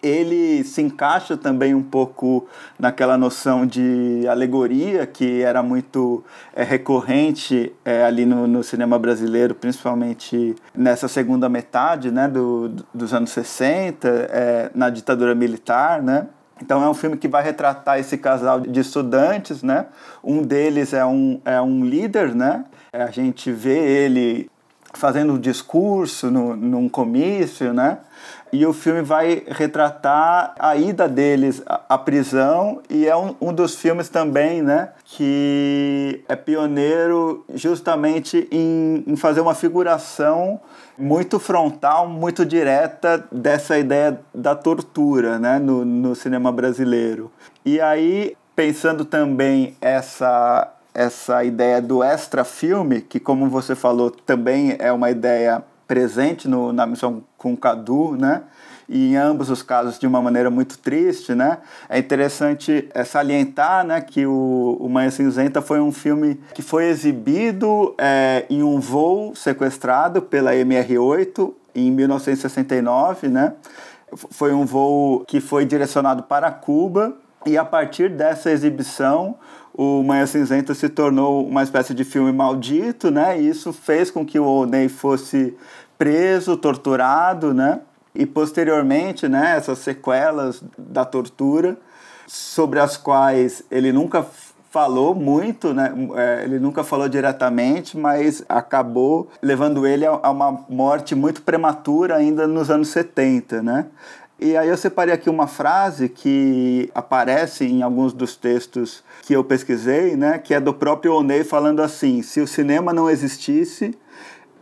Ele 0.02 0.64
se 0.64 0.80
encaixa 0.80 1.36
também 1.36 1.74
um 1.74 1.82
pouco 1.82 2.46
naquela 2.78 3.18
noção 3.18 3.66
de 3.66 4.26
alegoria 4.28 5.06
que 5.06 5.42
era 5.42 5.62
muito 5.62 6.24
é, 6.54 6.62
recorrente 6.62 7.72
é, 7.84 8.04
ali 8.04 8.24
no, 8.24 8.46
no, 8.46 8.62
cinema 8.62 8.98
brasileiro, 8.98 9.54
principalmente 9.54 10.56
nessa 10.74 11.08
segunda 11.08 11.48
metade 11.48 12.10
né, 12.10 12.28
do, 12.28 12.70
dos 12.94 13.12
anos 13.12 13.30
60, 13.30 14.08
é, 14.08 14.70
na 14.74 14.90
ditadura 14.90 15.34
militar, 15.34 16.02
né? 16.02 16.26
Então 16.62 16.82
é 16.84 16.88
um 16.88 16.94
filme 16.94 17.16
que 17.16 17.26
vai 17.26 17.42
retratar 17.42 17.98
esse 17.98 18.18
casal 18.18 18.60
de 18.60 18.80
estudantes, 18.80 19.62
né? 19.62 19.86
Um 20.22 20.42
deles 20.42 20.92
é 20.92 21.04
um, 21.04 21.40
é 21.44 21.60
um 21.60 21.84
líder, 21.84 22.34
né? 22.34 22.64
A 22.92 23.10
gente 23.10 23.50
vê 23.50 23.78
ele 23.78 24.50
fazendo 24.92 25.34
um 25.34 25.38
discurso 25.38 26.30
no, 26.30 26.54
num 26.54 26.88
comício, 26.88 27.72
né? 27.72 27.98
E 28.52 28.66
o 28.66 28.72
filme 28.72 29.02
vai 29.02 29.44
retratar 29.46 30.54
a 30.58 30.76
ida 30.76 31.08
deles 31.08 31.62
à 31.66 31.96
prisão 31.96 32.80
e 32.90 33.06
é 33.06 33.16
um, 33.16 33.34
um 33.40 33.52
dos 33.52 33.76
filmes 33.76 34.08
também, 34.08 34.60
né, 34.60 34.90
que 35.04 36.24
é 36.28 36.34
pioneiro 36.34 37.44
justamente 37.54 38.48
em, 38.50 39.04
em 39.06 39.16
fazer 39.16 39.40
uma 39.40 39.54
figuração 39.54 40.60
muito 40.98 41.38
frontal, 41.38 42.08
muito 42.08 42.44
direta 42.44 43.24
dessa 43.30 43.78
ideia 43.78 44.20
da 44.34 44.54
tortura, 44.54 45.38
né, 45.38 45.58
no, 45.58 45.84
no 45.84 46.14
cinema 46.14 46.50
brasileiro. 46.50 47.30
E 47.64 47.80
aí, 47.80 48.36
pensando 48.56 49.04
também 49.04 49.76
essa 49.80 50.72
essa 50.92 51.44
ideia 51.44 51.80
do 51.80 52.02
extra 52.02 52.44
filme, 52.44 53.00
que 53.00 53.20
como 53.20 53.48
você 53.48 53.74
falou, 53.76 54.10
também 54.10 54.74
é 54.78 54.90
uma 54.90 55.08
ideia 55.08 55.62
presente 55.90 56.46
no, 56.46 56.72
na 56.72 56.86
missão 56.86 57.24
com 57.36 57.52
o 57.52 57.56
Cadu, 57.56 58.16
né? 58.16 58.42
E 58.88 59.08
em 59.08 59.16
ambos 59.16 59.50
os 59.50 59.60
casos 59.60 59.98
de 59.98 60.06
uma 60.06 60.22
maneira 60.22 60.48
muito 60.48 60.78
triste, 60.78 61.34
né? 61.34 61.58
É 61.88 61.98
interessante 61.98 62.88
é, 62.94 63.02
salientar, 63.02 63.84
né, 63.84 64.00
que 64.00 64.24
o, 64.24 64.76
o 64.78 64.88
Manhã 64.88 65.10
Cinzenta 65.10 65.60
foi 65.60 65.80
um 65.80 65.90
filme 65.90 66.38
que 66.54 66.62
foi 66.62 66.84
exibido 66.84 67.92
é, 67.98 68.46
em 68.48 68.62
um 68.62 68.78
voo 68.78 69.34
sequestrado 69.34 70.22
pela 70.22 70.52
MR8 70.52 71.52
em 71.74 71.90
1969, 71.90 73.26
né? 73.26 73.54
Foi 74.30 74.54
um 74.54 74.64
voo 74.64 75.24
que 75.26 75.40
foi 75.40 75.64
direcionado 75.64 76.22
para 76.22 76.52
Cuba 76.52 77.16
e 77.44 77.58
a 77.58 77.64
partir 77.64 78.08
dessa 78.08 78.48
exibição 78.48 79.34
o 79.72 80.02
Manhã 80.02 80.26
Cinzenta 80.26 80.74
se 80.74 80.88
tornou 80.88 81.46
uma 81.46 81.62
espécie 81.62 81.94
de 81.94 82.04
filme 82.04 82.32
maldito, 82.32 83.10
né? 83.10 83.40
E 83.40 83.48
isso 83.48 83.72
fez 83.72 84.10
com 84.10 84.26
que 84.26 84.38
o 84.38 84.44
Oney 84.44 84.88
fosse 84.88 85.56
preso, 86.00 86.56
torturado, 86.56 87.52
né? 87.52 87.80
E 88.14 88.24
posteriormente, 88.24 89.28
né, 89.28 89.54
essas 89.54 89.80
sequelas 89.80 90.64
da 90.78 91.04
tortura, 91.04 91.76
sobre 92.26 92.80
as 92.80 92.96
quais 92.96 93.62
ele 93.70 93.92
nunca 93.92 94.24
falou 94.70 95.14
muito, 95.14 95.74
né? 95.74 95.92
É, 96.16 96.44
ele 96.44 96.58
nunca 96.58 96.82
falou 96.82 97.06
diretamente, 97.06 97.98
mas 97.98 98.42
acabou 98.48 99.28
levando 99.42 99.86
ele 99.86 100.06
a 100.06 100.30
uma 100.30 100.64
morte 100.70 101.14
muito 101.14 101.42
prematura 101.42 102.16
ainda 102.16 102.46
nos 102.46 102.70
anos 102.70 102.88
70, 102.88 103.62
né? 103.62 103.84
E 104.38 104.56
aí 104.56 104.70
eu 104.70 104.76
separei 104.78 105.12
aqui 105.12 105.28
uma 105.28 105.46
frase 105.46 106.08
que 106.08 106.90
aparece 106.94 107.66
em 107.66 107.82
alguns 107.82 108.14
dos 108.14 108.36
textos 108.36 109.04
que 109.20 109.34
eu 109.34 109.44
pesquisei, 109.44 110.16
né, 110.16 110.38
que 110.38 110.54
é 110.54 110.60
do 110.60 110.72
próprio 110.72 111.12
Oney 111.12 111.44
falando 111.44 111.82
assim: 111.82 112.22
se 112.22 112.40
o 112.40 112.46
cinema 112.46 112.90
não 112.90 113.10
existisse, 113.10 113.94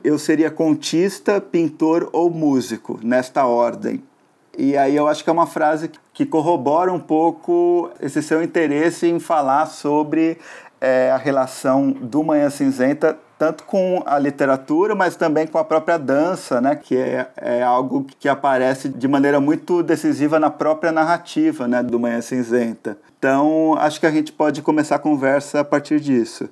eu 0.09 0.19
seria 0.19 0.51
contista, 0.51 1.39
pintor 1.39 2.09
ou 2.15 2.31
músico, 2.31 2.99
nesta 3.03 3.45
ordem. 3.45 4.03
E 4.57 4.75
aí 4.75 4.97
eu 4.97 5.07
acho 5.07 5.23
que 5.23 5.29
é 5.29 5.33
uma 5.33 5.47
frase 5.47 5.91
que 6.15 6.25
corrobora 6.25 6.91
um 6.91 6.99
pouco 6.99 7.91
esse 8.01 8.23
seu 8.23 8.43
interesse 8.43 9.07
em 9.07 9.21
falar 9.21 9.67
sobre 9.67 10.39
é, 10.81 11.11
a 11.11 11.19
relação 11.19 11.91
do 11.91 12.25
Manhã 12.25 12.49
Cinzenta 12.49 13.19
tanto 13.39 13.63
com 13.65 14.03
a 14.05 14.19
literatura, 14.19 14.97
mas 14.97 15.15
também 15.15 15.47
com 15.47 15.59
a 15.59 15.65
própria 15.65 15.97
dança, 15.97 16.61
né, 16.61 16.75
que 16.75 16.97
é, 16.97 17.31
é 17.37 17.63
algo 17.63 18.05
que 18.19 18.29
aparece 18.29 18.89
de 18.89 19.07
maneira 19.07 19.39
muito 19.39 19.81
decisiva 19.81 20.41
na 20.41 20.51
própria 20.51 20.91
narrativa 20.91 21.69
né, 21.69 21.81
do 21.81 22.01
Manhã 22.01 22.21
Cinzenta. 22.21 22.99
Então, 23.17 23.77
acho 23.79 24.01
que 24.01 24.07
a 24.07 24.11
gente 24.11 24.33
pode 24.33 24.61
começar 24.61 24.97
a 24.97 24.99
conversa 24.99 25.61
a 25.61 25.65
partir 25.65 26.01
disso. 26.01 26.49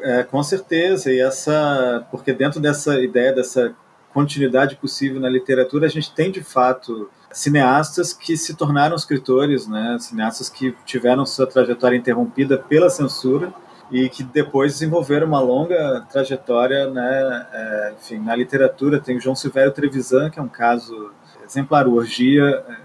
É, 0.00 0.22
com 0.22 0.42
certeza, 0.42 1.10
e 1.10 1.20
essa, 1.20 2.06
porque 2.10 2.32
dentro 2.32 2.60
dessa 2.60 3.00
ideia 3.00 3.32
dessa 3.32 3.74
continuidade 4.12 4.76
possível 4.76 5.20
na 5.20 5.28
literatura, 5.28 5.86
a 5.86 5.90
gente 5.90 6.12
tem 6.14 6.30
de 6.30 6.42
fato 6.42 7.10
cineastas 7.30 8.12
que 8.12 8.36
se 8.36 8.54
tornaram 8.54 8.96
escritores, 8.96 9.66
né? 9.66 9.98
cineastas 10.00 10.48
que 10.48 10.74
tiveram 10.84 11.26
sua 11.26 11.46
trajetória 11.46 11.96
interrompida 11.96 12.56
pela 12.56 12.88
censura 12.88 13.52
e 13.90 14.08
que 14.08 14.22
depois 14.22 14.72
desenvolveram 14.72 15.26
uma 15.26 15.40
longa 15.40 16.04
trajetória 16.10 16.90
né, 16.90 17.46
é, 17.52 17.94
enfim, 17.96 18.18
na 18.18 18.34
literatura. 18.34 19.00
Tem 19.00 19.16
o 19.16 19.20
João 19.20 19.36
Silvério 19.36 19.72
Trevisan, 19.72 20.30
que 20.30 20.38
é 20.38 20.42
um 20.42 20.48
caso 20.48 21.12
exemplar, 21.44 21.86
Orgia, 21.86 22.64
é, 22.68 22.76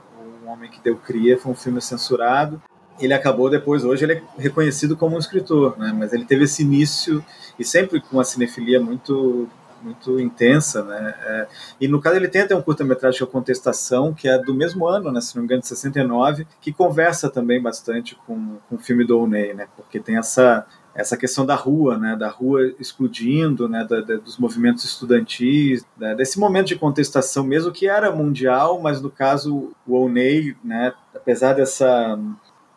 um 0.45 0.49
homem 0.49 0.69
que 0.69 0.81
deu 0.81 0.97
cria, 0.97 1.37
foi 1.37 1.51
um 1.51 1.55
filme 1.55 1.81
censurado. 1.81 2.61
Ele 3.01 3.13
acabou 3.13 3.49
depois, 3.49 3.83
hoje 3.83 4.05
ele 4.05 4.13
é 4.13 4.23
reconhecido 4.37 4.95
como 4.95 5.15
um 5.15 5.19
escritor, 5.19 5.77
né, 5.77 5.93
mas 5.97 6.13
ele 6.13 6.25
teve 6.25 6.43
esse 6.43 6.61
início, 6.61 7.23
e 7.57 7.63
sempre 7.63 7.99
com 7.99 8.17
uma 8.17 8.23
cinefilia 8.23 8.79
muito 8.79 9.49
muito 9.83 10.19
intensa, 10.19 10.83
né? 10.83 11.15
É, 11.25 11.47
e 11.81 11.87
no 11.87 11.99
caso 11.99 12.15
ele 12.15 12.27
tem 12.27 12.41
até 12.41 12.55
um 12.55 12.61
curta-metragem 12.61 13.17
que 13.17 13.23
é 13.23 13.27
Contestação, 13.27 14.13
que 14.13 14.27
é 14.27 14.37
do 14.37 14.53
mesmo 14.53 14.87
ano, 14.87 15.11
né, 15.11 15.19
se 15.21 15.35
não 15.35 15.41
me 15.41 15.47
engano, 15.47 15.61
de 15.61 15.67
69, 15.67 16.45
que 16.61 16.71
conversa 16.71 17.29
também 17.29 17.61
bastante 17.61 18.15
com, 18.27 18.57
com 18.69 18.75
o 18.75 18.77
filme 18.77 19.03
do 19.03 19.19
Oney, 19.19 19.53
né? 19.53 19.67
Porque 19.75 19.99
tem 19.99 20.17
essa 20.17 20.65
essa 20.93 21.15
questão 21.15 21.45
da 21.45 21.55
rua, 21.55 21.97
né, 21.97 22.17
da 22.17 22.27
rua 22.27 22.73
explodindo, 22.77 23.69
né, 23.69 23.85
da, 23.89 24.01
da, 24.01 24.17
dos 24.17 24.37
movimentos 24.37 24.83
estudantis, 24.83 25.85
né, 25.97 26.13
desse 26.15 26.37
momento 26.37 26.67
de 26.67 26.75
contestação 26.75 27.45
mesmo 27.45 27.71
que 27.71 27.87
era 27.87 28.11
mundial, 28.11 28.77
mas 28.81 29.01
no 29.01 29.09
caso 29.09 29.71
o 29.87 29.95
Oney, 29.95 30.53
né, 30.61 30.93
apesar 31.15 31.53
dessa 31.53 32.19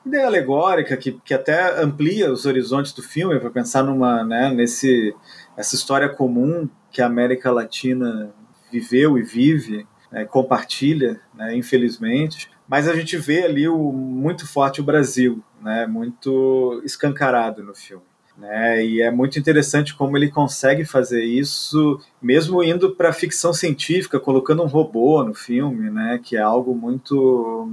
ideia 0.07 0.27
alegórica 0.27 0.97
que, 0.97 1.13
que 1.25 1.35
até 1.35 1.81
amplia 1.81 2.33
os 2.33 2.47
horizontes 2.47 2.93
do 2.93 3.03
filme 3.03 3.39
para 3.41 3.51
pensar 3.51 3.83
numa, 3.83 4.23
né, 4.25 4.51
nesse 4.51 5.15
essa 5.57 5.75
história 5.75 6.09
comum 6.09 6.69
que 6.91 7.01
a 7.01 7.07
América 7.07 7.51
Latina 7.51 8.33
viveu 8.71 9.17
e 9.17 9.23
vive, 9.23 9.87
né, 10.11 10.25
compartilha, 10.25 11.21
né, 11.35 11.57
infelizmente, 11.57 12.51
mas 12.69 12.89
a 12.89 12.95
gente 12.95 13.17
vê 13.17 13.45
ali 13.45 13.69
o 13.69 13.93
muito 13.93 14.47
forte 14.47 14.81
o 14.81 14.85
Brasil, 14.85 15.43
né, 15.63 15.87
muito 15.87 16.81
escancarado 16.85 17.63
no 17.63 17.75
filme. 17.75 18.05
Né, 18.37 18.85
e 18.85 19.01
é 19.01 19.13
muito 19.13 19.39
interessante 19.39 19.95
como 19.95 20.17
ele 20.17 20.29
consegue 20.29 20.85
fazer 20.85 21.23
isso, 21.23 22.01
mesmo 22.21 22.65
indo 22.65 22.97
para 22.97 23.13
ficção 23.13 23.53
científica, 23.53 24.19
colocando 24.19 24.61
um 24.61 24.67
robô 24.67 25.23
no 25.23 25.33
filme, 25.33 25.89
né, 25.89 26.21
que 26.21 26.37
é 26.37 26.41
algo 26.41 26.75
muito 26.75 27.71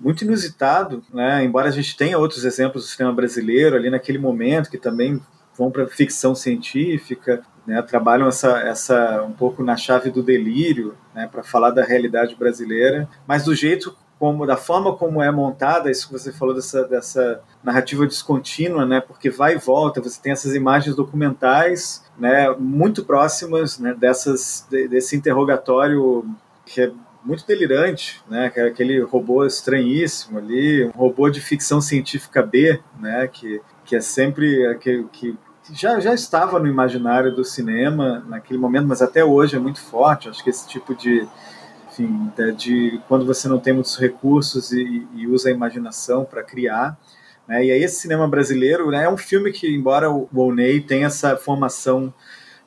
muito 0.00 0.24
inusitado, 0.24 1.02
né? 1.12 1.44
Embora 1.44 1.68
a 1.68 1.72
gente 1.72 1.96
tenha 1.96 2.18
outros 2.18 2.44
exemplos 2.44 2.84
do 2.84 2.90
cinema 2.90 3.14
brasileiro 3.14 3.76
ali 3.76 3.90
naquele 3.90 4.18
momento 4.18 4.70
que 4.70 4.78
também 4.78 5.20
vão 5.56 5.70
para 5.70 5.86
ficção 5.86 6.34
científica, 6.34 7.42
né? 7.66 7.82
Trabalham 7.82 8.28
essa 8.28 8.58
essa 8.60 9.22
um 9.22 9.32
pouco 9.32 9.62
na 9.62 9.76
chave 9.76 10.10
do 10.10 10.22
delírio, 10.22 10.96
né? 11.14 11.28
Para 11.30 11.42
falar 11.42 11.70
da 11.70 11.84
realidade 11.84 12.34
brasileira, 12.36 13.08
mas 13.26 13.44
do 13.44 13.54
jeito 13.54 13.96
como 14.18 14.44
da 14.44 14.56
forma 14.56 14.96
como 14.96 15.22
é 15.22 15.30
montada, 15.30 15.90
isso 15.90 16.08
que 16.08 16.12
você 16.12 16.32
falou 16.32 16.52
dessa, 16.52 16.82
dessa 16.84 17.40
narrativa 17.62 18.04
descontínua, 18.04 18.84
né? 18.84 19.00
Porque 19.00 19.30
vai 19.30 19.54
e 19.54 19.58
volta, 19.58 20.00
você 20.00 20.20
tem 20.20 20.32
essas 20.32 20.54
imagens 20.54 20.96
documentais, 20.96 22.04
né? 22.18 22.50
Muito 22.58 23.04
próximas, 23.04 23.78
né? 23.78 23.94
Dessas 23.94 24.66
desse 24.68 25.16
interrogatório 25.16 26.24
que 26.66 26.82
é 26.82 26.92
muito 27.28 27.46
delirante, 27.46 28.22
né? 28.28 28.50
É 28.56 28.62
aquele 28.62 29.00
robô 29.02 29.44
estranhíssimo 29.44 30.38
ali, 30.38 30.86
um 30.86 30.90
robô 30.90 31.28
de 31.28 31.40
ficção 31.40 31.80
científica 31.80 32.42
B, 32.42 32.80
né? 32.98 33.28
Que 33.28 33.60
que 33.88 33.96
é 33.96 34.00
sempre 34.02 34.66
aquele 34.66 35.04
que 35.04 35.34
já, 35.72 35.98
já 35.98 36.12
estava 36.12 36.58
no 36.58 36.66
imaginário 36.66 37.34
do 37.34 37.42
cinema 37.42 38.22
naquele 38.28 38.58
momento, 38.58 38.86
mas 38.86 39.00
até 39.00 39.24
hoje 39.24 39.56
é 39.56 39.58
muito 39.58 39.80
forte. 39.80 40.28
Acho 40.28 40.44
que 40.44 40.50
esse 40.50 40.68
tipo 40.68 40.94
de, 40.94 41.26
enfim, 41.88 42.30
de, 42.36 42.52
de 42.52 43.00
quando 43.08 43.24
você 43.24 43.48
não 43.48 43.58
tem 43.58 43.72
muitos 43.72 43.96
recursos 43.96 44.72
e, 44.72 45.06
e 45.14 45.26
usa 45.26 45.48
a 45.48 45.52
imaginação 45.52 46.24
para 46.24 46.42
criar. 46.42 46.98
Né? 47.46 47.64
E 47.64 47.72
aí 47.72 47.82
esse 47.82 48.00
cinema 48.00 48.28
brasileiro 48.28 48.90
né, 48.90 49.04
é 49.04 49.10
um 49.10 49.16
filme 49.16 49.50
que, 49.52 49.74
embora 49.74 50.10
o 50.10 50.28
Volney 50.30 50.82
tenha 50.82 51.06
essa 51.06 51.34
formação 51.34 52.12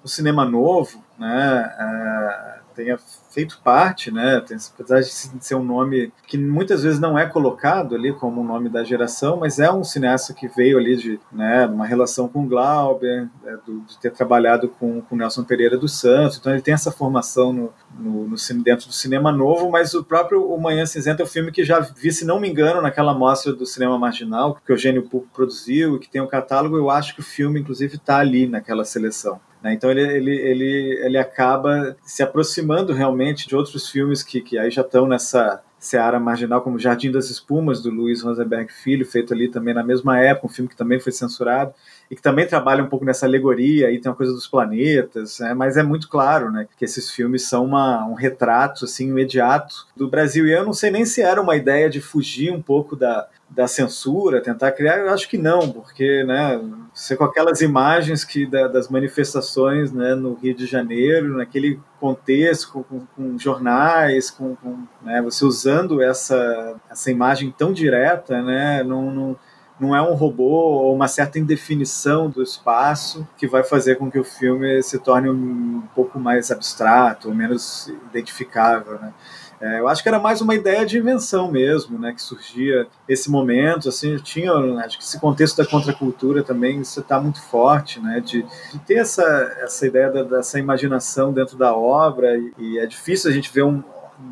no 0.02 0.10
cinema 0.10 0.43
novo, 0.43 1.04
né, 1.19 1.76
é, 1.80 2.60
tenha 2.76 3.00
feito 3.32 3.60
parte, 3.63 4.12
né? 4.12 4.44
Apesar 4.78 5.00
de 5.00 5.10
ser 5.10 5.56
um 5.56 5.63
nome 5.63 6.12
que 6.28 6.38
muitas 6.38 6.84
vezes 6.84 7.00
não 7.00 7.17
é 7.17 7.26
colocado 7.26 7.96
ali 7.96 8.13
como 8.13 8.41
o 8.41 8.44
nome 8.44 8.70
da 8.70 8.84
geração, 8.84 9.38
mas 9.38 9.58
é 9.58 9.72
um 9.72 9.84
cineasta 9.84 10.34
que 10.34 10.48
veio 10.48 10.78
ali 10.78 10.96
de 10.98 11.20
né, 11.32 11.65
uma 11.65 11.86
relação 11.86 12.28
com 12.28 12.48
Glauber, 12.48 13.30
né, 13.44 13.58
do, 13.65 13.82
de 13.82 13.98
ter 14.00 14.12
trabalhado 14.12 14.67
com, 14.67 15.02
com 15.02 15.15
Nelson 15.15 15.44
Pereira 15.44 15.78
dos 15.78 16.00
Santos, 16.00 16.38
então 16.38 16.52
ele 16.52 16.62
tem 16.62 16.74
essa 16.74 16.91
formação 16.91 17.54
no, 17.54 17.74
no, 17.98 18.28
no, 18.28 18.63
dentro 18.63 18.88
do 18.88 18.94
cinema 18.94 19.32
novo, 19.32 19.70
mas 19.70 19.94
o 19.94 20.04
próprio 20.04 20.46
O 20.46 20.60
Manhã 20.60 20.86
Cinzenta 20.86 21.24
é 21.24 21.26
um 21.26 21.28
filme 21.28 21.52
que 21.52 21.63
já 21.63 21.80
vi, 21.80 22.12
se 22.12 22.26
não 22.26 22.39
me 22.39 22.50
engano, 22.50 22.82
naquela 22.82 23.13
mostra 23.13 23.54
do 23.54 23.65
cinema 23.65 23.98
marginal 23.98 24.60
que 24.65 24.72
o 24.72 24.74
Eugênio 24.74 25.04
Pupo 25.04 25.28
produziu 25.34 25.96
e 25.96 26.00
que 26.00 26.10
tem 26.10 26.22
um 26.22 26.28
catálogo, 26.28 26.78
eu 26.78 26.89
acho 26.89 27.13
que 27.13 27.22
o 27.22 27.24
filme, 27.24 27.60
inclusive, 27.60 27.96
está 27.96 28.17
ali 28.17 28.48
naquela 28.48 28.84
seleção. 28.84 29.39
Né? 29.62 29.74
Então 29.74 29.91
ele, 29.91 30.02
ele, 30.02 30.36
ele, 30.36 31.00
ele 31.04 31.17
acaba 31.17 31.95
se 32.04 32.24
aproximando 32.24 32.93
realmente 32.93 33.47
de 33.47 33.56
outros 33.56 33.89
filmes 33.89 34.24
que, 34.24 34.41
que 34.41 34.58
aí 34.58 34.71
já 34.71 34.82
estão 34.82 35.08
nessa 35.08 35.62
seara 35.78 36.19
marginal, 36.19 36.62
como 36.62 36.78
Jardim 36.78 37.12
das 37.12 37.30
Espumas, 37.30 37.82
do 37.82 37.89
Luiz 37.89 38.21
Rosenberg 38.21 38.71
Filho, 38.71 39.06
feito 39.06 39.34
ali 39.34 39.50
também 39.50 39.74
na 39.74 39.84
mesma 39.84 40.19
época, 40.19 40.47
um 40.47 40.50
filme 40.50 40.69
que 40.69 40.76
também 40.76 41.00
foi 41.00 41.12
censurado 41.12 41.74
e 42.12 42.15
que 42.15 42.21
também 42.21 42.45
trabalha 42.45 42.84
um 42.84 42.89
pouco 42.89 43.06
nessa 43.06 43.26
alegoria, 43.26 43.88
aí 43.88 43.97
tem 43.97 44.12
uma 44.12 44.17
coisa 44.17 44.34
dos 44.34 44.45
planetas, 44.45 45.39
né? 45.39 45.54
mas 45.54 45.78
é 45.78 45.84
muito 45.84 46.10
claro 46.10 46.52
né, 46.52 46.67
que 46.76 46.84
esses 46.84 47.10
filmes 47.10 47.47
são 47.47 47.63
uma, 47.63 48.06
um 48.06 48.15
retrato 48.15 48.84
assim, 48.84 49.08
imediato 49.08 49.88
do 49.95 50.10
Brasil. 50.10 50.45
E 50.45 50.52
eu 50.52 50.65
não 50.65 50.74
sei 50.74 50.91
nem 50.91 51.06
se 51.06 51.21
era 51.21 51.41
uma 51.41 51.56
ideia 51.56 51.89
de 51.89 52.02
fugir 52.02 52.52
um 52.52 52.62
pouco 52.62 52.97
da, 52.97 53.30
da 53.50 53.65
censura, 53.65 54.41
tentar 54.41 54.74
criar, 54.74 54.97
eu 54.97 55.10
acho 55.10 55.30
que 55.30 55.38
não, 55.38 55.71
porque, 55.71 56.26
né, 56.26 56.60
você 56.93 57.15
com 57.15 57.24
aquelas 57.24 57.62
imagens 57.62 58.26
que 58.26 58.45
da, 58.45 58.67
das 58.67 58.89
manifestações, 58.89 59.93
né, 59.93 60.13
no 60.13 60.34
Rio 60.34 60.54
de 60.54 60.65
Janeiro, 60.65 61.38
naquele 61.38 61.80
contexto, 61.97 62.86
com, 62.89 63.06
com 63.15 63.39
jornais, 63.39 64.30
com, 64.30 64.54
com 64.58 64.84
né, 65.02 65.21
você 65.21 65.45
usando 65.45 66.02
essa, 66.02 66.76
essa 66.89 67.10
imagem 67.10 67.56
tão 67.58 67.71
direta, 67.71 68.41
né, 68.41 68.84
não, 68.84 69.10
não, 69.10 69.38
não 69.82 69.96
é 69.96 70.02
um 70.02 70.13
robô 70.13 70.44
ou 70.44 70.96
uma 70.96 71.08
certa 71.08 71.39
indefinição 71.39 72.30
do 72.30 72.44
espaço 72.44 73.28
que 73.36 73.48
vai 73.48 73.63
fazer 73.63 73.96
com 73.96 74.12
que 74.12 74.20
o 74.20 74.24
filme 74.24 74.82
se 74.84 75.00
torne 75.00 75.30
um 75.30 75.82
pouco 75.96 76.20
mais 76.20 76.52
abstrato, 76.52 77.30
ou 77.30 77.36
menos 77.36 77.91
identificável, 78.10 79.00
né. 79.00 79.12
É, 79.60 79.80
eu 79.80 79.88
acho 79.88 80.02
que 80.02 80.10
era 80.10 80.17
mais 80.17 80.41
uma 80.41 80.56
ideia 80.56 80.84
de 80.84 80.98
invenção 80.98 81.52
mesmo, 81.52 82.00
né, 82.00 82.12
que 82.13 82.22
surgia 82.22 82.88
esse 83.08 83.30
momento, 83.30 83.89
assim, 83.89 84.17
tinha, 84.17 84.52
acho 84.84 84.98
que 84.98 85.04
esse 85.04 85.20
contexto 85.20 85.58
da 85.58 85.70
contracultura 85.70 86.41
também, 86.41 86.82
isso 86.82 87.00
está 87.00 87.22
muito 87.22 87.39
forte, 87.44 88.00
né, 88.00 88.20
de, 88.20 88.41
de, 88.41 88.80
ter 88.80 88.96
essa, 88.96 89.24
essa 89.62 89.86
ideia 89.86 90.10
da, 90.10 90.24
dessa 90.24 90.58
imaginação 90.58 91.32
dentro 91.32 91.58
da 91.58 91.76
obra, 91.76 92.36
e, 92.36 92.54
e, 92.58 92.80
é 92.80 92.88
difícil 92.88 93.30
a 93.30 93.34
gente 93.34 93.54
ver 93.54 93.62
um, 93.62 93.84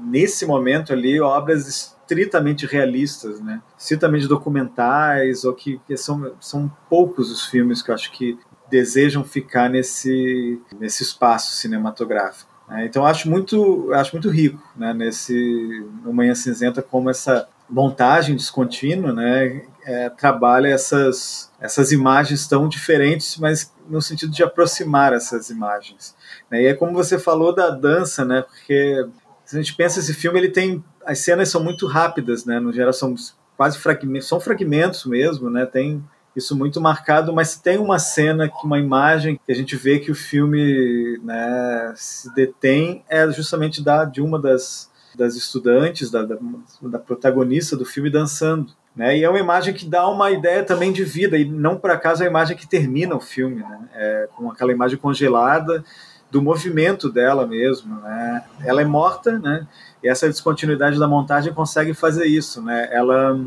nesse 0.04 0.48
momento 0.48 0.92
ali 0.94 1.22
obras 1.22 1.96
estritamente 2.10 2.66
realistas, 2.66 3.40
né, 3.40 3.62
estritamente 3.78 4.28
documentais, 4.28 5.44
ou 5.44 5.54
que, 5.54 5.80
que 5.86 5.96
são, 5.96 6.34
são 6.40 6.72
poucos 6.90 7.32
os 7.32 7.46
filmes 7.46 7.84
que 7.84 7.92
eu 7.92 7.96
acho 7.96 8.12
que 8.12 8.38
desejam 8.70 9.24
ficar 9.24 9.70
nesse, 9.70 10.60
nesse 10.80 11.04
espaço 11.04 11.56
cinematográfico. 11.56 12.50
É, 12.72 12.86
então 12.86 13.06
acho 13.06 13.30
muito, 13.30 13.92
acho 13.94 14.14
muito 14.14 14.30
rico 14.30 14.62
né, 14.76 14.94
nesse 14.94 15.88
no 16.04 16.14
Manhã 16.14 16.36
Cinzenta 16.36 16.84
como 16.84 17.10
essa 17.10 17.48
montagem 17.68 18.36
descontínua 18.36 19.12
né, 19.12 19.64
é, 19.84 20.10
trabalha 20.10 20.68
essas, 20.68 21.52
essas 21.60 21.92
imagens 21.92 22.48
tão 22.48 22.68
diferentes, 22.68 23.38
mas 23.38 23.74
no 23.88 24.02
sentido 24.02 24.32
de 24.32 24.44
aproximar 24.44 25.14
essas 25.14 25.50
imagens. 25.50 26.16
Né, 26.50 26.64
e 26.64 26.66
é 26.68 26.74
como 26.76 26.94
você 26.94 27.18
falou 27.18 27.54
da 27.54 27.72
dança, 27.72 28.24
né, 28.24 28.44
porque 28.44 29.08
se 29.46 29.58
a 29.58 29.62
gente 29.62 29.76
pensa 29.76 30.00
esse 30.00 30.14
filme, 30.14 30.38
ele 30.38 30.50
tem 30.50 30.84
as 31.06 31.20
cenas 31.20 31.50
são 31.50 31.64
muito 31.64 31.88
rápidas, 31.88 32.46
né, 32.46 32.60
no 32.60 32.72
geral 32.72 32.94
são 32.94 33.16
quase 33.58 33.78
fragmentos, 33.78 34.28
são 34.28 34.40
fragmentos 34.40 35.06
mesmo, 35.06 35.50
né, 35.50 35.66
tem 35.66 36.04
isso 36.36 36.56
muito 36.56 36.80
marcado, 36.80 37.34
mas 37.34 37.56
tem 37.56 37.78
uma 37.78 38.00
cena, 38.00 38.50
uma 38.64 38.80
imagem 38.80 39.40
que 39.46 39.52
a 39.52 39.56
gente 39.56 39.76
vê 39.76 40.00
que 40.00 40.12
o 40.12 40.16
filme 40.16 41.20
né, 41.24 41.94
se 41.96 42.34
detém 42.34 43.04
é 43.10 43.30
justamente 43.32 43.84
da, 43.84 44.06
de 44.06 44.22
uma 44.22 44.40
das, 44.40 44.90
das 45.16 45.36
estudantes, 45.36 46.10
da, 46.10 46.24
da, 46.24 46.38
da 46.82 47.00
protagonista 47.00 47.76
do 47.76 47.86
filme 47.86 48.10
dançando. 48.10 48.72
Né? 48.96 49.18
E 49.18 49.24
é 49.24 49.30
uma 49.30 49.40
imagem 49.40 49.74
que 49.74 49.86
dá 49.86 50.08
uma 50.08 50.32
ideia 50.32 50.64
também 50.64 50.94
de 50.94 51.04
vida, 51.04 51.38
e 51.38 51.46
não 51.46 51.78
por 51.78 51.92
acaso 51.92 52.24
é 52.24 52.28
a 52.28 52.30
imagem 52.30 52.56
que 52.56 52.68
termina 52.68 53.16
o 53.16 53.20
filme, 53.20 53.58
né? 53.58 53.90
é, 53.94 54.30
com 54.36 54.50
aquela 54.50 54.72
imagem 54.72 54.98
congelada 54.98 55.84
do 56.32 56.42
movimento 56.42 57.12
dela 57.12 57.46
mesmo. 57.46 58.00
Né? 58.02 58.44
Ela 58.64 58.82
é 58.82 58.86
morta, 58.86 59.38
né? 59.40 59.68
e 60.04 60.08
essa 60.08 60.28
descontinuidade 60.28 61.00
da 61.00 61.08
montagem 61.08 61.54
consegue 61.54 61.94
fazer 61.94 62.26
isso. 62.26 62.62
Né? 62.62 62.90
Ela 62.92 63.38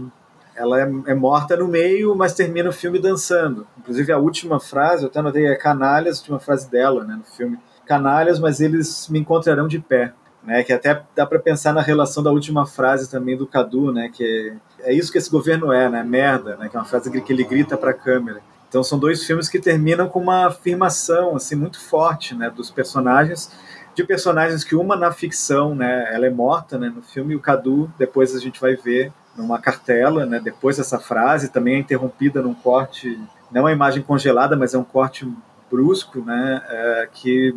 ela 0.55 0.81
é, 0.81 0.83
é, 1.07 1.15
morta 1.15 1.57
no 1.57 1.67
meio, 1.67 2.15
mas 2.15 2.35
termina 2.35 2.69
o 2.69 2.73
filme 2.73 2.99
dançando. 2.99 3.67
Inclusive 3.79 4.13
a 4.13 4.19
última 4.19 4.61
frase, 4.61 5.03
eu 5.03 5.09
até 5.09 5.23
notei, 5.23 5.47
é 5.47 5.57
canalhas, 5.57 6.19
a 6.19 6.21
última 6.21 6.39
frase 6.39 6.71
dela, 6.71 7.05
né, 7.05 7.17
no 7.17 7.25
filme. 7.25 7.59
Canalhas, 7.87 8.39
mas 8.39 8.61
eles 8.61 9.09
me 9.09 9.19
encontrarão 9.19 9.67
de 9.67 9.79
pé. 9.79 10.13
Né, 10.45 10.65
que 10.65 10.73
até 10.73 11.01
dá 11.15 11.25
para 11.25 11.39
pensar 11.39 11.73
na 11.73 11.81
relação 11.81 12.21
da 12.21 12.33
última 12.33 12.67
frase 12.67 13.09
também 13.09 13.37
do 13.37 13.47
Cadu, 13.47 13.93
né, 13.93 14.11
que 14.13 14.59
é, 14.81 14.91
é 14.91 14.93
isso 14.93 15.13
que 15.13 15.19
esse 15.19 15.31
governo 15.31 15.73
é, 15.73 15.89
né, 15.89 16.03
merda, 16.03 16.57
né, 16.57 16.69
que 16.69 16.77
é 16.77 16.81
uma 16.81 16.85
frase 16.85 17.09
que 17.13 17.33
ele 17.33 17.45
grita 17.45 17.77
para 17.77 17.93
a 17.93 17.95
câmera. 17.95 18.41
Então 18.73 18.83
são 18.83 18.99
dois 18.99 19.23
filmes 19.23 19.51
que 19.51 19.61
terminam 19.61 20.09
com 20.09 20.19
uma 20.19 20.47
afirmação 20.47 21.37
assim 21.37 21.55
muito 21.55 21.79
forte, 21.79 22.35
né, 22.35 22.49
dos 22.49 22.71
personagens, 22.71 23.53
de 23.95 24.03
personagens 24.03 24.65
que 24.65 24.75
uma 24.75 24.97
na 24.97 25.13
ficção, 25.13 25.75
né, 25.75 26.09
ela 26.11 26.25
é 26.25 26.31
morta, 26.31 26.79
né, 26.79 26.89
no 26.89 27.03
filme 27.03 27.37
o 27.37 27.39
Cadu 27.39 27.93
depois 27.99 28.35
a 28.35 28.41
gente 28.41 28.59
vai 28.59 28.75
ver 28.75 29.13
numa 29.37 29.59
cartela, 29.59 30.25
né? 30.25 30.41
Depois 30.41 30.79
dessa 30.79 30.99
frase 30.99 31.51
também 31.51 31.75
é 31.75 31.79
interrompida 31.81 32.41
num 32.41 32.55
corte, 32.55 33.19
não 33.51 33.61
é 33.61 33.65
uma 33.65 33.73
imagem 33.73 34.03
congelada, 34.03 34.57
mas 34.57 34.73
é 34.73 34.79
um 34.79 34.85
corte 34.85 35.31
brusco, 35.71 36.21
né? 36.21 36.63
É, 36.67 37.09
que 37.13 37.55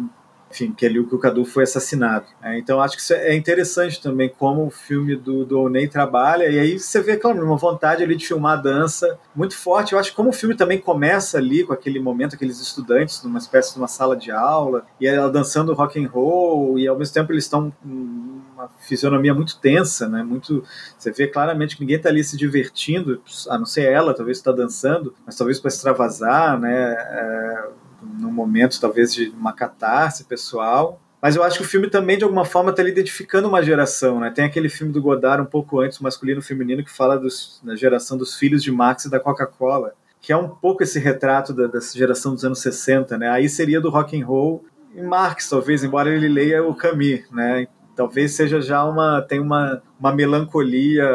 enfim, 0.55 0.71
que 0.71 0.85
ali 0.85 0.99
o 0.99 1.19
Cadu 1.19 1.43
foi 1.43 1.63
assassinado. 1.63 2.25
É, 2.41 2.57
então 2.57 2.81
acho 2.81 2.95
que 2.95 3.01
isso 3.01 3.13
é 3.13 3.35
interessante 3.35 4.01
também 4.01 4.29
como 4.29 4.65
o 4.65 4.69
filme 4.69 5.15
do, 5.15 5.45
do 5.45 5.59
Oney 5.59 5.87
trabalha, 5.89 6.49
e 6.49 6.57
aí 6.57 6.79
você 6.79 7.01
vê, 7.01 7.17
claro, 7.17 7.45
uma 7.45 7.57
vontade 7.57 8.01
ali 8.01 8.15
de 8.15 8.25
filmar 8.25 8.57
a 8.57 8.61
dança 8.61 9.19
muito 9.35 9.57
forte. 9.57 9.93
Eu 9.93 9.99
acho 9.99 10.11
que 10.11 10.15
como 10.15 10.29
o 10.29 10.33
filme 10.33 10.55
também 10.55 10.79
começa 10.79 11.37
ali 11.37 11.65
com 11.65 11.73
aquele 11.73 11.99
momento, 11.99 12.35
aqueles 12.35 12.61
estudantes 12.61 13.21
numa 13.23 13.37
espécie 13.37 13.73
de 13.73 13.79
uma 13.79 13.87
sala 13.87 14.15
de 14.15 14.31
aula, 14.31 14.85
e 14.99 15.05
ela 15.05 15.29
dançando 15.29 15.73
rock 15.73 16.01
and 16.01 16.07
roll, 16.07 16.79
e 16.79 16.87
ao 16.87 16.97
mesmo 16.97 17.13
tempo 17.13 17.33
eles 17.33 17.43
estão 17.43 17.73
uma 17.83 18.69
fisionomia 18.79 19.33
muito 19.33 19.59
tensa, 19.59 20.07
né? 20.07 20.23
Muito, 20.23 20.63
você 20.97 21.11
vê 21.11 21.27
claramente 21.27 21.75
que 21.75 21.81
ninguém 21.81 21.97
está 21.97 22.07
ali 22.07 22.23
se 22.23 22.37
divertindo, 22.37 23.21
a 23.49 23.57
não 23.57 23.65
ser 23.65 23.91
ela, 23.91 24.13
talvez 24.13 24.37
está 24.37 24.53
dançando, 24.53 25.13
mas 25.25 25.35
talvez 25.35 25.59
para 25.59 25.67
extravasar, 25.67 26.57
né? 26.57 26.93
É, 26.93 27.84
num 28.19 28.31
momento 28.31 28.79
talvez 28.79 29.13
de 29.13 29.29
uma 29.29 29.53
catarse 29.53 30.23
pessoal. 30.23 31.01
Mas 31.21 31.35
eu 31.35 31.43
acho 31.43 31.57
que 31.57 31.63
o 31.63 31.67
filme 31.67 31.89
também, 31.89 32.19
de 32.19 32.23
alguma 32.23 32.45
forma, 32.45 32.69
está 32.69 32.83
identificando 32.83 33.47
uma 33.47 33.63
geração. 33.63 34.19
Né? 34.19 34.29
Tem 34.29 34.45
aquele 34.45 34.69
filme 34.69 34.93
do 34.93 35.01
Godard, 35.01 35.41
um 35.41 35.49
pouco 35.49 35.79
antes, 35.79 35.97
masculino 35.97 36.39
e 36.39 36.43
feminino, 36.43 36.83
que 36.83 36.91
fala 36.91 37.17
dos, 37.17 37.59
da 37.63 37.75
geração 37.75 38.15
dos 38.15 38.35
filhos 38.35 38.61
de 38.61 38.71
Marx 38.71 39.05
e 39.05 39.09
da 39.09 39.19
Coca-Cola, 39.19 39.93
que 40.21 40.31
é 40.31 40.37
um 40.37 40.49
pouco 40.49 40.83
esse 40.83 40.99
retrato 40.99 41.51
da, 41.51 41.65
dessa 41.65 41.97
geração 41.97 42.33
dos 42.33 42.45
anos 42.45 42.59
60. 42.59 43.17
Né? 43.17 43.27
Aí 43.27 43.49
seria 43.49 43.81
do 43.81 43.89
rock 43.89 44.21
and 44.21 44.23
roll 44.23 44.65
e 44.93 45.01
Marx, 45.01 45.49
talvez, 45.49 45.83
embora 45.83 46.13
ele 46.13 46.27
leia 46.27 46.63
o 46.63 46.75
Camus. 46.75 47.21
Né? 47.31 47.67
Talvez 47.95 48.33
seja 48.33 48.61
já 48.61 48.83
uma. 48.83 49.21
tem 49.21 49.39
uma, 49.39 49.81
uma 49.99 50.11
melancolia, 50.11 51.07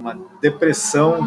uma 0.00 0.18
depressão. 0.40 1.18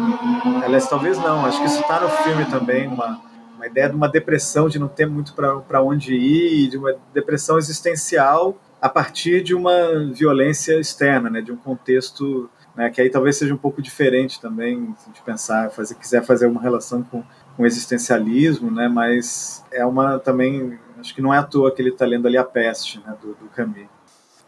Aliás, 0.62 0.86
talvez 0.86 1.16
não, 1.16 1.46
acho 1.46 1.60
que 1.60 1.66
isso 1.66 1.80
está 1.80 2.00
no 2.00 2.10
filme 2.10 2.44
também, 2.46 2.88
uma 2.88 3.27
ideia 3.68 3.88
de 3.88 3.94
uma 3.94 4.08
depressão, 4.08 4.68
de 4.68 4.78
não 4.78 4.88
ter 4.88 5.06
muito 5.06 5.34
para 5.34 5.82
onde 5.82 6.14
ir, 6.14 6.68
de 6.68 6.76
uma 6.76 6.94
depressão 7.12 7.58
existencial 7.58 8.56
a 8.80 8.88
partir 8.88 9.42
de 9.42 9.54
uma 9.54 10.10
violência 10.12 10.78
externa, 10.78 11.28
né, 11.28 11.40
de 11.40 11.50
um 11.50 11.56
contexto 11.56 12.48
né, 12.76 12.88
que 12.90 13.00
aí 13.00 13.10
talvez 13.10 13.36
seja 13.36 13.52
um 13.52 13.58
pouco 13.58 13.82
diferente 13.82 14.40
também, 14.40 14.94
se 14.96 15.04
a 15.04 15.06
gente 15.08 15.22
pensar, 15.22 15.70
fazer, 15.70 15.96
quiser 15.96 16.24
fazer 16.24 16.46
uma 16.46 16.62
relação 16.62 17.02
com, 17.02 17.24
com 17.56 17.62
o 17.64 17.66
existencialismo, 17.66 18.70
né, 18.70 18.88
mas 18.88 19.64
é 19.72 19.84
uma 19.84 20.18
também, 20.20 20.78
acho 20.98 21.12
que 21.12 21.20
não 21.20 21.34
é 21.34 21.38
à 21.38 21.42
toa 21.42 21.74
que 21.74 21.82
ele 21.82 21.90
está 21.90 22.06
lendo 22.06 22.28
ali 22.28 22.36
a 22.36 22.44
peste 22.44 23.00
né, 23.00 23.16
do, 23.20 23.34
do 23.34 23.48
Camus. 23.48 23.97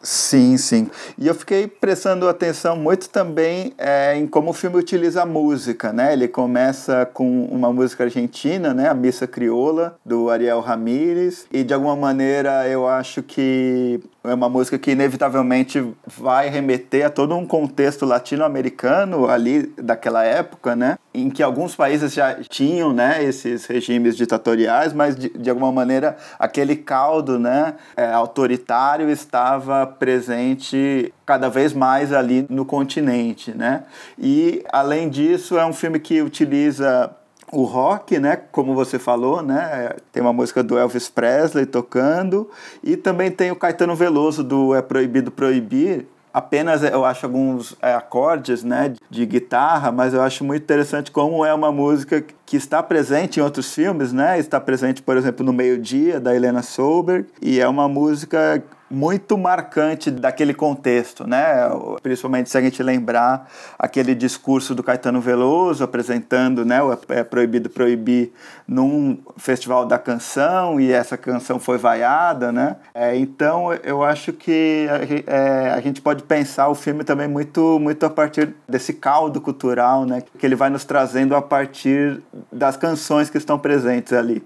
Sim, 0.03 0.57
sim. 0.57 0.89
E 1.19 1.27
eu 1.27 1.35
fiquei 1.35 1.67
prestando 1.67 2.27
atenção 2.27 2.75
muito 2.75 3.11
também 3.11 3.75
é, 3.77 4.17
em 4.17 4.27
como 4.27 4.51
o 4.51 4.55
filme 4.55 4.77
utiliza 4.79 5.23
a 5.23 5.27
música, 5.27 5.93
né? 5.93 6.15
Ele 6.15 6.27
começa 6.27 7.05
com 7.13 7.45
uma 7.45 7.71
música 7.71 8.05
argentina, 8.05 8.73
né? 8.73 8.89
A 8.89 8.95
Missa 8.95 9.27
Crioula, 9.27 9.99
do 10.05 10.31
Ariel 10.31 10.61
Ramírez. 10.61 11.47
E 11.53 11.63
de 11.63 11.75
alguma 11.75 11.97
maneira 11.97 12.67
eu 12.67 12.89
acho 12.89 13.23
que 13.23 14.01
é 14.23 14.35
uma 14.35 14.49
música 14.49 14.79
que 14.79 14.91
inevitavelmente 14.91 15.95
vai 16.07 16.49
remeter 16.49 17.07
a 17.07 17.11
todo 17.11 17.35
um 17.35 17.47
contexto 17.47 18.05
latino-americano 18.05 19.29
ali 19.29 19.73
daquela 19.79 20.25
época, 20.25 20.77
né? 20.77 20.99
Em 21.13 21.31
que 21.31 21.43
alguns 21.43 21.75
países 21.75 22.13
já 22.13 22.37
tinham, 22.49 22.93
né, 22.93 23.25
esses 23.25 23.67
regimes 23.67 24.17
ditatoriais, 24.17 24.93
mas 24.93 25.17
de, 25.17 25.31
de 25.31 25.49
alguma 25.49 25.73
maneira 25.73 26.17
aquele 26.39 26.77
caldo, 26.77 27.39
né, 27.39 27.75
é, 27.97 28.13
autoritário 28.13 29.11
estava 29.11 29.87
presente 29.87 31.13
cada 31.25 31.49
vez 31.49 31.73
mais 31.73 32.13
ali 32.13 32.47
no 32.49 32.65
continente, 32.65 33.53
né? 33.53 33.85
E 34.19 34.63
além 34.71 35.09
disso 35.09 35.59
é 35.59 35.65
um 35.65 35.73
filme 35.73 35.99
que 35.99 36.21
utiliza 36.21 37.11
o 37.53 37.65
rock, 37.65 38.19
né, 38.19 38.37
como 38.53 38.75
você 38.75 38.99
falou, 38.99 39.43
né, 39.43 39.91
tem 40.13 40.23
uma 40.23 40.33
música 40.33 40.63
do 40.63 40.79
Elvis 40.79 41.09
Presley 41.09 41.67
tocando. 41.67 42.49
E 42.83 42.97
também 42.97 43.31
tem 43.31 43.51
o 43.51 43.57
Caetano 43.57 43.95
Veloso 43.95 44.43
do 44.45 44.75
É 44.75 44.83
Proibido 44.83 45.31
Proibir, 45.31 46.07
apenas 46.33 46.83
eu 46.83 47.05
acho 47.05 47.27
alguns 47.27 47.77
é, 47.83 47.93
acordes 47.93 48.63
né, 48.63 48.95
de 49.09 49.27
guitarra, 49.27 49.91
mas 49.93 50.15
eu 50.15 50.23
acho 50.23 50.45
muito 50.45 50.63
interessante 50.63 51.11
como 51.11 51.45
é 51.45 51.53
uma 51.53 51.73
música 51.73 52.25
que 52.47 52.57
está 52.57 52.83
presente 52.83 53.41
em 53.41 53.43
outros 53.43 53.73
filmes, 53.73 54.13
né? 54.13 54.39
Está 54.39 54.61
presente, 54.61 55.03
por 55.03 55.17
exemplo, 55.17 55.45
no 55.45 55.53
Meio 55.53 55.79
Dia 55.79 56.19
da 56.19 56.35
Helena 56.35 56.63
Solberg. 56.63 57.27
E 57.41 57.61
é 57.61 57.69
uma 57.69 57.89
música 57.89 58.63
muito 58.91 59.39
marcante 59.39 60.11
daquele 60.11 60.53
contexto, 60.53 61.27
né? 61.27 61.69
Principalmente 62.03 62.51
se 62.51 62.59
a 62.59 62.61
gente 62.61 62.83
lembrar 62.83 63.49
aquele 63.79 64.15
discurso 64.15 64.75
do 64.75 64.83
Caetano 64.83 65.21
Veloso 65.21 65.85
apresentando, 65.85 66.65
né, 66.65 66.83
o 66.83 66.99
É 67.09 67.23
Proibido 67.23 67.71
Proibir 67.71 68.33
num 68.67 69.19
festival 69.37 69.87
da 69.87 69.97
canção 69.97 70.81
e 70.81 70.91
essa 70.91 71.17
canção 71.17 71.61
foi 71.61 71.79
vaiada, 71.79 72.51
né? 72.51 72.77
É, 72.93 73.17
então 73.17 73.73
eu 73.85 74.03
acho 74.03 74.33
que 74.33 74.89
a, 74.91 75.33
é, 75.33 75.71
a, 75.71 75.81
gente 75.81 76.03
pode 76.03 76.25
pensar 76.25 76.69
o 76.69 76.75
filme 76.75 77.05
também 77.05 77.29
muito, 77.29 77.79
muito 77.79 78.05
a 78.05 78.11
partir 78.11 78.55
desse 78.69 78.95
caldo 78.95 79.41
cultural, 79.41 80.05
né? 80.05 80.23
Que 80.39 80.45
ele 80.45 80.57
vai 80.57 80.69
nos 80.69 80.85
trazendo 80.85 81.37
a 81.37 81.43
partir 81.43 82.21
das 82.53 82.77
canções 82.77 83.31
que 83.31 83.39
estão 83.39 83.59
presentes 83.59 84.13
ali. 84.13 84.43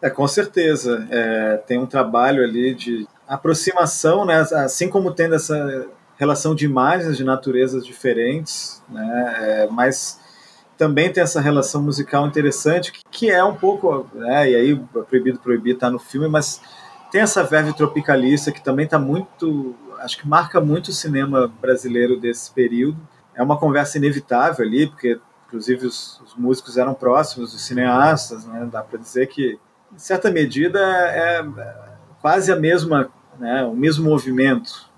É, 0.00 0.10
com 0.10 0.28
certeza. 0.28 1.06
É, 1.10 1.56
tem 1.66 1.78
um 1.78 1.86
trabalho 1.86 2.42
ali 2.42 2.74
de 2.74 3.06
aproximação, 3.26 4.24
né, 4.24 4.40
assim 4.40 4.88
como 4.88 5.12
tendo 5.12 5.34
essa 5.34 5.86
relação 6.16 6.54
de 6.54 6.64
imagens 6.64 7.16
de 7.16 7.24
naturezas 7.24 7.84
diferentes, 7.84 8.82
né, 8.88 9.34
é, 9.40 9.68
mas 9.70 10.20
também 10.76 11.12
tem 11.12 11.22
essa 11.22 11.40
relação 11.40 11.82
musical 11.82 12.26
interessante, 12.26 12.92
que, 12.92 13.00
que 13.10 13.30
é 13.30 13.42
um 13.42 13.54
pouco, 13.54 14.06
né, 14.14 14.50
e 14.50 14.56
aí 14.56 14.76
Proibido 15.08 15.38
Proibir 15.38 15.74
está 15.74 15.90
no 15.90 15.98
filme, 15.98 16.28
mas 16.28 16.60
tem 17.10 17.20
essa 17.20 17.44
verve 17.44 17.72
tropicalista 17.72 18.50
que 18.50 18.62
também 18.62 18.84
está 18.84 18.98
muito, 18.98 19.74
acho 20.00 20.18
que 20.18 20.26
marca 20.26 20.60
muito 20.60 20.88
o 20.88 20.92
cinema 20.92 21.46
brasileiro 21.60 22.18
desse 22.18 22.50
período. 22.50 22.98
É 23.36 23.42
uma 23.42 23.56
conversa 23.56 23.98
inevitável 23.98 24.66
ali, 24.66 24.88
porque 24.88 25.20
inclusive 25.46 25.86
os, 25.86 26.20
os 26.22 26.34
músicos 26.34 26.76
eram 26.76 26.92
próximos 26.92 27.52
dos 27.52 27.64
cineastas, 27.64 28.44
né, 28.44 28.68
dá 28.70 28.82
para 28.82 28.98
dizer 28.98 29.28
que, 29.28 29.58
em 29.92 29.98
certa 29.98 30.28
medida, 30.28 30.80
é 30.80 31.40
quase 32.24 32.50
a 32.50 32.56
mesma, 32.56 33.10
né, 33.38 33.62
o 33.64 33.76
mesmo 33.76 34.08
movimento. 34.08 34.88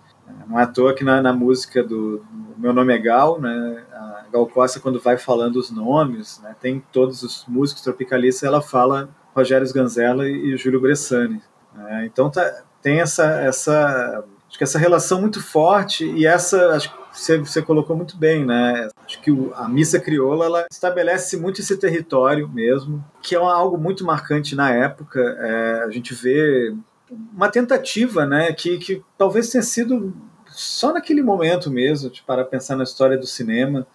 Não 0.46 0.60
é 0.60 0.62
à 0.62 0.66
toa 0.68 0.94
que 0.94 1.02
na, 1.02 1.20
na 1.20 1.32
música 1.32 1.82
do, 1.82 2.18
do, 2.18 2.54
Meu 2.56 2.72
Nome 2.72 2.94
é 2.94 2.98
Gal, 2.98 3.40
né, 3.40 3.82
a 3.92 4.26
Gal 4.32 4.46
Costa, 4.46 4.78
quando 4.78 5.00
vai 5.00 5.18
falando 5.18 5.56
os 5.56 5.68
nomes, 5.68 6.40
né, 6.40 6.54
tem 6.60 6.80
todos 6.92 7.24
os 7.24 7.44
músicos 7.48 7.82
tropicalistas, 7.82 8.44
ela 8.44 8.62
fala 8.62 9.08
Rogério 9.34 9.66
Sganzella 9.66 10.28
e, 10.28 10.54
e 10.54 10.56
Júlio 10.56 10.80
Bressani. 10.80 11.42
Né, 11.74 12.06
então 12.06 12.30
tá, 12.30 12.62
tem 12.80 13.00
essa, 13.00 13.40
essa, 13.40 14.24
acho 14.48 14.56
que 14.56 14.62
essa 14.62 14.78
relação 14.78 15.20
muito 15.20 15.42
forte 15.42 16.04
e 16.04 16.28
essa, 16.28 16.76
acho 16.76 16.92
que 16.92 16.96
você, 17.10 17.38
você 17.38 17.60
colocou 17.60 17.96
muito 17.96 18.16
bem, 18.16 18.46
né? 18.46 18.88
Acho 19.04 19.20
que 19.20 19.32
o, 19.32 19.52
a 19.56 19.68
missa 19.68 19.98
crioula 19.98 20.44
ela 20.44 20.66
estabelece 20.70 21.36
muito 21.36 21.60
esse 21.60 21.76
território 21.76 22.48
mesmo, 22.48 23.04
que 23.20 23.34
é 23.34 23.38
algo 23.38 23.76
muito 23.76 24.04
marcante 24.04 24.54
na 24.54 24.70
época. 24.70 25.20
É, 25.40 25.82
a 25.82 25.90
gente 25.90 26.14
vê 26.14 26.72
uma 27.10 27.48
tentativa, 27.48 28.26
né, 28.26 28.52
que, 28.52 28.78
que 28.78 29.02
talvez 29.16 29.50
tenha 29.50 29.62
sido 29.62 30.14
só 30.46 30.92
naquele 30.92 31.22
momento 31.22 31.70
mesmo, 31.70 32.10
para 32.26 32.44
pensar 32.44 32.76
na 32.76 32.84
história 32.84 33.16
do 33.16 33.26
cinema, 33.26 33.86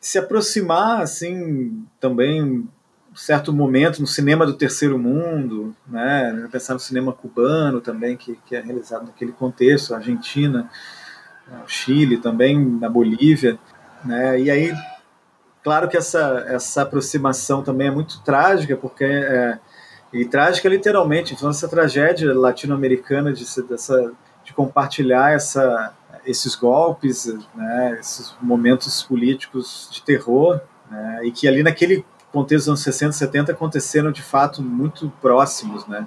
se 0.00 0.18
aproximar 0.18 1.02
assim 1.02 1.84
também 1.98 2.68
certo 3.14 3.52
momento 3.52 4.00
no 4.00 4.06
cinema 4.06 4.46
do 4.46 4.52
terceiro 4.52 4.96
mundo, 4.98 5.74
né, 5.86 6.48
pensar 6.52 6.74
no 6.74 6.80
cinema 6.80 7.12
cubano 7.12 7.80
também 7.80 8.16
que, 8.16 8.38
que 8.46 8.54
é 8.54 8.60
realizado 8.60 9.06
naquele 9.06 9.32
contexto, 9.32 9.94
Argentina, 9.94 10.70
o 11.64 11.68
Chile 11.68 12.18
também, 12.18 12.58
na 12.58 12.88
Bolívia, 12.88 13.58
né, 14.04 14.40
e 14.40 14.50
aí 14.50 14.72
claro 15.64 15.88
que 15.88 15.96
essa 15.96 16.44
essa 16.46 16.82
aproximação 16.82 17.62
também 17.62 17.88
é 17.88 17.90
muito 17.90 18.22
trágica 18.22 18.76
porque 18.76 19.04
é, 19.04 19.58
e 20.12 20.24
trágica 20.24 20.68
literalmente, 20.68 21.34
então 21.34 21.50
essa 21.50 21.68
tragédia 21.68 22.32
latino-americana 22.34 23.32
de, 23.32 23.44
dessa, 23.62 24.12
de 24.44 24.52
compartilhar 24.52 25.32
essa, 25.32 25.92
esses 26.24 26.54
golpes, 26.54 27.26
né, 27.54 27.98
esses 28.00 28.34
momentos 28.40 29.02
políticos 29.02 29.88
de 29.92 30.02
terror, 30.02 30.60
né, 30.90 31.20
e 31.24 31.30
que 31.30 31.46
ali 31.46 31.62
naquele 31.62 32.04
contexto 32.32 32.64
dos 32.64 32.68
anos 32.68 32.80
60, 32.80 33.12
70 33.12 33.52
aconteceram 33.52 34.10
de 34.10 34.22
fato 34.22 34.62
muito 34.62 35.12
próximos. 35.20 35.86
Né. 35.86 36.06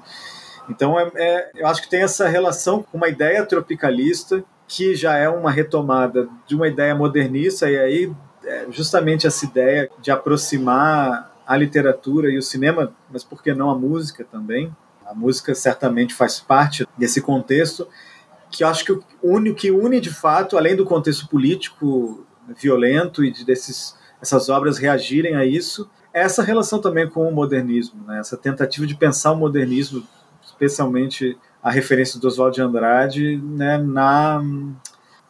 Então 0.70 1.00
é, 1.00 1.12
é, 1.16 1.52
eu 1.56 1.68
acho 1.68 1.82
que 1.82 1.90
tem 1.90 2.02
essa 2.02 2.28
relação 2.28 2.84
com 2.84 2.98
uma 2.98 3.08
ideia 3.08 3.46
tropicalista 3.46 4.44
que 4.68 4.96
já 4.96 5.18
é 5.18 5.28
uma 5.28 5.52
retomada 5.52 6.30
de 6.48 6.56
uma 6.56 6.68
ideia 6.68 6.96
modernista, 6.96 7.70
e 7.70 7.78
aí 7.78 8.12
é 8.46 8.66
justamente 8.72 9.28
essa 9.28 9.46
ideia 9.46 9.90
de 10.02 10.10
aproximar 10.10 11.31
a 11.46 11.56
literatura 11.58 12.30
e 12.30 12.38
o 12.38 12.42
cinema, 12.42 12.94
mas 13.12 13.24
por 13.24 13.42
que 13.42 13.54
não 13.54 13.70
a 13.70 13.78
música 13.78 14.24
também? 14.24 14.76
A 15.06 15.14
música 15.14 15.54
certamente 15.54 16.14
faz 16.14 16.40
parte 16.40 16.88
desse 16.98 17.22
contexto, 17.22 17.88
que 18.50 18.64
eu 18.64 18.68
acho 18.68 18.86
que 18.86 19.00
une, 19.24 19.54
que 19.54 19.72
une 19.72 20.00
de 20.00 20.10
fato, 20.10 20.58
além 20.58 20.76
do 20.76 20.86
contexto 20.86 21.28
político 21.28 22.26
violento 22.60 23.24
e 23.24 23.32
de 23.32 23.46
desses, 23.46 23.96
essas 24.22 24.50
obras 24.50 24.78
reagirem 24.78 25.36
a 25.36 25.46
isso, 25.46 25.90
é 26.14 26.22
essa 26.22 26.44
relação 26.44 26.80
também 26.80 27.08
com 27.08 27.28
o 27.28 27.32
modernismo, 27.32 28.04
né? 28.06 28.20
essa 28.20 28.36
tentativa 28.36 28.86
de 28.86 28.96
pensar 28.96 29.32
o 29.32 29.38
modernismo, 29.38 30.06
especialmente 30.44 31.38
a 31.64 31.72
referência 31.72 32.20
do 32.20 32.28
Oswald 32.28 32.56
de 32.56 32.62
Andrade, 32.62 33.38
né, 33.38 33.78
na 33.78 34.42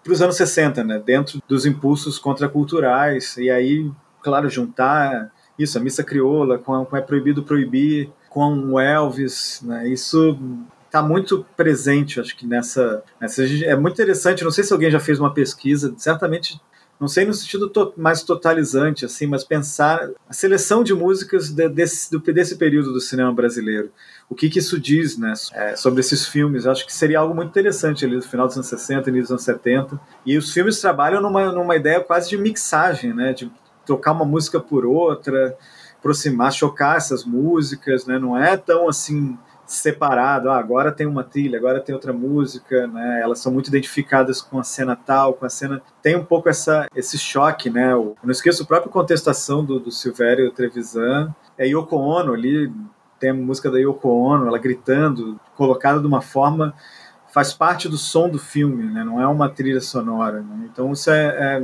para 0.03 0.13
os 0.13 0.21
anos 0.21 0.35
60, 0.35 0.83
né, 0.83 0.97
dentro 0.97 1.39
dos 1.47 1.63
impulsos 1.63 2.17
contraculturais, 2.17 3.37
e 3.37 3.51
aí, 3.51 3.91
claro, 4.21 4.49
juntar 4.49 5.31
isso, 5.61 5.77
a 5.77 5.81
missa 5.81 6.03
crioula, 6.03 6.57
com, 6.57 6.85
com 6.85 6.97
É 6.97 7.01
Proibido 7.01 7.43
Proibir, 7.43 8.09
com 8.29 8.53
o 8.71 8.79
Elvis, 8.79 9.61
né? 9.63 9.87
Isso 9.87 10.37
está 10.85 11.01
muito 11.01 11.45
presente, 11.55 12.19
acho 12.19 12.35
que 12.35 12.45
nessa, 12.45 13.03
nessa, 13.19 13.43
É 13.43 13.75
muito 13.75 13.93
interessante, 13.93 14.43
não 14.43 14.51
sei 14.51 14.63
se 14.63 14.73
alguém 14.73 14.91
já 14.91 14.99
fez 14.99 15.19
uma 15.19 15.33
pesquisa, 15.33 15.93
certamente, 15.97 16.59
não 16.99 17.07
sei 17.07 17.25
no 17.25 17.33
sentido 17.33 17.67
to, 17.69 17.93
mais 17.97 18.21
totalizante, 18.21 19.05
assim, 19.05 19.25
mas 19.25 19.43
pensar 19.43 20.11
a 20.29 20.33
seleção 20.33 20.83
de 20.83 20.93
músicas 20.93 21.49
de, 21.49 21.67
desse, 21.67 22.11
do, 22.11 22.19
desse 22.19 22.57
período 22.57 22.93
do 22.93 23.01
cinema 23.01 23.33
brasileiro. 23.33 23.91
O 24.29 24.35
que, 24.35 24.49
que 24.49 24.59
isso 24.59 24.79
diz 24.79 25.17
né, 25.17 25.33
é, 25.53 25.75
sobre 25.75 26.01
esses 26.01 26.27
filmes? 26.27 26.67
Acho 26.67 26.85
que 26.85 26.93
seria 26.93 27.19
algo 27.19 27.33
muito 27.33 27.49
interessante 27.49 28.05
ali 28.05 28.17
no 28.17 28.21
final 28.21 28.45
dos 28.45 28.55
anos 28.55 28.67
60, 28.67 29.09
início 29.09 29.23
dos 29.23 29.31
anos 29.31 29.43
70. 29.43 29.99
E 30.25 30.37
os 30.37 30.53
filmes 30.53 30.79
trabalham 30.79 31.21
numa, 31.21 31.51
numa 31.51 31.75
ideia 31.75 32.01
quase 32.01 32.29
de 32.29 32.37
mixagem, 32.37 33.13
né, 33.13 33.33
de 33.33 33.51
trocar 33.85 34.11
uma 34.11 34.25
música 34.25 34.59
por 34.59 34.85
outra, 34.85 35.57
aproximar, 35.97 36.51
chocar 36.51 36.97
essas 36.97 37.23
músicas, 37.25 38.05
né? 38.05 38.17
Não 38.17 38.37
é 38.37 38.57
tão 38.57 38.89
assim 38.89 39.37
separado, 39.65 40.49
ah, 40.49 40.57
agora 40.57 40.91
tem 40.91 41.07
uma 41.07 41.23
trilha, 41.23 41.57
agora 41.57 41.79
tem 41.79 41.95
outra 41.95 42.11
música, 42.11 42.87
né? 42.87 43.21
Elas 43.21 43.39
são 43.39 43.51
muito 43.51 43.67
identificadas 43.67 44.41
com 44.41 44.59
a 44.59 44.63
cena 44.63 44.95
tal, 44.95 45.33
com 45.33 45.45
a 45.45 45.49
cena 45.49 45.81
tem 46.01 46.15
um 46.15 46.25
pouco 46.25 46.49
essa 46.49 46.87
esse 46.95 47.17
choque, 47.17 47.69
né? 47.69 47.93
Eu 47.93 48.17
não 48.23 48.31
esqueço 48.31 48.63
a 48.63 48.65
própria 48.65 48.91
contestação 48.91 49.63
do, 49.63 49.79
do 49.79 49.91
Silvério 49.91 50.51
Trevisan, 50.51 51.33
é 51.57 51.67
Yoko 51.67 51.95
Ono 51.95 52.33
ali, 52.33 52.71
tem 53.19 53.29
a 53.29 53.33
música 53.33 53.71
da 53.71 53.79
Yoko 53.79 54.09
Ono, 54.09 54.47
ela 54.47 54.57
gritando, 54.57 55.39
colocada 55.55 55.99
de 55.99 56.07
uma 56.07 56.21
forma 56.21 56.73
faz 57.31 57.53
parte 57.53 57.87
do 57.87 57.97
som 57.97 58.27
do 58.27 58.37
filme, 58.37 58.83
né? 58.83 59.03
Não 59.03 59.21
é 59.21 59.27
uma 59.27 59.47
trilha 59.47 59.79
sonora, 59.79 60.41
né? 60.41 60.69
Então 60.71 60.91
isso 60.91 61.09
é, 61.09 61.27
é 61.27 61.63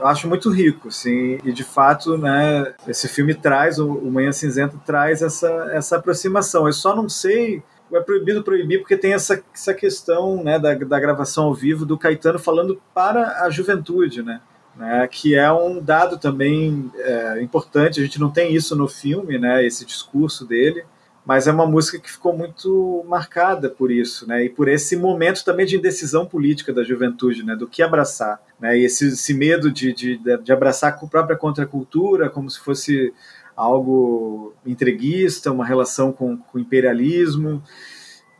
eu 0.00 0.06
acho 0.06 0.28
muito 0.28 0.50
rico, 0.50 0.88
assim, 0.88 1.38
e 1.44 1.52
de 1.52 1.64
fato, 1.64 2.18
né, 2.18 2.74
esse 2.88 3.08
filme 3.08 3.34
traz, 3.34 3.78
o, 3.78 3.88
Manhã 4.10 4.32
Cinzenta 4.32 4.76
traz 4.84 5.22
essa, 5.22 5.48
essa 5.72 5.96
aproximação. 5.96 6.66
Eu 6.66 6.72
só 6.72 6.94
não 6.94 7.08
sei 7.08 7.62
é 7.92 8.00
proibido 8.00 8.42
proibir 8.42 8.78
porque 8.78 8.96
tem 8.96 9.14
essa, 9.14 9.42
essa 9.52 9.74
questão 9.74 10.42
né, 10.42 10.58
da, 10.58 10.74
da 10.74 11.00
gravação 11.00 11.44
ao 11.44 11.54
vivo 11.54 11.84
do 11.84 11.98
Caetano 11.98 12.38
falando 12.38 12.80
para 12.94 13.42
a 13.42 13.50
juventude, 13.50 14.22
né? 14.22 14.40
Né, 14.76 15.06
que 15.10 15.34
é 15.34 15.52
um 15.52 15.82
dado 15.82 16.16
também 16.16 16.90
é, 16.96 17.42
importante. 17.42 18.00
A 18.00 18.04
gente 18.04 18.20
não 18.20 18.30
tem 18.30 18.54
isso 18.54 18.76
no 18.76 18.86
filme, 18.86 19.36
né, 19.36 19.66
esse 19.66 19.84
discurso 19.84 20.46
dele, 20.46 20.84
mas 21.26 21.48
é 21.48 21.52
uma 21.52 21.66
música 21.66 21.98
que 21.98 22.10
ficou 22.10 22.34
muito 22.34 23.04
marcada 23.06 23.68
por 23.68 23.90
isso, 23.90 24.26
né, 24.28 24.44
e 24.44 24.48
por 24.48 24.68
esse 24.68 24.96
momento 24.96 25.44
também 25.44 25.66
de 25.66 25.76
indecisão 25.76 26.24
política 26.24 26.72
da 26.72 26.84
juventude, 26.84 27.42
né, 27.42 27.56
do 27.56 27.66
que 27.66 27.82
abraçar, 27.82 28.40
né, 28.60 28.78
e 28.78 28.84
esse, 28.84 29.08
esse 29.08 29.32
medo 29.32 29.70
de, 29.70 29.92
de, 29.92 30.18
de 30.18 30.52
abraçar 30.52 30.92
a 30.92 31.06
própria 31.06 31.36
contracultura 31.36 32.28
como 32.28 32.50
se 32.50 32.60
fosse 32.60 33.12
algo 33.56 34.54
entreguista, 34.64 35.52
uma 35.52 35.66
relação 35.66 36.12
com, 36.12 36.38
o 36.52 36.58
imperialismo. 36.58 37.62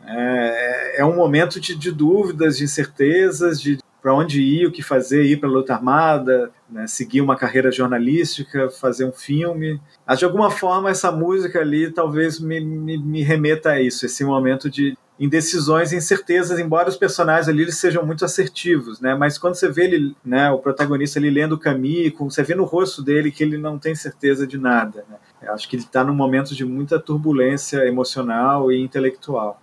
É, 0.07 1.01
é 1.01 1.05
um 1.05 1.15
momento 1.15 1.61
de, 1.61 1.75
de 1.75 1.93
dúvidas, 1.93 2.57
de 2.57 2.65
incertezas, 2.65 3.61
de 3.61 3.79
para 4.01 4.15
onde 4.15 4.41
ir, 4.41 4.67
o 4.67 4.73
que 4.73 4.83
fazer, 4.83 5.25
ir 5.25 5.39
para 5.39 5.49
a 5.49 5.53
luta 5.53 5.75
armada, 5.75 6.51
né, 6.71 6.87
seguir 6.87 7.21
uma 7.21 7.37
carreira 7.37 7.71
jornalística, 7.71 8.71
fazer 8.71 9.05
um 9.05 9.13
filme. 9.13 9.79
Mas, 10.07 10.19
de 10.19 10.25
alguma 10.25 10.51
forma, 10.51 10.91
essa 10.91 11.13
música 11.13 11.61
ali 11.61 11.91
talvez 11.91 12.41
me, 12.41 12.61
me, 12.61 12.97
me 12.97 13.23
remeta 13.23 13.73
a 13.73 13.81
isso, 13.81 14.07
esse 14.07 14.25
momento 14.25 14.71
de 14.71 14.97
indecisões 15.21 15.93
incertezas, 15.93 16.59
embora 16.59 16.89
os 16.89 16.97
personagens 16.97 17.47
ali 17.47 17.63
eles 17.63 17.77
sejam 17.77 18.05
muito 18.07 18.25
assertivos, 18.25 19.01
né? 19.01 19.15
Mas 19.15 19.37
quando 19.37 19.55
você 19.55 19.71
vê 19.71 19.85
ele, 19.85 20.17
né, 20.25 20.51
o 20.51 20.59
protagonista 20.59 21.21
lendo 21.21 21.53
o 21.53 21.59
Camus, 21.59 22.15
você 22.19 22.43
vê 22.43 22.55
no 22.55 22.65
rosto 22.65 23.03
dele 23.03 23.31
que 23.31 23.45
ele 23.45 23.59
não 23.59 23.79
tem 23.79 23.95
certeza 23.95 24.47
de 24.47 24.57
nada. 24.57 25.05
Né? 25.09 25.17
Eu 25.43 25.53
acho 25.53 25.69
que 25.69 25.77
ele 25.77 25.83
está 25.83 26.03
num 26.03 26.15
momento 26.15 26.55
de 26.55 26.65
muita 26.65 26.99
turbulência 26.99 27.87
emocional 27.87 28.73
e 28.73 28.81
intelectual. 28.81 29.61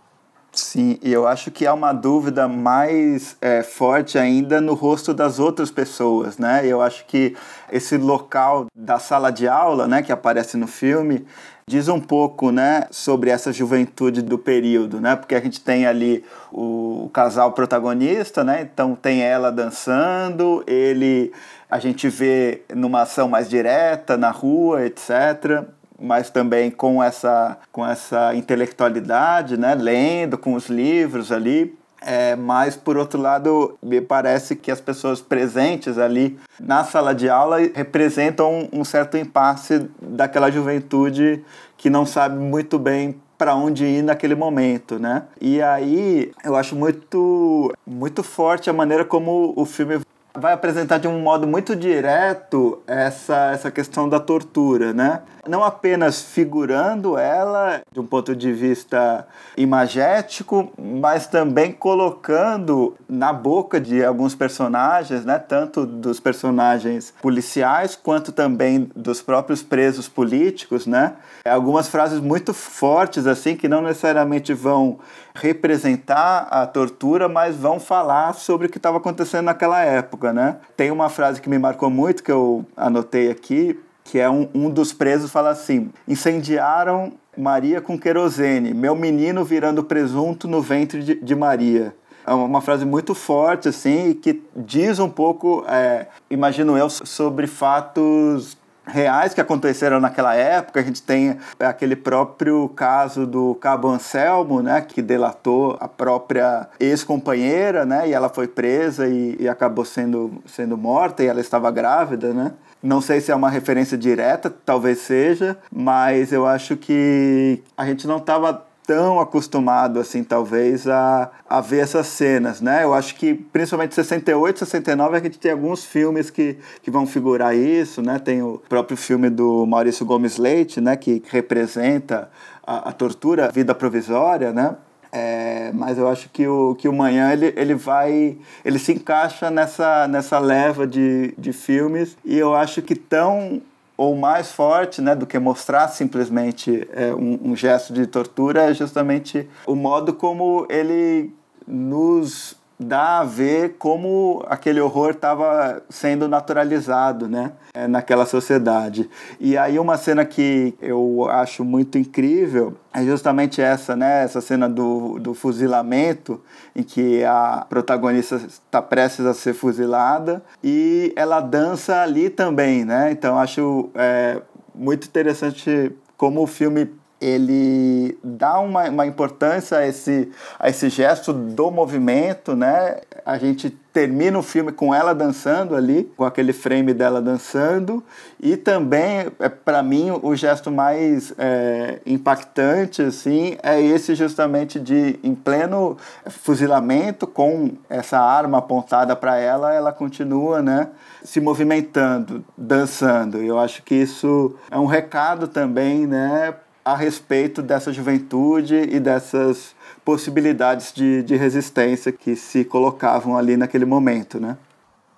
Sim, 0.52 0.98
e 1.04 1.12
eu 1.12 1.28
acho 1.28 1.52
que 1.52 1.68
há 1.68 1.74
uma 1.74 1.94
dúvida 1.94 2.48
mais 2.48 3.38
é, 3.42 3.62
forte 3.62 4.18
ainda 4.18 4.60
no 4.60 4.74
rosto 4.74 5.14
das 5.14 5.40
outras 5.40 5.70
pessoas, 5.70 6.38
né? 6.38 6.66
Eu 6.66 6.82
acho 6.82 7.06
que 7.06 7.36
esse 7.72 7.98
local 7.98 8.66
da 8.76 8.98
sala 8.98 9.30
de 9.30 9.48
aula, 9.48 9.88
né, 9.88 10.02
que 10.02 10.12
aparece 10.12 10.58
no 10.58 10.66
filme, 10.66 11.28
diz 11.70 11.90
um 11.90 12.00
pouco, 12.00 12.50
né, 12.50 12.88
sobre 12.90 13.30
essa 13.30 13.52
juventude 13.52 14.22
do 14.22 14.38
período, 14.38 15.02
né? 15.02 15.18
Porque 15.18 15.36
a 15.36 15.42
gente 15.42 15.60
tem 15.60 15.86
ali 15.86 16.24
o 16.50 17.10
casal 17.12 17.52
protagonista, 17.52 18.42
né? 18.42 18.62
Então 18.62 18.96
tem 18.96 19.22
ela 19.22 19.52
dançando, 19.52 20.64
ele 20.66 21.34
a 21.70 21.78
gente 21.78 22.08
vê 22.08 22.62
numa 22.74 23.02
ação 23.02 23.28
mais 23.28 23.50
direta 23.50 24.16
na 24.16 24.32
rua, 24.32 24.86
etc 24.86 25.68
mas 26.00 26.30
também 26.30 26.70
com 26.70 27.02
essa, 27.02 27.58
com 27.72 27.86
essa 27.86 28.36
intelectualidade, 28.36 29.58
né? 29.58 29.74
lendo 29.74 30.38
com 30.38 30.54
os 30.54 30.68
livros 30.68 31.32
ali. 31.32 31.76
É, 32.02 32.36
mas, 32.36 32.76
por 32.76 32.96
outro 32.98 33.20
lado, 33.20 33.78
me 33.82 34.00
parece 34.00 34.56
que 34.56 34.72
as 34.72 34.80
pessoas 34.80 35.22
presentes 35.22 35.98
ali 35.98 36.38
na 36.60 36.84
sala 36.84 37.14
de 37.14 37.30
aula 37.30 37.58
representam 37.74 38.70
um 38.72 38.84
certo 38.84 39.18
impasse 39.18 39.90
daquela 40.02 40.52
juventude 40.52 41.44
que 41.76 41.90
não 41.90 42.06
sabe 42.06 42.38
muito 42.38 42.78
bem 42.78 43.20
para 43.38 43.56
onde 43.56 43.86
ir 43.86 44.02
naquele 44.02 44.36
momento, 44.36 44.98
né? 44.98 45.24
E 45.40 45.62
aí 45.62 46.32
eu 46.44 46.56
acho 46.56 46.76
muito 46.76 47.72
muito 47.86 48.24
forte 48.24 48.70
a 48.70 48.74
maneira 48.74 49.06
como 49.06 49.54
o 49.56 49.66
filme 49.66 50.02
vai 50.36 50.54
apresentar 50.54 51.00
de 51.00 51.08
um 51.08 51.20
modo 51.20 51.48
muito 51.48 51.76
direto 51.76 52.80
essa, 52.86 53.52
essa 53.52 53.72
questão 53.72 54.08
da 54.08 54.20
tortura, 54.20 54.94
né? 54.94 55.22
Não 55.48 55.64
apenas 55.64 56.22
figurando 56.22 57.18
ela 57.18 57.82
de 57.92 58.00
um 58.00 58.06
ponto 58.06 58.36
de 58.36 58.52
vista 58.52 59.28
imagético, 59.56 60.72
mas 60.78 61.28
também 61.28 61.72
colocando 61.72 62.96
na 63.08 63.32
boca 63.32 63.80
de 63.80 64.04
alguns 64.04 64.36
personagens, 64.36 65.26
né? 65.26 65.40
Tanto 65.40 65.86
dos 65.86 66.20
personagens 66.20 67.14
policiais 67.22 67.96
quanto 67.96 68.32
também 68.32 68.90
dos 68.96 69.22
próprios 69.22 69.64
presos 69.64 70.08
políticos, 70.10 70.86
né? 70.86 71.14
Algumas 71.46 71.88
frases 71.88 72.20
muito 72.20 72.54
fortes 72.54 73.26
assim 73.26 73.56
que 73.56 73.68
não 73.68 73.82
necessariamente 73.82 74.54
vão 74.54 75.00
representar 75.34 76.48
a 76.50 76.66
tortura, 76.66 77.30
mas 77.30 77.56
vão 77.56 77.80
falar 77.80 78.34
sobre 78.34 78.68
o 78.68 78.70
que 78.70 78.78
estava 78.78 78.98
acontecendo 78.98 79.46
naquela 79.46 79.82
época, 79.82 80.34
né? 80.34 80.58
Tem 80.76 80.92
uma 80.92 81.10
frase 81.10 81.42
que 81.42 81.50
me 81.50 81.60
marcou 81.60 81.90
muito, 81.90 82.24
que 82.24 82.32
eu 82.32 82.66
anotei 82.76 83.30
aqui, 83.30 83.80
que 84.08 84.20
é 84.20 84.30
um, 84.30 84.50
um 84.54 84.70
dos 84.70 84.94
presos 84.94 85.30
fala 85.30 85.50
assim: 85.50 85.92
incendiaram 86.08 87.14
Maria 87.38 87.80
com 87.80 88.00
querosene, 88.00 88.74
meu 88.74 88.96
menino 88.96 89.46
virando 89.46 89.84
presunto 89.84 90.48
no 90.48 90.62
ventre 90.62 91.04
de, 91.04 91.16
de 91.16 91.36
Maria. 91.36 91.94
É 92.26 92.34
uma 92.34 92.60
frase 92.60 92.86
muito 92.86 93.14
forte, 93.16 93.70
assim, 93.70 94.14
que 94.14 94.44
diz 94.54 95.00
um 95.00 95.10
pouco, 95.10 95.64
é, 95.70 96.08
imagino 96.30 96.78
eu, 96.78 96.90
sobre 96.90 97.48
fatos 97.48 98.58
reais 98.86 99.34
que 99.34 99.40
aconteceram 99.40 100.00
naquela 100.00 100.34
época. 100.36 100.80
A 100.80 100.84
gente 100.84 101.02
tem 101.02 101.38
aquele 101.60 101.96
próprio 101.96 102.68
caso 102.70 103.26
do 103.26 103.56
Cabo 103.56 103.90
Anselmo, 103.90 104.62
né, 104.62 104.82
que 104.82 105.02
delatou 105.02 105.78
a 105.80 105.88
própria 105.88 106.68
ex-companheira, 106.80 107.86
né, 107.86 108.10
e 108.10 108.14
ela 108.14 108.30
foi 108.30 108.48
presa 108.48 109.08
e, 109.08 109.38
e, 109.40 109.48
acabou 109.48 109.86
sendo, 109.86 110.42
sendo 110.46 110.78
morta 110.78 111.24
e 111.24 111.28
ela 111.28 111.40
estava 111.40 111.70
grávida, 111.72 112.34
né. 112.34 112.52
Não 112.88 113.02
sei 113.02 113.20
se 113.20 113.34
é 113.34 113.36
uma 113.36 113.50
referência 113.50 113.98
direta, 113.98 114.50
talvez 114.50 115.00
seja, 115.00 115.58
mas 115.70 116.32
eu 116.32 116.46
acho 116.46 116.78
que 116.78 117.62
a 117.76 117.86
gente 117.86 118.08
não 118.08 118.16
estava 118.16 118.66
tão 118.86 119.20
acostumado 119.20 120.00
assim 120.00 120.24
talvez 120.24 120.88
a, 120.88 121.30
a 121.50 121.60
ver 121.60 121.80
essas 121.80 122.08
cenas, 122.08 122.62
né? 122.62 122.86
Eu 122.86 122.94
acho 122.94 123.16
que 123.16 123.34
principalmente 123.34 123.94
68, 123.94 124.60
69 124.60 125.18
a 125.18 125.20
gente 125.20 125.38
tem 125.38 125.52
alguns 125.52 125.84
filmes 125.84 126.30
que, 126.30 126.60
que 126.82 126.90
vão 126.90 127.06
figurar 127.06 127.54
isso, 127.54 128.02
né? 128.02 128.20
Tem 128.20 128.42
o 128.42 128.62
próprio 128.70 128.96
filme 128.96 129.30
do 129.30 129.66
Maurício 129.66 130.06
Gomes 130.06 130.38
Leite, 130.38 130.80
né? 130.80 130.96
Que 130.96 131.22
representa 131.30 132.30
a, 132.66 132.88
a 132.88 132.92
tortura, 132.94 133.48
a 133.48 133.52
vida 133.52 133.76
provisória, 133.76 134.54
né? 134.54 134.78
É, 135.18 135.72
mas 135.74 135.98
eu 135.98 136.08
acho 136.08 136.30
que 136.30 136.48
o, 136.48 136.76
que 136.76 136.88
o 136.88 136.94
Manhã 136.94 137.34
ele, 137.34 137.52
ele 137.58 137.74
vai 137.74 138.38
ele 138.64 138.78
se 138.78 138.94
encaixa 138.94 139.50
nessa, 139.50 140.08
nessa 140.08 140.38
leva 140.38 140.86
de, 140.86 141.34
de 141.36 141.52
filmes. 141.52 142.16
E 142.24 142.38
eu 142.38 142.54
acho 142.54 142.84
que 142.84 142.94
tão 142.94 143.60
ou 143.98 144.16
mais 144.16 144.52
forte 144.52 145.02
né, 145.02 145.16
do 145.16 145.26
que 145.26 145.40
mostrar 145.40 145.88
simplesmente 145.88 146.88
é, 146.94 147.16
um, 147.16 147.40
um, 147.46 147.56
gesto 147.56 147.92
de 147.92 148.06
tortura 148.06 148.70
é 148.70 148.74
justamente 148.76 149.50
o 149.66 149.74
modo 149.74 150.14
como 150.14 150.68
ele 150.70 151.34
nos 151.68 152.56
dá 152.80 153.20
a 153.20 153.24
ver 153.24 153.76
como 153.80 154.46
aquele 154.48 154.80
horror 154.80 155.12
estava 155.12 155.82
sendo 155.90 156.28
naturalizado 156.28 157.28
né, 157.28 157.54
é, 157.74 157.88
naquela 157.88 158.26
sociedade. 158.26 159.10
E 159.40 159.58
aí 159.58 159.80
uma 159.80 159.98
cena 159.98 160.24
que 160.24 160.76
eu 160.82 161.28
acho 161.30 161.66
muito 161.66 161.98
incrível 161.98 162.76
é 162.94 163.04
justamente 163.04 163.62
essa, 163.62 163.96
né, 163.96 164.24
essa 164.24 164.42
cena 164.42 164.70
do, 164.70 165.18
do 165.20 165.34
fuzilamento, 165.34 166.42
em 166.76 166.84
que 166.84 167.24
a 167.24 167.66
protagonista 167.68 168.36
está 168.36 168.82
prestes 168.82 169.26
a 169.26 169.34
ser 169.34 169.54
fuzilada 169.54 170.44
e 170.64 171.14
ela 171.16 171.40
dança 171.40 172.02
ali 172.02 172.30
também, 172.30 172.86
né? 172.86 173.12
Então 173.12 173.38
acho 173.38 173.90
é, 173.96 174.42
muito 174.74 175.08
interessante 175.08 175.92
como 176.16 176.42
o 176.42 176.48
filme 176.48 176.90
ele 177.20 178.18
dá 178.24 178.60
uma, 178.60 178.90
uma 178.90 179.06
importância 179.06 179.80
a 179.80 179.88
esse, 179.88 180.32
a 180.60 180.70
esse 180.70 180.90
gesto 180.90 181.34
do 181.34 181.72
movimento, 181.72 182.56
né? 182.56 182.98
A 183.26 183.38
gente 183.38 183.70
termina 183.92 184.38
o 184.38 184.44
filme 184.44 184.72
com 184.72 184.94
ela 184.94 185.16
dançando 185.16 185.76
ali, 185.76 186.12
com 186.16 186.24
aquele 186.24 186.54
frame 186.54 186.94
dela 186.94 187.20
dançando, 187.20 188.04
e 188.40 188.56
também, 188.56 189.28
é, 189.40 189.50
para 189.50 189.82
mim, 189.82 190.12
o 190.22 190.36
gesto 190.36 190.70
mais 190.70 191.34
é, 191.38 192.00
impactante, 192.06 193.02
assim, 193.02 193.58
é 193.64 193.82
esse 193.82 194.14
justamente 194.14 194.80
de, 194.80 195.20
em 195.24 195.34
pleno 195.34 195.98
fuzilamento, 196.30 197.26
com 197.26 197.72
essa 197.90 198.20
arma 198.20 198.60
apontada 198.60 199.16
para 199.16 199.38
ela, 199.38 199.74
ela 199.74 199.92
continua, 199.92 200.62
né? 200.62 200.90
se 201.24 201.42
movimentando, 201.42 202.44
dançando. 202.58 203.38
Eu 203.40 203.60
acho 203.60 203.84
que 203.84 203.96
isso 203.96 204.56
é 204.72 204.78
um 204.78 204.86
recado 204.86 205.48
também, 205.48 206.08
né, 206.08 206.54
a 206.88 206.96
respeito 206.96 207.62
dessa 207.62 207.92
juventude 207.92 208.76
e 208.76 208.98
dessas 208.98 209.76
possibilidades 210.06 210.94
de, 210.94 211.22
de 211.22 211.36
resistência 211.36 212.14
que 212.14 212.34
se 212.34 212.64
colocavam 212.64 213.38
ali 213.38 213.58
naquele 213.58 213.84
momento, 213.84 214.40
né? 214.40 214.58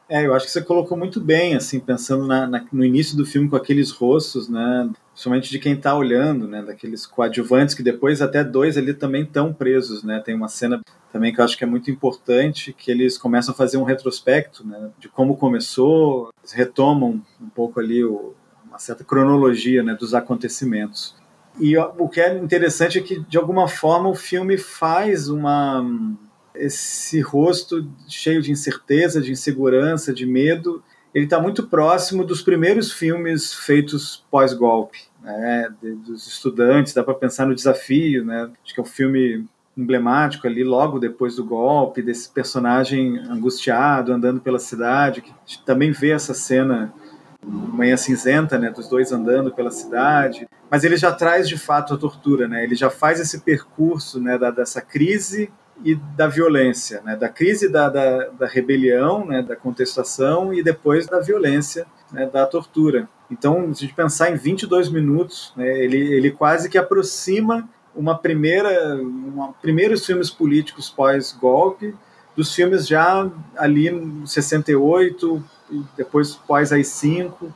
É, 0.09 0.25
eu 0.25 0.33
acho 0.33 0.47
que 0.47 0.51
você 0.51 0.63
colocou 0.63 0.97
muito 0.97 1.21
bem, 1.21 1.55
assim, 1.55 1.79
pensando 1.79 2.25
na, 2.25 2.47
na, 2.47 2.65
no 2.73 2.83
início 2.83 3.15
do 3.15 3.23
filme 3.23 3.47
com 3.47 3.55
aqueles 3.55 3.91
rostos, 3.91 4.49
né, 4.49 4.89
principalmente 5.11 5.51
de 5.51 5.59
quem 5.59 5.73
está 5.73 5.95
olhando, 5.95 6.47
né, 6.47 6.63
daqueles 6.63 7.05
coadjuvantes 7.05 7.75
que 7.75 7.83
depois 7.83 8.19
até 8.19 8.43
dois 8.43 8.75
ali 8.75 8.95
também 8.95 9.21
estão 9.21 9.53
presos, 9.53 10.01
né, 10.01 10.19
tem 10.25 10.33
uma 10.33 10.47
cena 10.47 10.81
também 11.13 11.31
que 11.31 11.39
eu 11.39 11.45
acho 11.45 11.55
que 11.55 11.63
é 11.63 11.67
muito 11.67 11.91
importante, 11.91 12.73
que 12.73 12.89
eles 12.89 13.15
começam 13.15 13.53
a 13.53 13.55
fazer 13.55 13.77
um 13.77 13.83
retrospecto, 13.83 14.65
né, 14.65 14.89
de 14.97 15.07
como 15.07 15.37
começou, 15.37 16.29
retomam 16.51 17.21
um 17.39 17.49
pouco 17.49 17.79
ali 17.79 18.03
o, 18.03 18.33
uma 18.67 18.79
certa 18.79 19.03
cronologia, 19.03 19.83
né, 19.83 19.93
dos 19.93 20.15
acontecimentos. 20.15 21.18
E 21.59 21.77
o 21.77 22.07
que 22.07 22.21
é 22.21 22.37
interessante 22.37 22.99
é 22.99 23.01
que, 23.01 23.19
de 23.19 23.37
alguma 23.37 23.67
forma, 23.67 24.09
o 24.09 24.15
filme 24.15 24.57
faz 24.57 25.29
uma 25.29 25.85
esse 26.55 27.21
rosto 27.21 27.87
cheio 28.07 28.41
de 28.41 28.51
incerteza, 28.51 29.21
de 29.21 29.31
insegurança, 29.31 30.13
de 30.13 30.25
medo. 30.25 30.83
Ele 31.13 31.25
está 31.25 31.39
muito 31.39 31.67
próximo 31.67 32.23
dos 32.23 32.41
primeiros 32.41 32.91
filmes 32.91 33.53
feitos 33.53 34.25
pós-golpe, 34.29 34.99
né, 35.21 35.73
dos 36.05 36.27
estudantes. 36.27 36.93
Dá 36.93 37.03
para 37.03 37.13
pensar 37.13 37.45
no 37.45 37.55
desafio, 37.55 38.25
né? 38.25 38.49
Acho 38.63 38.73
que 38.73 38.79
é 38.79 38.83
um 38.83 38.85
filme 38.85 39.45
emblemático 39.77 40.45
ali 40.45 40.63
logo 40.63 40.99
depois 40.99 41.37
do 41.37 41.45
golpe 41.45 42.01
desse 42.01 42.29
personagem 42.29 43.17
angustiado 43.29 44.11
andando 44.11 44.41
pela 44.41 44.59
cidade 44.59 45.21
que 45.21 45.65
também 45.65 45.91
vê 45.91 46.09
essa 46.09 46.33
cena 46.33 46.93
manhã 47.45 47.95
cinzenta, 47.95 48.57
né, 48.57 48.69
dos 48.69 48.87
dois 48.87 49.11
andando 49.11 49.51
pela 49.51 49.71
cidade, 49.71 50.47
mas 50.69 50.83
ele 50.83 50.97
já 50.97 51.11
traz 51.11 51.47
de 51.47 51.57
fato 51.57 51.93
a 51.93 51.97
tortura, 51.97 52.47
né? 52.47 52.63
Ele 52.63 52.75
já 52.75 52.89
faz 52.89 53.19
esse 53.19 53.39
percurso, 53.39 54.19
né, 54.19 54.37
da, 54.37 54.51
dessa 54.51 54.81
crise 54.81 55.51
e 55.83 55.95
da 55.95 56.27
violência, 56.27 57.01
né, 57.03 57.15
da 57.15 57.29
crise 57.29 57.69
da, 57.69 57.87
da, 57.87 58.27
da, 58.27 58.45
rebelião, 58.45 59.25
né, 59.25 59.41
da 59.41 59.55
contestação 59.55 60.53
e 60.53 60.61
depois 60.61 61.07
da 61.07 61.21
violência, 61.21 61.87
né, 62.11 62.25
da 62.25 62.45
tortura. 62.45 63.07
Então, 63.31 63.73
se 63.73 63.85
a 63.85 63.87
gente 63.87 63.95
pensar 63.95 64.29
em 64.29 64.35
22 64.35 64.89
minutos, 64.89 65.53
né, 65.55 65.67
ele, 65.79 65.97
ele 65.97 66.31
quase 66.31 66.67
que 66.67 66.77
aproxima 66.77 67.69
uma 67.95 68.17
primeira, 68.17 68.95
uma, 68.95 69.53
primeiros 69.53 70.05
filmes 70.05 70.29
políticos 70.29 70.89
pós-golpe 70.89 71.95
dos 72.35 72.53
filmes 72.53 72.87
já 72.87 73.29
ali 73.57 73.89
68, 74.25 75.43
e 75.71 75.83
depois 75.95 76.35
pós 76.35 76.71
as 76.71 76.87
cinco, 76.87 77.53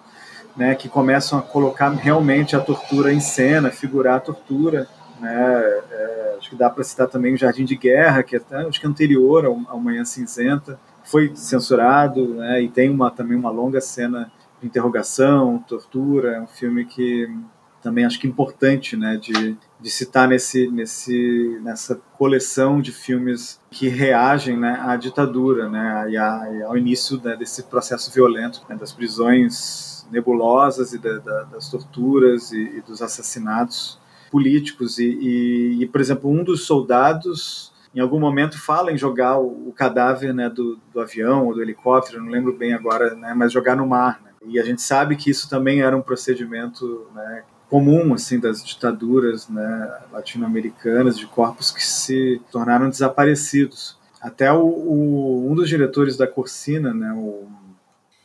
né, 0.56 0.76
que 0.76 0.88
começam 0.88 1.40
a 1.40 1.42
colocar 1.42 1.90
realmente 1.90 2.56
a 2.56 2.60
tortura 2.60 3.12
em 3.12 3.20
cena, 3.20 3.72
figurar 3.72 4.18
a 4.18 4.20
tortura. 4.20 4.88
Né? 5.20 5.82
É, 5.92 6.36
acho 6.38 6.50
que 6.50 6.56
dá 6.56 6.70
para 6.70 6.84
citar 6.84 7.08
também 7.08 7.34
o 7.34 7.38
Jardim 7.38 7.66
de 7.66 7.76
Guerra, 7.76 8.24
que 8.24 8.36
é 8.36 8.40
até, 8.40 8.58
acho 8.58 8.80
que 8.80 8.86
é 8.86 8.90
anterior 8.90 9.46
ao, 9.46 9.80
Manhã 9.80 10.06
Cinzenta, 10.06 10.80
foi 11.04 11.32
censurado, 11.36 12.36
né? 12.36 12.62
e 12.62 12.70
tem 12.70 12.90
uma, 12.90 13.10
também 13.10 13.38
uma 13.38 13.50
longa 13.50 13.82
cena 13.82 14.32
de 14.62 14.68
interrogação, 14.68 15.64
tortura, 15.68 16.36
é 16.36 16.42
um 16.42 16.48
filme 16.48 16.86
que 16.86 17.30
também 17.84 18.06
acho 18.06 18.18
que 18.18 18.26
é 18.26 18.30
importante, 18.30 18.96
né, 18.96 19.18
de, 19.18 19.58
de 19.84 19.90
citar 19.90 20.30
nesse, 20.30 20.72
nesse, 20.72 21.60
nessa 21.62 22.02
coleção 22.18 22.80
de 22.80 22.94
filmes 22.94 23.60
que 23.70 23.90
reagem 23.90 24.58
né, 24.58 24.82
à 24.82 24.96
ditadura 24.96 25.68
né, 25.68 26.06
e, 26.10 26.16
a, 26.16 26.50
e 26.54 26.64
ao 26.64 26.78
início 26.78 27.20
né, 27.22 27.36
desse 27.36 27.64
processo 27.64 28.10
violento, 28.10 28.62
né, 28.70 28.78
das 28.78 28.94
prisões 28.94 30.08
nebulosas 30.10 30.94
e 30.94 30.98
da, 30.98 31.18
da, 31.18 31.44
das 31.44 31.70
torturas 31.70 32.54
e, 32.54 32.78
e, 32.78 32.82
dos 32.82 33.02
assassinatos 33.02 34.00
políticos. 34.32 35.00
E, 35.00 35.82
e, 35.82 35.86
por 35.88 36.00
exemplo, 36.00 36.32
um 36.32 36.46
dos 36.46 36.66
soldados 36.66 37.74
em 37.94 38.00
algum 38.00 38.22
momento 38.22 38.58
fala 38.58 38.90
em 38.90 38.98
jogar 38.98 39.38
o, 39.38 39.68
o 39.68 39.74
cadáver 39.74 40.34
né, 40.34 40.50
do, 40.50 40.80
do, 40.94 41.02
avião 41.02 41.46
ou 41.46 41.56
do 41.56 41.62
helicóptero, 41.62 42.24
não 42.24 42.32
lembro 42.32 42.58
bem 42.58 42.74
agora, 42.74 43.16
né, 43.16 43.34
mas 43.36 43.52
jogar 43.52 43.76
no 43.76 43.86
mar. 43.86 44.22
Né. 44.24 44.32
E 44.48 44.60
a 44.62 44.64
gente 44.64 44.82
sabe 44.82 45.18
que 45.18 45.30
isso 45.30 45.50
também 45.50 45.82
era 45.82 45.96
um 45.96 46.02
procedimento 46.02 47.06
né, 47.14 47.44
comum 47.74 48.14
assim 48.14 48.40
das 48.40 48.64
ditaduras 48.64 49.50
né, 49.50 49.98
latino-americanas 50.12 51.18
de 51.18 51.26
corpos 51.26 51.72
que 51.72 51.84
se 51.84 52.40
tornaram 52.52 52.88
desaparecidos. 52.88 53.98
Até 54.22 54.54
o, 54.54 54.64
o, 54.64 55.52
um 55.52 55.56
dos 55.56 55.68
diretores 55.68 56.16
da 56.16 56.28
Corsina, 56.28 56.94
né, 56.94 57.12
o 57.14 57.48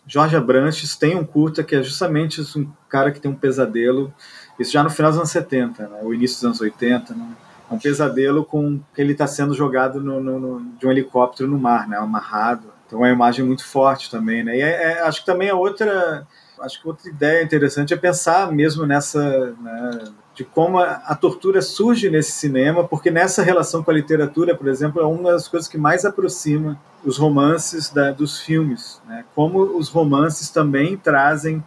Jorge 0.07 0.37
Abranches, 0.37 0.97
tem 0.97 1.17
um 1.17 1.25
curta 1.25 1.65
que 1.65 1.75
é 1.75 1.83
justamente 1.83 2.43
um 2.59 2.71
cara 2.91 3.11
que 3.11 3.19
tem 3.19 3.31
um 3.31 3.35
pesadelo, 3.35 4.13
isso 4.59 4.71
já 4.71 4.83
no 4.83 4.91
final 4.91 5.13
dos 5.13 5.19
anos 5.19 5.31
70, 5.31 5.89
né, 5.89 6.01
o 6.03 6.13
início 6.13 6.37
dos 6.37 6.45
anos 6.45 6.61
80, 6.61 7.15
né, 7.15 7.27
é 7.71 7.75
um 7.75 7.79
pesadelo 7.79 8.45
com 8.45 8.79
que 8.95 9.01
ele 9.01 9.13
está 9.13 9.27
sendo 9.27 9.55
jogado 9.55 9.99
no, 9.99 10.21
no, 10.21 10.39
no, 10.39 10.73
de 10.79 10.87
um 10.87 10.91
helicóptero 10.91 11.49
no 11.49 11.59
mar, 11.59 11.89
né, 11.89 11.97
amarrado. 11.97 12.71
Então 12.87 12.99
é 12.99 13.09
uma 13.09 13.15
imagem 13.15 13.47
muito 13.47 13.65
forte 13.67 14.11
também, 14.11 14.45
né? 14.45 14.57
E 14.57 14.61
é, 14.61 14.93
é, 14.93 15.03
acho 15.03 15.21
que 15.21 15.27
também 15.27 15.49
é 15.49 15.55
outra 15.55 16.27
acho 16.61 16.81
que 16.81 16.89
outra 16.89 17.09
ideia 17.09 17.43
interessante 17.43 17.95
é 17.95 17.97
pensar 17.97 18.51
mesmo 18.53 18.87
nessa. 18.87 19.55
Né, 19.61 20.05
de 20.35 20.45
como 20.45 20.79
a, 20.79 21.03
a, 21.05 21.17
tortura 21.17 21.61
surge 21.61 22.09
nesse 22.09 22.31
cinema, 22.31 22.87
porque 22.87 23.11
nessa 23.11 23.43
relação 23.43 23.83
com 23.83 23.91
a 23.91 23.95
literatura, 23.95 24.57
por 24.57 24.69
exemplo, 24.69 25.03
é 25.03 25.05
uma 25.05 25.33
das 25.33 25.49
coisas 25.49 25.69
que 25.69 25.77
mais 25.77 26.05
aproxima 26.05 26.81
os 27.05 27.17
romances 27.17 27.91
da, 27.91 28.13
dos 28.13 28.39
filmes. 28.39 29.03
Né? 29.09 29.25
Como 29.35 29.59
os 29.77 29.89
romances 29.89 30.49
também 30.49 30.97
trazem 30.97 31.61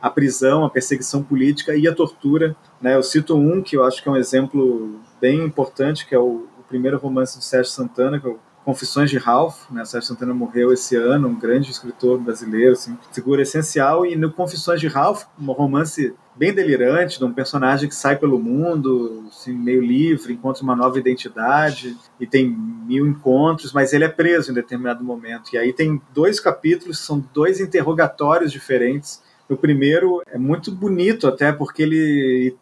a 0.00 0.08
prisão, 0.08 0.64
a 0.64 0.70
perseguição 0.70 1.22
política 1.22 1.74
e 1.76 1.86
a 1.86 1.94
tortura. 1.94 2.56
Né? 2.80 2.94
Eu 2.94 3.02
cito 3.02 3.36
um 3.36 3.62
que 3.62 3.76
eu 3.76 3.84
acho 3.84 4.02
que 4.02 4.08
é 4.08 4.12
um 4.12 4.16
exemplo 4.16 5.00
bem 5.20 5.44
importante, 5.44 6.06
que 6.06 6.14
é 6.14 6.18
o, 6.18 6.46
o 6.58 6.62
primeiro 6.68 6.98
romance 6.98 7.36
do 7.36 7.44
Sérgio 7.44 7.72
Santana, 7.72 8.18
que 8.18 8.28
o 8.28 8.38
Confissões 8.64 9.10
de 9.10 9.18
Ralph, 9.18 9.70
né? 9.70 9.84
Sérgio 9.84 10.08
Santana 10.08 10.32
morreu 10.32 10.72
esse 10.72 10.96
ano, 10.96 11.28
um 11.28 11.38
grande 11.38 11.70
escritor 11.70 12.18
brasileiro, 12.18 12.72
assim, 12.72 12.96
figura 13.12 13.42
essencial. 13.42 14.06
E 14.06 14.16
no 14.16 14.32
Confissões 14.32 14.80
de 14.80 14.88
Ralph, 14.88 15.24
um 15.38 15.52
romance 15.52 16.14
bem 16.34 16.52
delirante, 16.52 17.18
de 17.18 17.24
um 17.24 17.32
personagem 17.32 17.88
que 17.88 17.94
sai 17.94 18.16
pelo 18.16 18.38
mundo, 18.38 19.24
assim, 19.28 19.52
meio 19.52 19.82
livre, 19.82 20.32
encontra 20.32 20.62
uma 20.62 20.74
nova 20.74 20.98
identidade 20.98 21.96
e 22.18 22.26
tem 22.26 22.48
mil 22.48 23.06
encontros, 23.06 23.72
mas 23.72 23.92
ele 23.92 24.04
é 24.04 24.08
preso 24.08 24.50
em 24.50 24.54
determinado 24.54 25.04
momento. 25.04 25.50
E 25.52 25.58
aí 25.58 25.72
tem 25.72 26.00
dois 26.12 26.40
capítulos, 26.40 26.98
são 26.98 27.22
dois 27.32 27.60
interrogatórios 27.60 28.50
diferentes. 28.50 29.22
O 29.48 29.56
primeiro 29.56 30.22
é 30.26 30.38
muito 30.38 30.72
bonito 30.72 31.28
até 31.28 31.52
porque 31.52 31.82
ele 31.82 32.56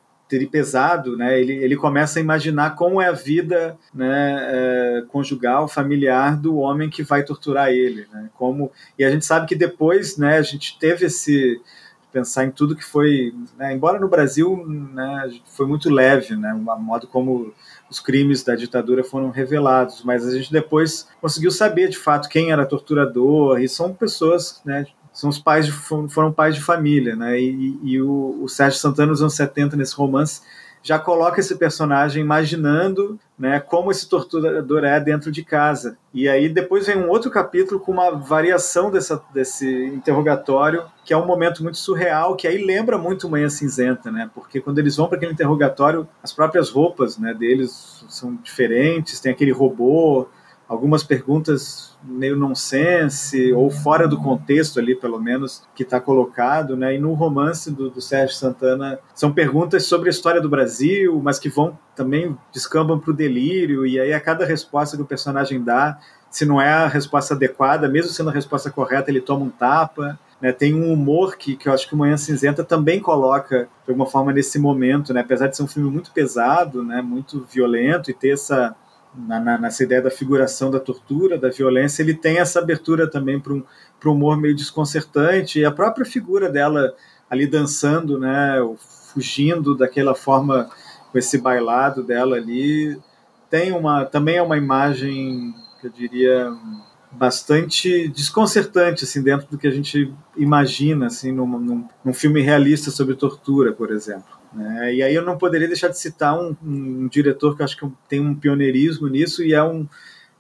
pesado, 0.50 1.16
né? 1.16 1.38
Ele, 1.38 1.52
ele 1.52 1.76
começa 1.76 2.18
a 2.18 2.22
imaginar 2.22 2.74
como 2.74 3.00
é 3.00 3.08
a 3.08 3.12
vida 3.12 3.76
né, 3.94 4.38
é, 4.40 5.02
conjugal, 5.08 5.68
familiar 5.68 6.36
do 6.36 6.56
homem 6.56 6.88
que 6.88 7.02
vai 7.02 7.22
torturar 7.22 7.68
ele, 7.68 8.06
né? 8.12 8.30
Como 8.34 8.70
e 8.98 9.04
a 9.04 9.10
gente 9.10 9.24
sabe 9.24 9.46
que 9.46 9.54
depois, 9.54 10.16
né? 10.16 10.38
A 10.38 10.42
gente 10.42 10.78
teve 10.78 11.06
esse 11.06 11.60
pensar 12.12 12.44
em 12.44 12.50
tudo 12.50 12.76
que 12.76 12.84
foi, 12.84 13.34
né, 13.56 13.72
embora 13.72 13.98
no 13.98 14.06
Brasil, 14.06 14.64
né, 14.66 15.30
foi 15.46 15.66
muito 15.66 15.88
leve, 15.88 16.36
né, 16.36 16.52
o 16.52 16.58
modo 16.58 17.06
como 17.06 17.54
os 17.90 17.98
crimes 17.98 18.44
da 18.44 18.54
ditadura 18.54 19.02
foram 19.02 19.30
revelados, 19.30 20.04
mas 20.04 20.26
a 20.26 20.36
gente 20.36 20.52
depois 20.52 21.08
conseguiu 21.20 21.50
saber 21.50 21.88
de 21.88 21.96
fato 21.96 22.28
quem 22.28 22.52
era 22.52 22.66
torturador 22.66 23.60
e 23.60 23.68
são 23.68 23.94
pessoas, 23.94 24.60
né, 24.64 24.86
são 25.12 25.28
os 25.28 25.38
pais 25.38 25.66
de, 25.66 25.72
foram 25.72 26.32
pais 26.32 26.54
de 26.54 26.62
família, 26.62 27.14
né? 27.14 27.38
E, 27.38 27.78
e 27.82 28.00
o, 28.00 28.42
o, 28.42 28.48
Sérgio 28.48 28.78
Santana 28.78 29.10
nos 29.10 29.20
anos 29.20 29.34
70 29.34 29.76
nesse 29.76 29.94
romance 29.94 30.40
já 30.82 30.98
coloca 30.98 31.38
esse 31.38 31.54
personagem 31.54 32.20
imaginando, 32.20 33.16
né, 33.38 33.60
como 33.60 33.92
esse 33.92 34.08
torturador 34.08 34.82
é 34.82 34.98
dentro 34.98 35.30
de 35.30 35.44
casa. 35.44 35.96
E 36.12 36.28
aí 36.28 36.48
depois 36.48 36.88
vem 36.88 36.96
um 36.96 37.08
outro 37.08 37.30
capítulo 37.30 37.78
com 37.78 37.92
uma 37.92 38.10
variação 38.10 38.90
dessa, 38.90 39.22
desse 39.32 39.66
interrogatório, 39.86 40.84
que 41.04 41.14
é 41.14 41.16
um 41.16 41.24
momento 41.24 41.62
muito 41.62 41.78
surreal, 41.78 42.34
que 42.34 42.48
aí 42.48 42.64
lembra 42.64 42.98
muito 42.98 43.28
Manhã 43.28 43.48
Cinzenta, 43.48 44.10
né? 44.10 44.28
Porque 44.34 44.60
quando 44.60 44.80
eles 44.80 44.96
vão 44.96 45.06
para 45.06 45.16
aquele 45.16 45.32
interrogatório, 45.32 46.08
as 46.20 46.32
próprias 46.32 46.68
roupas, 46.68 47.16
né, 47.16 47.32
deles 47.32 48.04
são 48.08 48.34
diferentes, 48.42 49.20
tem 49.20 49.30
aquele 49.30 49.52
robô, 49.52 50.26
algumas 50.68 51.02
perguntas 51.02 51.92
meio 52.02 52.36
nonsense 52.36 53.52
ou 53.52 53.70
fora 53.70 54.08
do 54.08 54.16
contexto 54.16 54.80
ali, 54.80 54.94
pelo 54.94 55.20
menos, 55.20 55.62
que 55.74 55.82
está 55.82 56.00
colocado, 56.00 56.76
né? 56.76 56.94
E 56.94 56.98
no 56.98 57.12
romance 57.12 57.70
do, 57.70 57.90
do, 57.90 58.00
Sérgio 58.00 58.36
Santana 58.36 58.98
são 59.14 59.32
perguntas 59.32 59.84
sobre 59.84 60.08
a 60.08 60.10
história 60.10 60.40
do 60.40 60.48
Brasil, 60.48 61.20
mas 61.22 61.38
que 61.38 61.48
vão 61.48 61.78
também 61.94 62.36
descambam 62.52 62.98
para 62.98 63.10
o 63.10 63.14
delírio 63.14 63.86
e 63.86 64.00
aí 64.00 64.12
a 64.12 64.20
cada 64.20 64.44
resposta 64.44 64.96
que 64.96 65.02
o 65.02 65.06
personagem 65.06 65.62
dá, 65.62 65.98
se 66.30 66.46
não 66.46 66.60
é 66.60 66.72
a 66.72 66.88
resposta 66.88 67.34
adequada, 67.34 67.88
mesmo 67.88 68.10
sendo 68.10 68.30
a 68.30 68.32
resposta 68.32 68.70
correta, 68.70 69.10
ele 69.10 69.20
toma 69.20 69.44
um 69.44 69.50
tapa. 69.50 70.18
Né, 70.40 70.50
tem 70.50 70.74
um 70.74 70.92
humor 70.92 71.36
que, 71.36 71.54
que 71.54 71.68
eu 71.68 71.72
acho 71.72 71.88
que 71.88 71.94
Manhã 71.94 72.16
Cinzenta 72.16 72.64
também 72.64 72.98
coloca 72.98 73.68
de 73.84 73.92
alguma 73.92 74.06
forma 74.06 74.32
nesse 74.32 74.58
momento, 74.58 75.14
né, 75.14 75.20
apesar 75.20 75.46
de 75.46 75.56
ser 75.56 75.62
um 75.62 75.68
filme 75.68 75.88
muito 75.88 76.10
pesado, 76.10 76.82
né, 76.82 77.00
muito 77.00 77.46
violento 77.48 78.10
e 78.10 78.14
ter 78.14 78.30
essa 78.30 78.74
na, 79.14 79.38
na, 79.40 79.58
nessa 79.58 79.82
ideia 79.82 80.00
da 80.02 80.10
figuração 80.10 80.70
da 80.70 80.80
tortura, 80.80 81.38
da 81.38 81.50
violência, 81.50 82.02
ele 82.02 82.14
tem 82.14 82.38
essa 82.38 82.58
abertura 82.58 83.10
também 83.10 83.38
para 83.38 83.52
um, 83.52 83.62
um 84.04 84.10
humor 84.10 84.36
meio 84.36 84.56
desconcertante, 84.56 85.60
e 85.60 85.64
a 85.64 85.70
própria 85.70 86.04
figura 86.04 86.50
dela 86.50 86.94
ali 87.30 87.46
dançando, 87.46 88.18
né, 88.18 88.56
fugindo 89.12 89.76
daquela 89.76 90.14
forma, 90.14 90.70
com 91.10 91.18
esse 91.18 91.38
bailado 91.38 92.02
dela 92.02 92.36
ali, 92.36 92.98
tem 93.50 93.72
uma, 93.72 94.06
também 94.06 94.36
é 94.36 94.42
uma 94.42 94.56
imagem, 94.56 95.54
que 95.80 95.86
eu 95.86 95.90
diria, 95.90 96.50
bastante 97.12 98.08
desconcertante, 98.08 99.04
assim, 99.04 99.22
dentro 99.22 99.46
do 99.50 99.58
que 99.58 99.66
a 99.66 99.70
gente 99.70 100.12
imagina, 100.36 101.06
assim, 101.06 101.30
num, 101.30 101.46
num, 101.46 101.88
num 102.04 102.14
filme 102.14 102.40
realista 102.40 102.90
sobre 102.90 103.14
tortura, 103.14 103.72
por 103.72 103.90
exemplo. 103.90 104.38
Né? 104.52 104.94
E 104.94 105.02
aí 105.02 105.14
eu 105.14 105.24
não 105.24 105.38
poderia 105.38 105.68
deixar 105.68 105.88
de 105.88 105.98
citar 105.98 106.38
um, 106.38 106.56
um, 106.62 107.08
diretor 107.08 107.54
que 107.54 107.62
eu 107.62 107.64
acho 107.64 107.76
que 107.76 107.86
tem 108.08 108.20
um 108.20 108.34
pioneirismo 108.34 109.08
nisso 109.08 109.42
e 109.42 109.54
é 109.54 109.62
um 109.62 109.86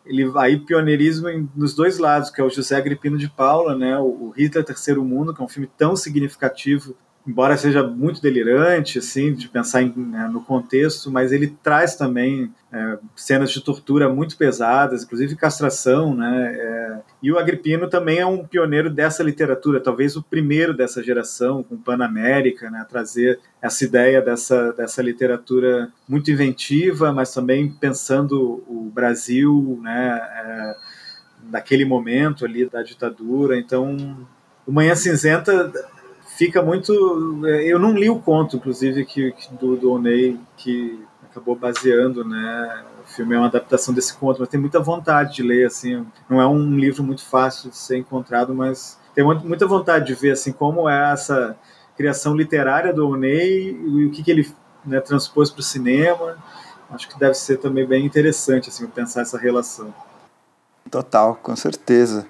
ele 0.04 0.28
aí 0.36 0.58
pioneirismo 0.58 1.28
em, 1.28 1.48
nos 1.54 1.74
dois 1.74 1.98
lados, 1.98 2.28
que 2.28 2.40
é 2.40 2.44
o 2.44 2.50
José 2.50 2.74
Agripino 2.76 3.16
de 3.16 3.28
Paula, 3.28 3.76
né, 3.76 3.96
o, 3.98 4.02
o 4.02 4.34
Hitler 4.36 4.64
Terceiro 4.64 5.04
Mundo, 5.04 5.32
que 5.32 5.40
é 5.40 5.44
um 5.44 5.48
filme 5.48 5.70
tão 5.78 5.94
significativo 5.94 6.96
embora 7.26 7.56
seja 7.56 7.86
muito 7.86 8.20
delirante, 8.20 8.98
assim, 8.98 9.32
de 9.32 9.48
pensar 9.48 9.82
em, 9.82 9.92
né, 9.96 10.28
no 10.28 10.42
contexto, 10.42 11.10
mas 11.10 11.32
ele 11.32 11.56
traz 11.62 11.94
também 11.94 12.52
é, 12.72 12.98
cenas 13.14 13.50
de 13.50 13.60
tortura 13.60 14.08
muito 14.08 14.36
pesadas, 14.36 15.04
inclusive 15.04 15.36
castração, 15.36 16.14
né? 16.14 16.56
É, 16.58 17.00
e 17.22 17.30
o 17.30 17.38
Agripino 17.38 17.88
também 17.88 18.18
é 18.18 18.26
um 18.26 18.46
pioneiro 18.46 18.88
dessa 18.88 19.22
literatura, 19.22 19.78
talvez 19.78 20.16
o 20.16 20.22
primeiro 20.22 20.74
dessa 20.74 21.02
geração, 21.02 21.62
com 21.62 21.76
Panamérica, 21.76 22.70
né? 22.70 22.86
Trazer 22.88 23.38
essa 23.60 23.84
ideia 23.84 24.22
dessa, 24.22 24.72
dessa 24.72 25.02
literatura 25.02 25.92
muito 26.08 26.30
inventiva, 26.30 27.12
mas 27.12 27.34
também 27.34 27.70
pensando 27.70 28.64
o 28.66 28.90
Brasil, 28.92 29.78
né? 29.82 30.20
É, 30.34 30.76
naquele 31.50 31.84
momento 31.84 32.44
ali 32.44 32.64
da 32.64 32.82
ditadura. 32.82 33.58
Então, 33.58 34.26
o 34.66 34.72
Manhã 34.72 34.94
Cinzenta 34.94 35.70
fica 36.38 36.62
muito. 36.62 36.92
Eu 37.44 37.78
não 37.78 37.92
li 37.92 38.08
o 38.08 38.18
conto, 38.18 38.56
inclusive, 38.56 39.04
que, 39.04 39.32
que 39.32 39.54
do, 39.54 39.76
do 39.76 39.92
Onei, 39.92 40.38
que 40.56 41.02
acabou 41.32 41.56
baseando, 41.56 42.24
né? 42.24 42.84
O 43.02 43.08
filme 43.10 43.34
é 43.34 43.38
uma 43.38 43.46
adaptação 43.46 43.92
desse 43.92 44.14
conto, 44.14 44.40
mas 44.40 44.48
tem 44.48 44.60
muita 44.60 44.78
vontade 44.78 45.34
de 45.34 45.42
ler, 45.42 45.66
assim. 45.66 46.06
Não 46.28 46.40
é 46.40 46.46
um 46.46 46.76
livro 46.76 47.02
muito 47.02 47.24
fácil 47.24 47.70
de 47.70 47.76
ser 47.76 47.96
encontrado, 47.96 48.54
mas 48.54 48.98
tem 49.14 49.24
muita 49.24 49.66
vontade 49.66 50.06
de 50.06 50.14
ver, 50.14 50.32
assim, 50.32 50.52
como 50.52 50.88
é 50.88 51.12
essa 51.12 51.56
criação 51.96 52.36
literária 52.36 52.92
do 52.92 53.08
Onei 53.08 53.70
e 53.70 54.06
o 54.06 54.10
que, 54.10 54.22
que 54.22 54.30
ele 54.30 54.52
né, 54.84 55.00
transpôs 55.00 55.50
para 55.50 55.60
o 55.60 55.64
cinema. 55.64 56.36
Acho 56.90 57.08
que 57.08 57.18
deve 57.18 57.34
ser 57.34 57.56
também 57.56 57.86
bem 57.86 58.04
interessante, 58.04 58.68
assim, 58.68 58.86
pensar 58.86 59.22
essa 59.22 59.38
relação. 59.38 59.92
Total, 60.90 61.34
com 61.36 61.56
certeza. 61.56 62.26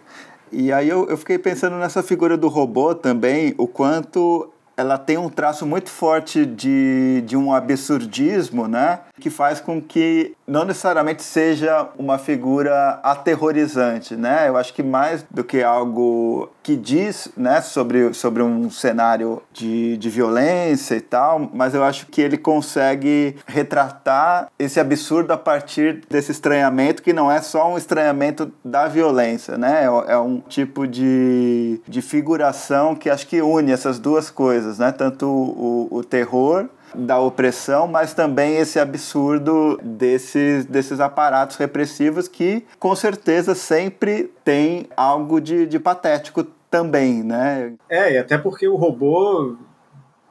E 0.52 0.72
aí 0.72 0.88
eu, 0.88 1.08
eu 1.08 1.16
fiquei 1.16 1.38
pensando 1.38 1.76
nessa 1.76 2.02
figura 2.02 2.36
do 2.36 2.46
robô 2.46 2.94
também, 2.94 3.54
o 3.58 3.66
quanto 3.66 4.51
ela 4.76 4.98
tem 4.98 5.18
um 5.18 5.28
traço 5.28 5.66
muito 5.66 5.90
forte 5.90 6.46
de, 6.46 7.22
de 7.26 7.36
um 7.36 7.52
absurdismo, 7.52 8.66
né? 8.66 9.00
Que 9.20 9.30
faz 9.30 9.60
com 9.60 9.80
que 9.80 10.34
não 10.46 10.64
necessariamente 10.64 11.22
seja 11.22 11.88
uma 11.98 12.18
figura 12.18 13.00
aterrorizante, 13.02 14.16
né? 14.16 14.48
Eu 14.48 14.56
acho 14.56 14.72
que 14.72 14.82
mais 14.82 15.24
do 15.30 15.44
que 15.44 15.62
algo 15.62 16.50
que 16.62 16.76
diz, 16.76 17.28
né, 17.36 17.60
sobre, 17.60 18.14
sobre 18.14 18.42
um 18.42 18.70
cenário 18.70 19.42
de, 19.52 19.96
de 19.96 20.08
violência 20.08 20.94
e 20.94 21.00
tal, 21.00 21.50
mas 21.52 21.74
eu 21.74 21.82
acho 21.82 22.06
que 22.06 22.20
ele 22.20 22.38
consegue 22.38 23.36
retratar 23.46 24.50
esse 24.58 24.78
absurdo 24.78 25.32
a 25.32 25.36
partir 25.36 26.02
desse 26.08 26.30
estranhamento 26.30 27.02
que 27.02 27.12
não 27.12 27.30
é 27.30 27.40
só 27.40 27.72
um 27.72 27.76
estranhamento 27.76 28.52
da 28.64 28.86
violência, 28.86 29.58
né? 29.58 29.84
É, 29.84 30.12
é 30.12 30.18
um 30.18 30.40
tipo 30.40 30.86
de, 30.86 31.80
de 31.86 32.02
figuração 32.02 32.94
que 32.94 33.10
acho 33.10 33.26
que 33.26 33.42
une 33.42 33.72
essas 33.72 33.98
duas 33.98 34.30
coisas, 34.30 34.78
né? 34.78 34.92
Tanto 34.92 35.26
o, 35.26 35.88
o 35.90 36.04
terror 36.04 36.68
da 36.94 37.18
opressão, 37.18 37.86
mas 37.86 38.14
também 38.14 38.56
esse 38.56 38.78
absurdo 38.78 39.78
desses, 39.82 40.64
desses 40.64 41.00
aparatos 41.00 41.56
repressivos 41.56 42.28
que, 42.28 42.64
com 42.78 42.94
certeza, 42.94 43.54
sempre 43.54 44.32
tem 44.44 44.86
algo 44.96 45.40
de, 45.40 45.66
de 45.66 45.78
patético 45.78 46.44
também, 46.70 47.22
né? 47.22 47.74
É, 47.88 48.14
e 48.14 48.18
até 48.18 48.38
porque 48.38 48.66
o 48.66 48.76
robô, 48.76 49.56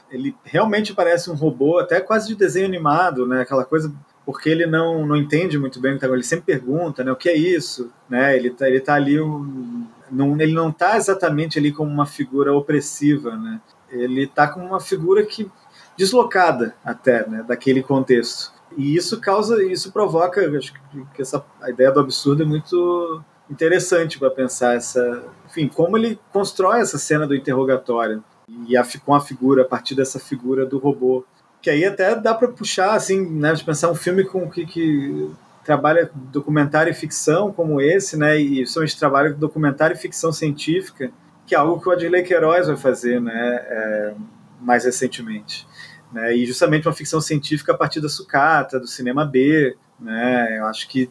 ele 0.09 0.35
realmente 0.43 0.93
parece 0.93 1.29
um 1.29 1.35
robô, 1.35 1.79
até 1.79 1.99
quase 1.99 2.27
de 2.27 2.35
desenho 2.35 2.65
animado, 2.65 3.27
né? 3.27 3.41
Aquela 3.41 3.63
coisa 3.63 3.93
porque 4.25 4.49
ele 4.49 4.65
não, 4.65 5.05
não 5.05 5.15
entende 5.15 5.57
muito 5.57 5.79
bem 5.79 5.91
o 5.91 5.95
que 5.99 6.07
tá 6.07 6.13
ele 6.13 6.23
sempre 6.23 6.45
pergunta, 6.45 7.03
né, 7.03 7.11
o 7.11 7.15
que 7.15 7.29
é 7.29 7.35
isso, 7.35 7.91
né, 8.09 8.35
ele 8.35 8.51
tá, 8.51 8.67
ele 8.67 8.79
tá 8.79 8.93
ali, 8.93 9.19
um, 9.19 9.85
não, 10.09 10.39
ele 10.39 10.53
não 10.53 10.71
tá 10.71 10.95
exatamente 10.95 11.57
ali 11.57 11.71
como 11.71 11.91
uma 11.91 12.05
figura 12.05 12.53
opressiva, 12.53 13.35
né, 13.35 13.59
ele 13.89 14.27
tá 14.27 14.47
como 14.47 14.65
uma 14.65 14.79
figura 14.79 15.25
que 15.25 15.49
deslocada 15.97 16.75
até 16.83 17.27
né, 17.27 17.43
daquele 17.47 17.83
contexto. 17.83 18.51
E 18.77 18.95
isso 18.95 19.19
causa, 19.19 19.63
isso 19.63 19.91
provoca, 19.91 20.41
acho 20.57 20.73
que 21.13 21.21
essa 21.21 21.43
a 21.61 21.69
ideia 21.69 21.91
do 21.91 21.99
absurdo 21.99 22.43
é 22.43 22.45
muito 22.45 23.21
interessante 23.49 24.17
para 24.17 24.31
pensar 24.31 24.75
essa, 24.75 25.23
enfim, 25.49 25.67
como 25.67 25.97
ele 25.97 26.17
constrói 26.31 26.79
essa 26.79 26.97
cena 26.97 27.27
do 27.27 27.35
interrogatório 27.35 28.23
e 28.67 28.77
a, 28.77 28.85
com 29.05 29.13
a 29.13 29.19
figura 29.19 29.63
a 29.63 29.65
partir 29.65 29.93
dessa 29.93 30.19
figura 30.19 30.65
do 30.65 30.77
robô, 30.77 31.25
que 31.61 31.69
aí 31.69 31.85
até 31.85 32.15
dá 32.15 32.33
para 32.33 32.47
puxar 32.47 32.95
assim, 32.95 33.21
né, 33.21 33.53
de 33.53 33.63
pensar 33.63 33.91
um 33.91 33.95
filme 33.95 34.23
com 34.23 34.49
que, 34.49 34.65
que 34.65 35.29
trabalha 35.63 36.09
documentário 36.13 36.91
e 36.91 36.93
ficção 36.93 37.51
como 37.51 37.81
esse, 37.81 38.17
né, 38.17 38.39
e 38.39 38.55
principalmente 38.55 38.97
trabalha 38.97 39.33
documentário 39.33 39.95
e 39.95 39.99
ficção 39.99 40.31
científica, 40.31 41.11
que 41.45 41.53
é 41.53 41.57
algo 41.57 41.79
que 41.81 41.89
o 41.89 41.91
Adley 41.91 42.23
Queiroz 42.23 42.67
vai 42.67 42.77
fazer, 42.77 43.21
né, 43.21 43.33
é, 43.33 44.13
mais 44.61 44.85
recentemente. 44.85 45.67
Né, 46.11 46.35
e 46.35 46.45
justamente 46.45 46.87
uma 46.87 46.93
ficção 46.93 47.21
científica 47.21 47.71
a 47.71 47.77
partir 47.77 48.01
da 48.01 48.09
sucata, 48.09 48.79
do 48.79 48.87
cinema 48.87 49.25
B, 49.25 49.77
né, 49.99 50.59
eu 50.59 50.65
acho 50.65 50.87
que 50.89 51.09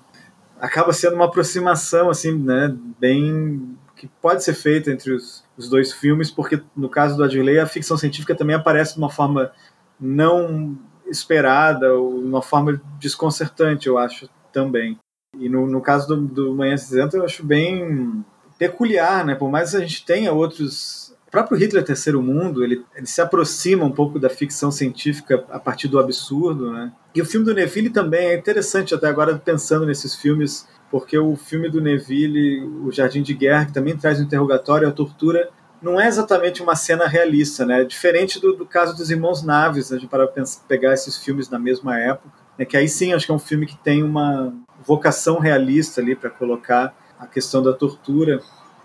acaba 0.61 0.93
sendo 0.93 1.17
uma 1.17 1.25
aproximação 1.25 2.11
assim, 2.11 2.37
né, 2.37 2.77
bem 2.99 3.79
que 3.97 4.07
pode 4.21 4.45
ser 4.45 4.55
feita 4.55 4.91
entre 4.91 5.13
os, 5.13 5.45
os 5.57 5.69
dois 5.69 5.93
filmes, 5.93 6.31
porque 6.31 6.63
no 6.77 6.89
caso 6.89 7.17
do 7.17 7.25
Adley 7.25 7.59
a 7.59 7.67
ficção 7.67 7.97
científica 7.97 8.35
também 8.35 8.57
aparece 8.57 8.95
de 8.95 8.99
uma 8.99 9.11
forma 9.11 9.53
não 9.99 10.79
esperada, 11.07 11.93
ou 11.95 12.19
uma 12.19 12.41
forma 12.41 12.81
desconcertante, 12.99 13.87
eu 13.87 13.99
acho 13.99 14.29
também. 14.53 14.99
E 15.39 15.49
no, 15.49 15.67
no 15.67 15.81
caso 15.81 16.09
do, 16.09 16.17
do 16.17 16.55
Manhã 16.55 16.77
Cinzenta 16.77 17.17
eu 17.17 17.25
acho 17.25 17.45
bem 17.45 18.25
peculiar, 18.59 19.25
né? 19.25 19.35
Por 19.35 19.51
mais 19.51 19.71
que 19.71 19.77
a 19.77 19.81
gente 19.81 20.05
tenha 20.05 20.33
outros 20.33 21.10
o 21.31 21.39
próprio 21.39 21.57
Hitler 21.57 21.85
Terceiro 21.85 22.21
Mundo, 22.21 22.65
ele, 22.65 22.85
ele 22.93 23.07
se 23.07 23.21
aproxima 23.21 23.85
um 23.85 23.93
pouco 23.93 24.19
da 24.19 24.29
ficção 24.29 24.69
científica 24.73 25.45
a 25.49 25.61
partir 25.61 25.87
do 25.87 26.01
absurdo, 26.01 26.73
né? 26.73 26.91
E 27.15 27.23
o 27.23 27.25
filme 27.25 27.47
do 27.47 27.55
Neville 27.55 27.89
também 27.89 28.31
é 28.31 28.35
interessante 28.37 28.93
até 28.93 29.07
agora 29.07 29.39
pensando 29.39 29.87
nesses 29.87 30.17
filmes, 30.17 30.67
porque 30.91 31.17
o 31.17 31.37
filme 31.37 31.71
do 31.71 31.81
Neville, 31.81 32.65
O 32.85 32.91
Jardim 32.91 33.23
de 33.23 33.33
Guerra, 33.33 33.67
que 33.67 33.73
também 33.73 33.97
traz 33.97 34.19
o 34.19 34.25
interrogatório, 34.25 34.89
a 34.89 34.91
tortura, 34.91 35.49
não 35.81 36.01
é 36.01 36.09
exatamente 36.09 36.65
uma 36.65 36.75
cena 36.75 37.07
realista, 37.07 37.65
né? 37.65 37.85
Diferente 37.85 38.41
do, 38.41 38.57
do 38.57 38.67
caso 38.67 38.97
dos 38.97 39.09
Irmãos 39.09 39.45
Naves, 39.45 39.93
né? 39.93 40.01
para 40.11 40.27
pegar 40.67 40.95
esses 40.95 41.17
filmes 41.17 41.49
na 41.49 41.61
mesma 41.61 41.97
época, 41.97 42.35
né? 42.59 42.65
que 42.65 42.77
aí 42.77 42.89
sim 42.89 43.13
acho 43.13 43.27
que 43.27 43.31
é 43.31 43.35
um 43.37 43.39
filme 43.39 43.67
que 43.67 43.79
tem 43.79 44.03
uma 44.03 44.53
vocação 44.85 45.39
realista 45.39 46.01
ali 46.01 46.17
para 46.17 46.29
colocar 46.29 46.93
a 47.21 47.27
questão 47.29 47.63
da 47.63 47.73
tortura 47.73 48.41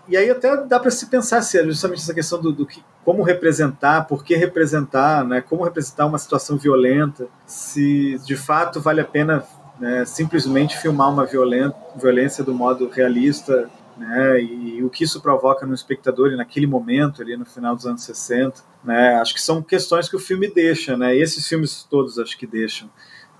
e 0.08 0.16
aí 0.16 0.30
até 0.30 0.56
dá 0.64 0.78
para 0.78 0.90
se 0.90 1.06
pensar 1.06 1.42
se 1.42 1.58
é 1.58 1.64
justamente 1.64 2.00
essa 2.00 2.14
questão 2.14 2.40
do, 2.40 2.52
do, 2.52 2.66
que, 2.66 2.82
como 3.04 3.22
representar, 3.22 4.06
por 4.06 4.24
que 4.24 4.36
representar, 4.36 5.24
né, 5.24 5.40
como 5.40 5.64
representar 5.64 6.06
uma 6.06 6.18
situação 6.18 6.56
violenta, 6.56 7.26
se 7.44 8.18
de 8.24 8.36
fato 8.36 8.80
vale 8.80 9.00
a 9.00 9.04
pena 9.04 9.44
né, 9.80 10.04
simplesmente 10.04 10.78
filmar 10.78 11.10
uma 11.10 11.26
violência 11.26 12.44
do 12.44 12.54
modo 12.54 12.88
realista, 12.88 13.68
né, 13.96 14.40
e, 14.40 14.78
e, 14.78 14.84
o 14.84 14.90
que 14.90 15.04
isso 15.04 15.20
provoca 15.20 15.66
no 15.66 15.74
espectador 15.74 16.30
e 16.30 16.36
naquele 16.36 16.66
momento 16.66 17.22
ali 17.22 17.36
no 17.36 17.46
final 17.46 17.74
dos 17.74 17.86
anos 17.86 18.02
60, 18.04 18.62
né, 18.84 19.14
acho 19.16 19.34
que 19.34 19.40
são 19.40 19.62
questões 19.62 20.08
que 20.08 20.16
o 20.16 20.20
filme 20.20 20.48
deixa, 20.48 20.96
né, 20.96 21.16
esses 21.16 21.46
filmes 21.48 21.82
todos 21.88 22.18
acho 22.18 22.36
que 22.38 22.46
deixam, 22.46 22.88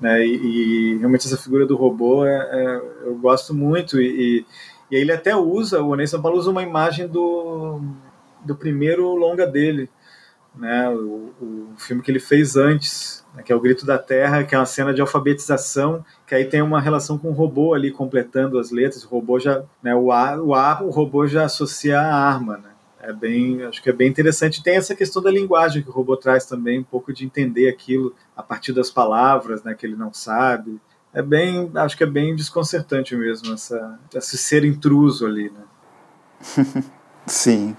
né, 0.01 0.27
e, 0.27 0.95
e 0.95 0.99
realmente 0.99 1.27
essa 1.27 1.37
figura 1.37 1.67
do 1.67 1.77
robô 1.77 2.25
é, 2.25 2.37
é, 2.37 2.83
eu 3.07 3.15
gosto 3.17 3.55
muito 3.55 4.01
e 4.01 4.45
aí 4.95 5.01
ele 5.01 5.13
até 5.13 5.35
usa, 5.35 5.83
o 5.83 6.07
São 6.07 6.23
Paulo 6.23 6.39
usa 6.39 6.51
uma 6.51 6.63
imagem 6.63 7.09
do, 7.09 7.81
do 8.45 8.55
primeiro 8.55 9.15
longa 9.15 9.47
dele, 9.47 9.91
né, 10.55 10.89
o, 10.89 11.33
o 11.41 11.75
filme 11.77 12.03
que 12.03 12.11
ele 12.11 12.21
fez 12.21 12.57
antes, 12.57 13.25
né, 13.35 13.43
que 13.43 13.53
é 13.53 13.57
o 13.57 13.61
Grito 13.61 13.85
da 13.85 13.99
Terra, 13.99 14.45
que 14.45 14.55
é 14.55 14.59
uma 14.59 14.65
cena 14.65 14.95
de 14.95 15.01
alfabetização, 15.01 16.05
que 16.27 16.35
aí 16.35 16.45
tem 16.45 16.63
uma 16.63 16.81
relação 16.81 17.19
com 17.19 17.29
o 17.29 17.33
robô 17.33 17.75
ali 17.75 17.91
completando 17.91 18.59
as 18.59 18.71
letras, 18.71 19.05
o 19.05 19.09
robô 19.09 19.39
já, 19.39 19.65
né, 19.83 19.95
o 19.95 20.13
A, 20.13 20.37
o, 20.41 20.55
A, 20.55 20.83
o 20.83 20.91
robô 20.91 21.27
já 21.27 21.45
associa 21.45 22.01
a 22.01 22.07
arma, 22.07 22.57
né, 22.57 22.71
é 23.01 23.13
bem, 23.13 23.63
acho 23.65 23.83
que 23.83 23.91
é 23.91 23.93
bem 23.93 24.09
interessante. 24.09 24.63
Tem 24.63 24.77
essa 24.77 24.95
questão 24.95 25.23
da 25.23 25.31
linguagem 25.31 25.81
que 25.83 25.89
o 25.89 25.93
robô 25.93 26.17
traz 26.17 26.45
também, 26.47 26.81
um 26.81 26.85
pouco 26.85 27.13
de 27.13 27.25
entender 27.25 27.69
aquilo 27.69 28.13
a 28.37 28.43
partir 28.43 28.73
das 28.73 28.91
palavras, 28.91 29.63
né, 29.63 29.75
que 29.75 29.87
ele 29.87 29.95
não 29.95 30.13
sabe 30.13 30.81
é 31.17 31.23
bem, 31.23 31.71
acho 31.77 31.97
que 31.97 32.05
é 32.05 32.07
bem 32.07 32.37
desconcertante 32.37 33.17
mesmo 33.17 33.55
essa, 33.55 33.99
esse 34.15 34.37
ser 34.37 34.67
intruso 34.67 35.25
ali, 35.25 35.51
né? 35.51 36.85
Sim. 37.27 37.75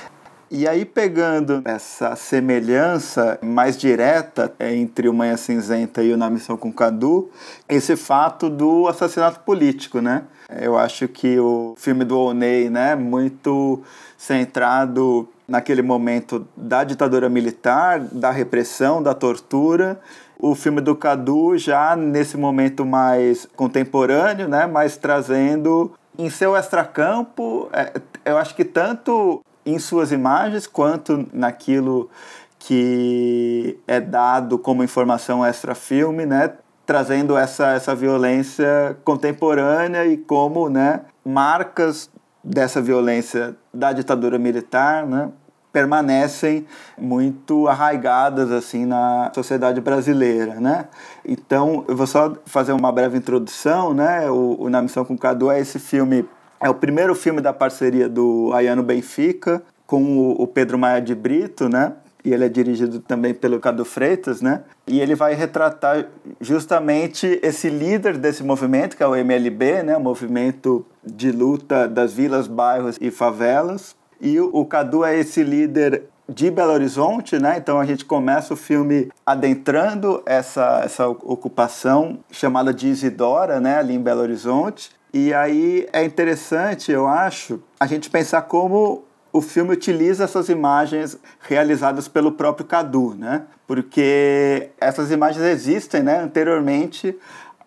E 0.49 0.67
aí, 0.67 0.83
pegando 0.83 1.61
essa 1.63 2.15
semelhança 2.15 3.37
mais 3.43 3.77
direta 3.77 4.51
entre 4.59 5.07
o 5.07 5.13
Manhã 5.13 5.37
Cinzenta 5.37 6.01
e 6.01 6.11
o 6.11 6.17
Na 6.17 6.31
Missão 6.31 6.57
com 6.57 6.73
Cadu, 6.73 7.29
esse 7.69 7.95
fato 7.95 8.49
do 8.49 8.87
assassinato 8.87 9.41
político, 9.41 10.01
né? 10.01 10.23
Eu 10.59 10.75
acho 10.75 11.07
que 11.07 11.37
o 11.37 11.75
filme 11.77 12.03
do 12.03 12.17
Oney, 12.17 12.71
né, 12.71 12.95
muito 12.95 13.83
centrado 14.17 15.29
naquele 15.47 15.83
momento 15.83 16.47
da 16.55 16.83
ditadura 16.83 17.29
militar, 17.29 17.99
da 17.99 18.31
repressão, 18.31 19.03
da 19.03 19.13
tortura, 19.13 19.99
o 20.39 20.55
filme 20.55 20.81
do 20.81 20.95
Cadu 20.95 21.57
já 21.57 21.95
nesse 21.95 22.37
momento 22.37 22.85
mais 22.85 23.47
contemporâneo, 23.55 24.47
né, 24.47 24.67
mas 24.67 24.97
trazendo 24.97 25.91
em 26.17 26.29
seu 26.29 26.55
extracampo, 26.55 27.69
é, 27.71 27.93
eu 28.25 28.37
acho 28.37 28.55
que 28.55 28.65
tanto 28.65 29.41
em 29.65 29.77
suas 29.77 30.11
imagens 30.11 30.65
quanto 30.65 31.27
naquilo 31.33 32.09
que 32.57 33.77
é 33.87 33.99
dado 33.99 34.57
como 34.57 34.83
informação 34.83 35.45
extra-filme, 35.45 36.25
né? 36.25 36.53
Trazendo 36.85 37.37
essa, 37.37 37.73
essa 37.73 37.93
violência 37.93 38.97
contemporânea 39.03 40.05
e 40.05 40.17
como 40.17 40.69
né, 40.69 41.01
marcas 41.23 42.09
dessa 42.43 42.81
violência 42.81 43.55
da 43.73 43.91
ditadura 43.91 44.39
militar, 44.39 45.05
né? 45.05 45.29
Permanecem 45.71 46.65
muito 46.97 47.67
arraigadas 47.67 48.51
assim 48.51 48.85
na 48.85 49.31
sociedade 49.33 49.79
brasileira, 49.81 50.55
né? 50.55 50.85
Então, 51.25 51.85
eu 51.87 51.95
vou 51.95 52.07
só 52.07 52.35
fazer 52.45 52.71
uma 52.71 52.91
breve 52.91 53.17
introdução, 53.17 53.93
né? 53.93 54.29
O, 54.29 54.57
o 54.59 54.69
Na 54.69 54.81
Missão 54.81 55.05
com 55.05 55.17
Cadu 55.17 55.51
é 55.51 55.59
esse 55.59 55.79
filme, 55.79 56.25
é 56.59 56.69
o 56.69 56.73
primeiro 56.73 57.13
filme 57.13 57.41
da 57.41 57.53
parceria 57.53 58.09
do 58.09 58.51
Ayano 58.53 58.83
Benfica 58.83 59.61
com 59.85 60.03
o, 60.03 60.41
o 60.41 60.47
Pedro 60.47 60.77
Maia 60.77 61.01
de 61.01 61.13
Brito, 61.13 61.69
né? 61.69 61.93
e 62.27 62.33
ele 62.33 62.43
é 62.43 62.49
dirigido 62.49 62.99
também 62.99 63.33
pelo 63.33 63.57
Cadu 63.57 63.85
Freitas, 63.85 64.41
né? 64.41 64.63
E 64.85 64.99
ele 64.99 65.15
vai 65.15 65.33
retratar 65.33 66.07
justamente 66.41 67.39
esse 67.41 67.69
líder 67.69 68.17
desse 68.17 68.43
movimento, 68.43 68.97
que 68.97 69.03
é 69.03 69.07
o 69.07 69.15
MLB, 69.15 69.83
né? 69.83 69.95
O 69.95 70.01
movimento 70.01 70.85
de 71.01 71.31
luta 71.31 71.87
das 71.87 72.11
vilas, 72.11 72.45
bairros 72.45 72.97
e 72.99 73.09
favelas, 73.09 73.95
e 74.19 74.39
o, 74.39 74.65
Cadu 74.65 75.03
é 75.03 75.17
esse 75.17 75.43
líder 75.43 76.03
de 76.27 76.51
Belo 76.51 76.73
Horizonte, 76.73 77.39
né? 77.39 77.55
Então 77.57 77.79
a 77.79 77.85
gente 77.85 78.03
começa 78.03 78.53
o 78.53 78.57
filme 78.57 79.09
adentrando 79.25 80.21
essa, 80.25 80.81
essa 80.83 81.07
ocupação 81.07 82.19
chamada 82.29 82.73
de 82.73 82.87
Isidora, 82.87 83.59
né? 83.59 83.77
Ali 83.77 83.95
em 83.95 84.01
Belo 84.01 84.21
Horizonte. 84.21 84.91
E 85.13 85.33
aí 85.33 85.87
é 85.93 86.03
interessante, 86.03 86.91
eu 86.91 87.07
acho, 87.07 87.61
a 87.79 87.87
gente 87.87 88.09
pensar 88.09 88.41
como 88.41 89.05
o 89.31 89.41
filme 89.41 89.71
utiliza 89.71 90.23
essas 90.23 90.49
imagens 90.49 91.17
realizadas 91.39 92.07
pelo 92.07 92.31
próprio 92.33 92.65
Cadu, 92.65 93.13
né? 93.13 93.43
Porque 93.65 94.69
essas 94.79 95.11
imagens 95.11 95.45
existem, 95.45 96.01
né? 96.01 96.19
Anteriormente 96.19 97.17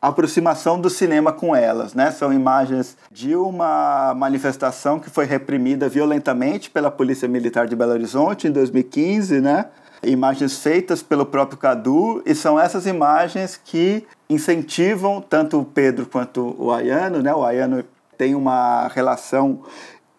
aproximação 0.00 0.80
do 0.80 0.88
cinema 0.88 1.32
com 1.32 1.54
elas, 1.54 1.94
né? 1.94 2.10
São 2.10 2.32
imagens 2.32 2.96
de 3.10 3.36
uma 3.36 4.14
manifestação 4.14 4.98
que 4.98 5.10
foi 5.10 5.26
reprimida 5.26 5.88
violentamente 5.88 6.70
pela 6.70 6.90
Polícia 6.90 7.28
Militar 7.28 7.66
de 7.66 7.76
Belo 7.76 7.92
Horizonte 7.92 8.48
em 8.48 8.50
2015, 8.50 9.40
né? 9.40 9.66
Imagens 10.02 10.58
feitas 10.58 11.02
pelo 11.02 11.26
próprio 11.26 11.58
Cadu 11.58 12.22
e 12.24 12.34
são 12.34 12.58
essas 12.58 12.86
imagens 12.86 13.60
que 13.62 14.06
incentivam 14.30 15.20
tanto 15.20 15.60
o 15.60 15.64
Pedro 15.64 16.06
quanto 16.06 16.56
o 16.58 16.72
Ayano, 16.72 17.20
né? 17.20 17.34
O 17.34 17.44
Ayano 17.44 17.84
tem 18.16 18.34
uma 18.34 18.88
relação 18.88 19.60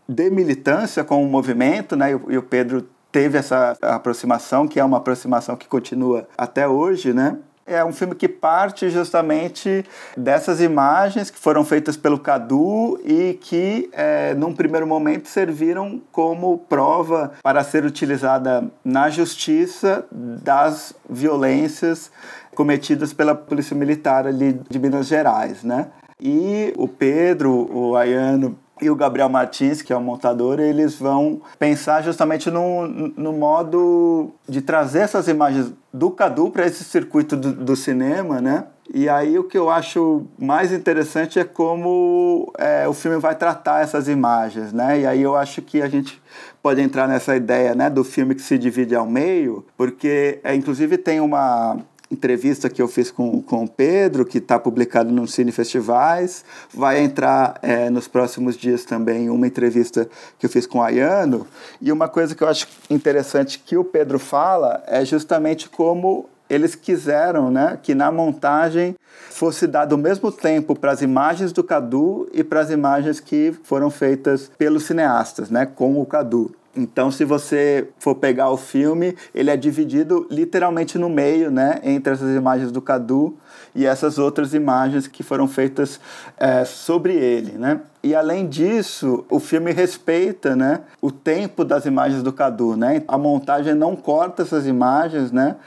de 0.07 0.29
militância 0.29 1.03
com 1.03 1.23
o 1.23 1.27
movimento, 1.27 1.95
né? 1.95 2.11
E 2.11 2.37
o 2.37 2.43
Pedro 2.43 2.87
teve 3.11 3.37
essa 3.37 3.75
aproximação, 3.81 4.67
que 4.67 4.79
é 4.79 4.83
uma 4.83 4.97
aproximação 4.97 5.55
que 5.55 5.67
continua 5.67 6.27
até 6.37 6.67
hoje, 6.67 7.13
né? 7.13 7.37
É 7.71 7.85
um 7.85 7.93
filme 7.93 8.15
que 8.15 8.27
parte 8.27 8.89
justamente 8.89 9.85
dessas 10.17 10.59
imagens 10.59 11.29
que 11.29 11.39
foram 11.39 11.63
feitas 11.63 11.95
pelo 11.95 12.19
Cadu 12.19 12.99
e 13.05 13.39
que, 13.39 13.89
é, 13.93 14.33
num 14.33 14.53
primeiro 14.53 14.85
momento, 14.85 15.29
serviram 15.29 16.01
como 16.11 16.57
prova 16.67 17.31
para 17.41 17.63
ser 17.63 17.85
utilizada 17.85 18.69
na 18.83 19.09
justiça 19.09 20.05
das 20.11 20.93
violências 21.09 22.11
cometidas 22.53 23.13
pela 23.13 23.33
Polícia 23.33 23.73
Militar 23.73 24.27
ali 24.27 24.59
de 24.69 24.77
Minas 24.77 25.07
Gerais, 25.07 25.63
né? 25.63 25.87
E 26.19 26.73
o 26.77 26.89
Pedro, 26.89 27.69
o 27.73 27.95
Ayano 27.95 28.59
e 28.81 28.89
o 28.89 28.95
Gabriel 28.95 29.29
Martins, 29.29 29.81
que 29.81 29.93
é 29.93 29.95
o 29.95 30.01
montador, 30.01 30.59
eles 30.59 30.95
vão 30.95 31.41
pensar 31.59 32.01
justamente 32.01 32.49
no, 32.49 32.87
no 32.87 33.31
modo 33.31 34.31
de 34.49 34.61
trazer 34.61 34.99
essas 34.99 35.27
imagens 35.27 35.71
do 35.93 36.09
Cadu 36.09 36.49
para 36.49 36.65
esse 36.65 36.83
circuito 36.83 37.35
do, 37.35 37.53
do, 37.53 37.75
cinema, 37.75 38.41
né? 38.41 38.65
E 38.93 39.07
aí 39.07 39.37
o 39.37 39.43
que 39.43 39.57
eu 39.57 39.69
acho 39.69 40.25
mais 40.37 40.71
interessante 40.71 41.39
é 41.39 41.43
como 41.43 42.51
é, 42.57 42.87
o 42.87 42.93
filme 42.93 43.17
vai 43.17 43.35
tratar 43.35 43.83
essas 43.83 44.07
imagens, 44.07 44.73
né? 44.73 45.01
E 45.01 45.05
aí 45.05 45.21
eu 45.21 45.35
acho 45.35 45.61
que 45.61 45.81
a 45.81 45.87
gente 45.87 46.21
pode 46.61 46.81
entrar 46.81 47.07
nessa 47.07 47.35
ideia, 47.35 47.75
né, 47.75 47.89
do 47.89 48.03
filme 48.03 48.35
que 48.35 48.41
se 48.41 48.57
divide 48.57 48.95
ao 48.95 49.05
meio, 49.05 49.65
porque 49.75 50.39
é, 50.43 50.53
inclusive 50.53 50.97
tem 50.97 51.19
uma 51.19 51.77
entrevista 52.11 52.69
que 52.69 52.81
eu 52.81 52.87
fiz 52.87 53.09
com, 53.09 53.41
com 53.41 53.63
o 53.63 53.67
Pedro, 53.67 54.25
que 54.25 54.39
está 54.39 54.59
publicado 54.59 55.11
no 55.11 55.27
Cine 55.27 55.51
Festivais. 55.51 56.43
Vai 56.73 56.99
entrar 56.99 57.57
é, 57.61 57.89
nos 57.89 58.07
próximos 58.07 58.57
dias 58.57 58.83
também 58.83 59.29
uma 59.29 59.47
entrevista 59.47 60.09
que 60.37 60.45
eu 60.45 60.49
fiz 60.49 60.67
com 60.67 60.79
o 60.79 60.83
Ayano. 60.83 61.47
E 61.81 61.91
uma 61.91 62.07
coisa 62.07 62.35
que 62.35 62.43
eu 62.43 62.47
acho 62.47 62.67
interessante 62.89 63.59
que 63.59 63.77
o 63.77 63.83
Pedro 63.83 64.19
fala 64.19 64.83
é 64.87 65.05
justamente 65.05 65.69
como 65.69 66.29
eles 66.49 66.75
quiseram 66.75 67.49
né, 67.49 67.79
que 67.81 67.95
na 67.95 68.11
montagem 68.11 68.93
fosse 69.29 69.65
dado 69.65 69.93
o 69.93 69.97
mesmo 69.97 70.29
tempo 70.33 70.75
para 70.75 70.91
as 70.91 71.01
imagens 71.01 71.53
do 71.53 71.63
Cadu 71.63 72.27
e 72.33 72.43
para 72.43 72.59
as 72.59 72.69
imagens 72.69 73.21
que 73.21 73.55
foram 73.63 73.89
feitas 73.89 74.51
pelos 74.57 74.83
cineastas, 74.83 75.49
né, 75.49 75.65
com 75.65 76.01
o 76.01 76.05
Cadu. 76.05 76.53
Então, 76.75 77.11
se 77.11 77.25
você 77.25 77.89
for 77.99 78.15
pegar 78.15 78.49
o 78.49 78.57
filme, 78.57 79.15
ele 79.35 79.49
é 79.49 79.57
dividido 79.57 80.25
literalmente 80.31 80.97
no 80.97 81.09
meio, 81.09 81.51
né, 81.51 81.81
entre 81.83 82.13
essas 82.13 82.33
imagens 82.35 82.71
do 82.71 82.81
Cadu 82.81 83.35
e 83.75 83.85
essas 83.85 84.17
outras 84.17 84.53
imagens 84.53 85.05
que 85.07 85.21
foram 85.21 85.47
feitas 85.47 85.99
é, 86.37 86.63
sobre 86.65 87.13
ele, 87.13 87.53
né? 87.53 87.81
E 88.03 88.15
além 88.15 88.47
disso, 88.47 89.25
o 89.29 89.39
filme 89.39 89.71
respeita, 89.71 90.55
né, 90.55 90.81
o 91.01 91.11
tempo 91.11 91.63
das 91.65 91.85
imagens 91.85 92.23
do 92.23 92.31
Cadu, 92.31 92.75
né? 92.75 93.03
A 93.07 93.17
montagem 93.17 93.73
não 93.73 93.95
corta 93.95 94.41
essas 94.41 94.65
imagens, 94.65 95.31
né? 95.31 95.57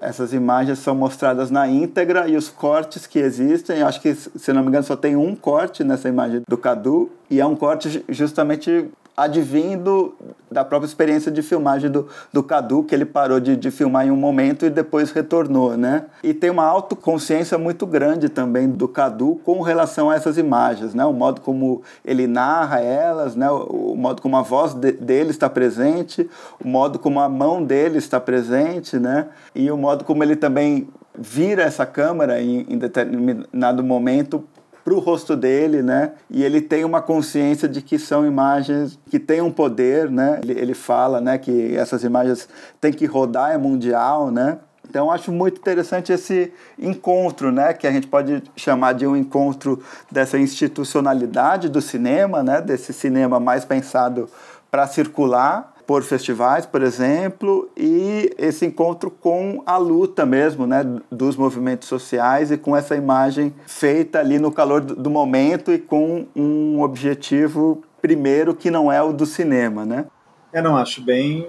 Essas 0.00 0.32
imagens 0.32 0.80
são 0.80 0.94
mostradas 0.94 1.50
na 1.50 1.68
íntegra 1.68 2.26
e 2.28 2.36
os 2.36 2.48
cortes 2.48 3.06
que 3.06 3.18
existem, 3.18 3.82
acho 3.82 4.00
que, 4.00 4.14
se 4.14 4.52
não 4.52 4.62
me 4.62 4.68
engano, 4.68 4.84
só 4.84 4.96
tem 4.96 5.16
um 5.16 5.34
corte 5.34 5.84
nessa 5.84 6.08
imagem 6.08 6.42
do 6.46 6.58
Cadu, 6.58 7.10
e 7.30 7.40
é 7.40 7.46
um 7.46 7.56
corte 7.56 8.04
justamente 8.08 8.90
advindo 9.16 10.14
da 10.50 10.64
própria 10.64 10.86
experiência 10.86 11.30
de 11.30 11.42
filmagem 11.42 11.90
do, 11.90 12.08
do 12.32 12.42
Cadu, 12.42 12.82
que 12.82 12.94
ele 12.94 13.04
parou 13.04 13.40
de, 13.40 13.56
de 13.56 13.70
filmar 13.70 14.06
em 14.06 14.10
um 14.10 14.16
momento 14.16 14.66
e 14.66 14.70
depois 14.70 15.10
retornou, 15.10 15.76
né? 15.76 16.04
E 16.22 16.32
tem 16.34 16.50
uma 16.50 16.64
autoconsciência 16.64 17.56
muito 17.58 17.86
grande 17.86 18.28
também 18.28 18.68
do 18.68 18.86
Cadu 18.88 19.40
com 19.44 19.60
relação 19.62 20.10
a 20.10 20.14
essas 20.14 20.38
imagens, 20.38 20.94
né? 20.94 21.04
O 21.04 21.12
modo 21.12 21.40
como 21.40 21.82
ele 22.04 22.26
narra 22.26 22.80
elas, 22.80 23.34
né? 23.36 23.50
O, 23.50 23.92
o 23.92 23.96
modo 23.96 24.20
como 24.20 24.36
a 24.36 24.42
voz 24.42 24.74
de, 24.74 24.92
dele 24.92 25.30
está 25.30 25.48
presente, 25.48 26.28
o 26.62 26.66
modo 26.66 26.98
como 26.98 27.20
a 27.20 27.28
mão 27.28 27.64
dele 27.64 27.98
está 27.98 28.20
presente, 28.20 28.98
né? 28.98 29.28
E 29.54 29.70
o 29.70 29.76
modo 29.76 30.04
como 30.04 30.22
ele 30.22 30.36
também 30.36 30.88
vira 31.16 31.62
essa 31.62 31.86
câmera 31.86 32.40
em, 32.40 32.66
em 32.68 32.78
determinado 32.78 33.82
momento 33.84 34.44
para 34.84 34.92
o 34.92 34.98
rosto 34.98 35.34
dele, 35.34 35.82
né? 35.82 36.12
E 36.30 36.44
ele 36.44 36.60
tem 36.60 36.84
uma 36.84 37.00
consciência 37.00 37.66
de 37.66 37.80
que 37.80 37.98
são 37.98 38.26
imagens 38.26 38.98
que 39.10 39.18
têm 39.18 39.40
um 39.40 39.50
poder, 39.50 40.10
né? 40.10 40.40
Ele, 40.42 40.52
ele 40.52 40.74
fala, 40.74 41.20
né, 41.20 41.38
que 41.38 41.74
essas 41.74 42.04
imagens 42.04 42.46
têm 42.80 42.92
que 42.92 43.06
rodar, 43.06 43.52
é 43.52 43.58
mundial, 43.58 44.30
né? 44.30 44.58
Então, 44.88 45.10
acho 45.10 45.32
muito 45.32 45.58
interessante 45.58 46.12
esse 46.12 46.52
encontro, 46.78 47.50
né, 47.50 47.72
que 47.72 47.86
a 47.86 47.90
gente 47.90 48.06
pode 48.06 48.42
chamar 48.54 48.92
de 48.92 49.06
um 49.06 49.16
encontro 49.16 49.82
dessa 50.10 50.38
institucionalidade 50.38 51.68
do 51.68 51.80
cinema, 51.80 52.42
né, 52.42 52.60
desse 52.60 52.92
cinema 52.92 53.40
mais 53.40 53.64
pensado 53.64 54.28
para 54.70 54.86
circular, 54.86 55.73
por 55.86 56.02
festivais, 56.02 56.66
por 56.66 56.82
exemplo, 56.82 57.70
e 57.76 58.30
esse 58.38 58.64
encontro 58.64 59.10
com 59.10 59.62
a 59.66 59.76
luta 59.76 60.24
mesmo, 60.24 60.66
né, 60.66 60.84
dos 61.10 61.36
movimentos 61.36 61.88
sociais 61.88 62.50
e 62.50 62.56
com 62.56 62.76
essa 62.76 62.96
imagem 62.96 63.54
feita 63.66 64.18
ali 64.18 64.38
no 64.38 64.50
calor 64.50 64.80
do 64.80 65.10
momento 65.10 65.72
e 65.72 65.78
com 65.78 66.26
um 66.34 66.80
objetivo 66.80 67.82
primeiro 68.00 68.54
que 68.54 68.70
não 68.70 68.90
é 68.90 69.02
o 69.02 69.12
do 69.12 69.26
cinema, 69.26 69.84
né? 69.84 70.06
É, 70.52 70.62
não, 70.62 70.76
acho 70.76 71.02
bem 71.02 71.48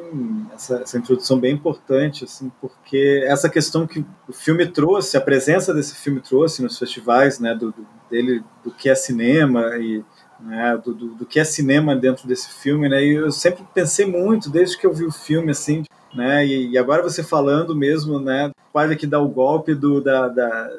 essa, 0.51 0.77
essa, 0.77 0.97
introdução 0.97 1.39
bem 1.39 1.53
importante, 1.53 2.23
assim, 2.23 2.51
porque 2.59 3.23
essa 3.27 3.47
questão 3.47 3.85
que 3.85 4.03
o 4.27 4.33
filme 4.33 4.65
trouxe, 4.65 5.15
a 5.15 5.21
presença 5.21 5.75
desse 5.75 5.95
filme 5.95 6.19
trouxe 6.19 6.63
nos 6.63 6.79
festivais, 6.79 7.39
né, 7.39 7.53
do, 7.53 7.71
do 7.71 7.85
dele, 8.09 8.43
do 8.63 8.71
que 8.71 8.89
é 8.89 8.95
cinema 8.95 9.77
e 9.77 10.03
né, 10.45 10.79
do, 10.83 10.93
do, 10.93 11.07
do, 11.15 11.25
que 11.25 11.39
é 11.39 11.43
cinema 11.43 11.95
dentro 11.95 12.27
desse 12.27 12.49
filme, 12.49 12.87
né? 12.87 13.03
E 13.03 13.15
eu 13.15 13.31
sempre 13.31 13.63
pensei 13.73 14.05
muito 14.05 14.49
desde 14.49 14.77
que 14.77 14.85
eu 14.85 14.93
vi 14.93 15.03
o 15.03 15.11
filme, 15.11 15.51
assim, 15.51 15.83
né? 16.13 16.45
E, 16.45 16.71
e 16.71 16.77
agora 16.77 17.01
você 17.01 17.23
falando 17.23 17.75
mesmo, 17.75 18.19
né? 18.19 18.51
Quase 18.71 18.95
que 18.95 19.07
dá 19.07 19.19
o 19.19 19.27
golpe 19.27 19.73
do, 19.73 19.99
da, 19.99 20.27
da, 20.27 20.69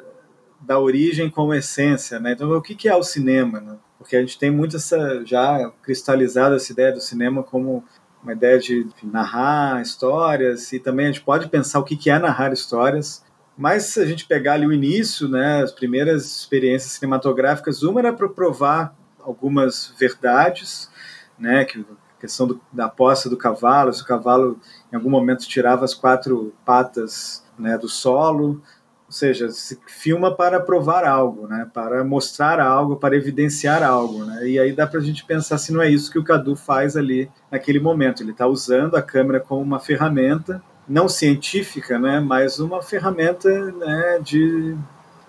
da 0.61 0.79
origem 0.79 1.29
como 1.29 1.53
essência, 1.53 2.17
né? 2.17 2.31
Então, 2.31 2.49
o 2.51 2.61
que, 2.61 2.75
que 2.75 2.87
é 2.87 2.95
o 2.95 3.03
cinema, 3.03 3.59
né? 3.59 3.75
Porque 3.97 4.15
a 4.15 4.21
gente 4.21 4.39
tem 4.39 4.49
muito 4.49 4.77
essa 4.77 5.25
já 5.25 5.69
cristalizada 5.81 6.55
essa 6.55 6.71
ideia 6.71 6.93
do 6.93 7.01
cinema 7.01 7.43
como 7.43 7.83
uma 8.23 8.31
ideia 8.31 8.57
de 8.57 8.87
narrar 9.03 9.81
histórias 9.81 10.71
e 10.71 10.79
também 10.79 11.07
a 11.07 11.11
gente 11.11 11.23
pode 11.23 11.49
pensar 11.49 11.79
o 11.79 11.83
que, 11.83 11.97
que 11.97 12.09
é 12.09 12.17
narrar 12.17 12.53
histórias. 12.53 13.23
Mas 13.57 13.83
se 13.83 13.99
a 13.99 14.05
gente 14.05 14.25
pegar 14.25 14.53
ali 14.53 14.67
o 14.67 14.71
início, 14.71 15.27
né, 15.27 15.63
as 15.63 15.71
primeiras 15.71 16.25
experiências 16.25 16.93
cinematográficas, 16.93 17.83
uma 17.83 17.99
era 17.99 18.13
para 18.13 18.29
provar 18.29 18.95
algumas 19.27 19.93
verdades, 19.99 20.89
né, 21.37 21.65
que 21.65 21.85
questão 22.19 22.47
do, 22.47 22.61
da 22.71 22.89
posse 22.89 23.29
do 23.29 23.37
cavalo, 23.37 23.93
se 23.93 24.01
o 24.01 24.05
cavalo 24.05 24.59
em 24.91 24.95
algum 24.95 25.09
momento 25.09 25.47
tirava 25.47 25.85
as 25.85 25.93
quatro 25.93 26.53
patas 26.65 27.45
né, 27.59 27.77
do 27.77 27.87
solo, 27.87 28.61
ou 29.05 29.11
seja, 29.11 29.49
se 29.51 29.79
filma 29.87 30.35
para 30.35 30.59
provar 30.59 31.05
algo, 31.05 31.47
né, 31.47 31.69
para 31.73 32.03
mostrar 32.03 32.59
algo, 32.59 32.95
para 32.95 33.15
evidenciar 33.15 33.83
algo. 33.83 34.25
Né, 34.25 34.49
e 34.49 34.59
aí 34.59 34.73
dá 34.73 34.87
para 34.87 34.99
a 34.99 35.03
gente 35.03 35.23
pensar 35.25 35.57
se 35.57 35.71
não 35.71 35.81
é 35.81 35.89
isso 35.89 36.11
que 36.11 36.19
o 36.19 36.23
Cadu 36.23 36.55
faz 36.55 36.97
ali 36.97 37.29
naquele 37.51 37.79
momento. 37.79 38.23
Ele 38.23 38.31
está 38.31 38.47
usando 38.47 38.95
a 38.95 39.01
câmera 39.01 39.39
como 39.39 39.61
uma 39.61 39.79
ferramenta, 39.79 40.61
não 40.87 41.07
científica, 41.07 41.99
né, 41.99 42.19
mas 42.19 42.59
uma 42.59 42.81
ferramenta 42.81 43.49
né, 43.73 44.19
de, 44.23 44.75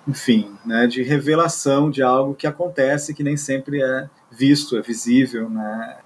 enfim, 0.08 0.50
né, 0.64 0.86
de 0.86 1.02
revelação 1.02 1.90
de 1.90 2.02
algo 2.02 2.34
que 2.34 2.46
acontece 2.46 3.12
que 3.12 3.22
nem 3.22 3.36
sempre 3.36 3.82
é 3.82 4.08
visto, 4.30 4.76
é 4.76 4.80
visível, 4.80 5.50
né, 5.50 5.98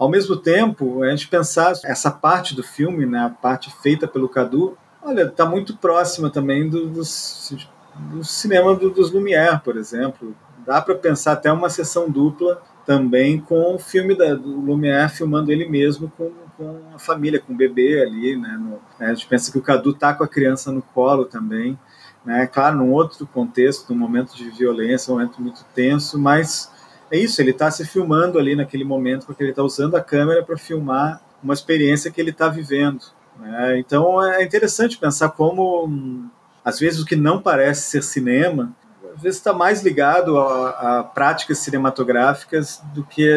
ao 0.00 0.08
mesmo 0.08 0.34
tempo, 0.34 1.02
a 1.02 1.10
gente 1.10 1.28
pensar 1.28 1.74
essa 1.84 2.10
parte 2.10 2.56
do 2.56 2.62
filme, 2.62 3.04
né, 3.04 3.26
a 3.26 3.28
parte 3.28 3.70
feita 3.82 4.08
pelo 4.08 4.30
Cadu, 4.30 4.78
olha, 5.02 5.24
está 5.24 5.44
muito 5.44 5.76
próxima 5.76 6.30
também 6.30 6.70
do, 6.70 6.86
do, 6.86 7.02
do 7.02 8.24
cinema 8.24 8.74
do, 8.74 8.88
dos 8.88 9.12
Lumière, 9.12 9.60
por 9.62 9.76
exemplo. 9.76 10.34
Dá 10.66 10.80
para 10.80 10.94
pensar 10.94 11.32
até 11.32 11.52
uma 11.52 11.68
sessão 11.68 12.08
dupla 12.08 12.62
também 12.86 13.38
com 13.38 13.74
o 13.74 13.78
filme 13.78 14.16
da, 14.16 14.34
do 14.34 14.58
Lumière 14.58 15.10
filmando 15.10 15.52
ele 15.52 15.68
mesmo 15.68 16.10
com, 16.16 16.30
com 16.56 16.80
a 16.94 16.98
família, 16.98 17.38
com 17.38 17.52
o 17.52 17.56
bebê 17.56 18.00
ali, 18.00 18.38
né, 18.38 18.58
no, 18.58 18.80
né, 18.98 19.10
A 19.10 19.14
gente 19.14 19.26
pensa 19.26 19.52
que 19.52 19.58
o 19.58 19.62
Cadu 19.62 19.92
tá 19.92 20.14
com 20.14 20.24
a 20.24 20.28
criança 20.28 20.72
no 20.72 20.80
colo 20.80 21.26
também, 21.26 21.78
né? 22.24 22.46
Claro, 22.46 22.76
num 22.78 22.92
outro 22.92 23.26
contexto, 23.26 23.92
num 23.92 23.98
momento 23.98 24.34
de 24.36 24.50
violência, 24.50 25.12
um 25.12 25.16
momento 25.16 25.40
muito 25.40 25.64
tenso, 25.74 26.18
mas 26.18 26.70
é 27.10 27.18
isso, 27.18 27.40
ele 27.40 27.50
está 27.50 27.70
se 27.70 27.84
filmando 27.84 28.38
ali 28.38 28.54
naquele 28.54 28.84
momento, 28.84 29.26
porque 29.26 29.42
ele 29.42 29.50
está 29.50 29.62
usando 29.62 29.96
a 29.96 30.00
câmera 30.00 30.44
para 30.44 30.56
filmar 30.56 31.20
uma 31.42 31.54
experiência 31.54 32.10
que 32.10 32.20
ele 32.20 32.30
está 32.30 32.48
vivendo. 32.48 33.04
Né? 33.38 33.78
Então 33.78 34.22
é 34.22 34.42
interessante 34.44 34.98
pensar 34.98 35.30
como, 35.30 36.30
às 36.64 36.78
vezes, 36.78 37.00
o 37.00 37.06
que 37.06 37.16
não 37.16 37.40
parece 37.40 37.90
ser 37.90 38.02
cinema, 38.02 38.72
às 39.14 39.22
vezes 39.22 39.38
está 39.38 39.52
mais 39.52 39.82
ligado 39.82 40.38
a, 40.38 41.00
a, 41.00 41.04
práticas 41.04 41.58
cinematográficas 41.58 42.80
do 42.94 43.02
que 43.02 43.28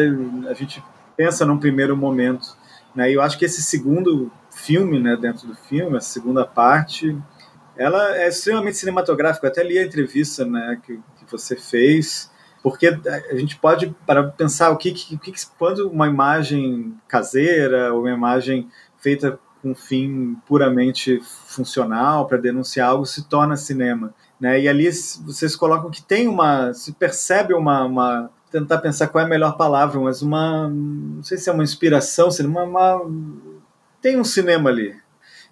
a 0.48 0.54
gente 0.54 0.82
pensa 1.16 1.44
num 1.44 1.58
primeiro 1.58 1.96
momento. 1.96 2.56
Né? 2.94 3.10
E 3.10 3.14
eu 3.14 3.22
acho 3.22 3.38
que 3.38 3.44
esse 3.44 3.62
segundo 3.62 4.30
filme, 4.50 5.00
né, 5.00 5.16
dentro 5.16 5.48
do 5.48 5.54
filme, 5.54 5.96
a 5.96 6.00
segunda 6.00 6.44
parte, 6.44 7.16
ela 7.76 8.16
é 8.16 8.28
extremamente 8.28 8.76
cinematográfica. 8.76 9.46
Eu 9.46 9.50
até 9.50 9.62
li 9.62 9.78
a 9.78 9.84
entrevista 9.84 10.44
né, 10.44 10.80
que, 10.84 10.96
que 10.96 11.30
você 11.30 11.56
fez 11.56 12.30
porque 12.64 12.86
a 12.86 13.36
gente 13.36 13.56
pode 13.56 13.94
para 14.06 14.24
pensar 14.24 14.70
o 14.70 14.78
que, 14.78 14.90
que, 14.90 15.18
que, 15.18 15.32
quando 15.58 15.86
uma 15.86 16.08
imagem 16.08 16.94
caseira 17.06 17.92
ou 17.92 18.00
uma 18.00 18.10
imagem 18.10 18.70
feita 18.96 19.38
com 19.60 19.74
fim 19.74 20.34
puramente 20.46 21.20
funcional 21.20 22.26
para 22.26 22.38
denunciar 22.38 22.88
algo 22.88 23.04
se 23.04 23.28
torna 23.28 23.54
cinema, 23.54 24.14
né? 24.40 24.58
E 24.58 24.66
ali 24.66 24.90
vocês 25.26 25.54
colocam 25.54 25.90
que 25.90 26.02
tem 26.02 26.26
uma, 26.26 26.72
se 26.72 26.92
percebe 26.92 27.52
uma, 27.52 27.84
uma 27.84 28.30
tentar 28.50 28.78
pensar 28.78 29.08
qual 29.08 29.22
é 29.22 29.26
a 29.26 29.28
melhor 29.28 29.58
palavra, 29.58 30.00
mas 30.00 30.22
uma, 30.22 30.66
não 30.66 31.22
sei 31.22 31.36
se 31.36 31.50
é 31.50 31.52
uma 31.52 31.62
inspiração, 31.62 32.30
uma, 32.40 32.62
uma 32.62 33.10
tem 34.00 34.18
um 34.18 34.24
cinema 34.24 34.70
ali, 34.70 34.96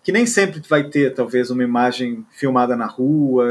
que 0.03 0.11
nem 0.11 0.26
sempre 0.26 0.61
vai 0.68 0.84
ter, 0.84 1.14
talvez, 1.14 1.50
uma 1.50 1.62
imagem 1.62 2.26
filmada 2.30 2.76
na 2.76 2.86
rua. 2.86 3.46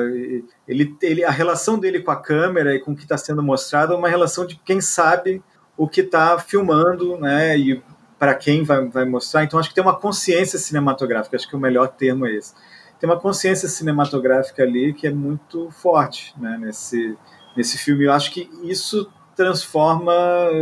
Ele, 0.68 0.96
ele, 1.02 1.24
a 1.24 1.32
relação 1.32 1.80
dele 1.80 2.02
com 2.02 2.12
a 2.12 2.16
câmera 2.16 2.76
e 2.76 2.80
com 2.80 2.92
o 2.92 2.96
que 2.96 3.04
está 3.04 3.18
sendo 3.18 3.42
mostrado 3.42 3.94
é 3.94 3.96
uma 3.96 4.10
relação 4.10 4.46
de 4.46 4.56
quem 4.58 4.82
sabe 4.82 5.42
o 5.78 5.88
que 5.88 6.02
está 6.02 6.38
filmando, 6.38 7.18
né? 7.18 7.58
E 7.58 7.82
para 8.20 8.36
quem 8.36 8.64
vai, 8.64 8.86
vai 8.90 9.06
mostrar. 9.06 9.44
Então, 9.44 9.60
acho 9.60 9.70
que 9.70 9.76
tem 9.76 9.84
uma 9.84 9.96
consciência 9.96 10.60
cinematográfica. 10.60 11.38
Acho 11.38 11.48
que 11.48 11.56
o 11.56 11.60
melhor 11.60 11.88
termo 11.88 12.26
é 12.26 12.36
esse. 12.36 12.54
Tem 13.00 13.10
uma 13.10 13.20
consciência 13.20 13.68
cinematográfica 13.68 14.62
ali 14.62 14.94
que 14.94 15.08
é 15.08 15.12
muito 15.12 15.72
forte, 15.72 16.36
né? 16.38 16.58
Nesse 16.60 17.18
nesse 17.56 17.78
filme. 17.78 18.06
Eu 18.06 18.14
acho 18.14 18.32
que 18.32 18.50
isso 18.64 19.10
transforma, 19.36 20.14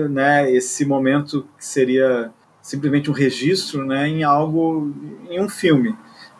né? 0.09 0.51
Esse 0.51 0.85
momento 0.85 1.47
que 1.57 1.65
seria 1.65 2.31
simplesmente 2.69 3.09
um 3.09 3.13
registro 3.13 3.83
né, 3.83 4.07
em 4.07 4.23
algo, 4.23 4.93
em 5.27 5.41
um 5.41 5.49
filme. 5.49 5.95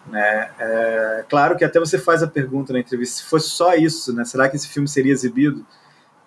Né? 0.08 0.50
É, 0.60 1.26
claro 1.28 1.58
que 1.58 1.66
até 1.66 1.80
você 1.80 1.98
faz 1.98 2.22
a 2.22 2.28
pergunta 2.28 2.72
na 2.72 2.80
entrevista, 2.80 3.18
se 3.18 3.24
fosse 3.24 3.50
só 3.50 3.74
isso, 3.76 4.14
né, 4.14 4.24
será 4.24 4.48
que 4.48 4.56
esse 4.56 4.68
filme 4.68 4.88
seria 4.88 5.12
exibido? 5.12 5.66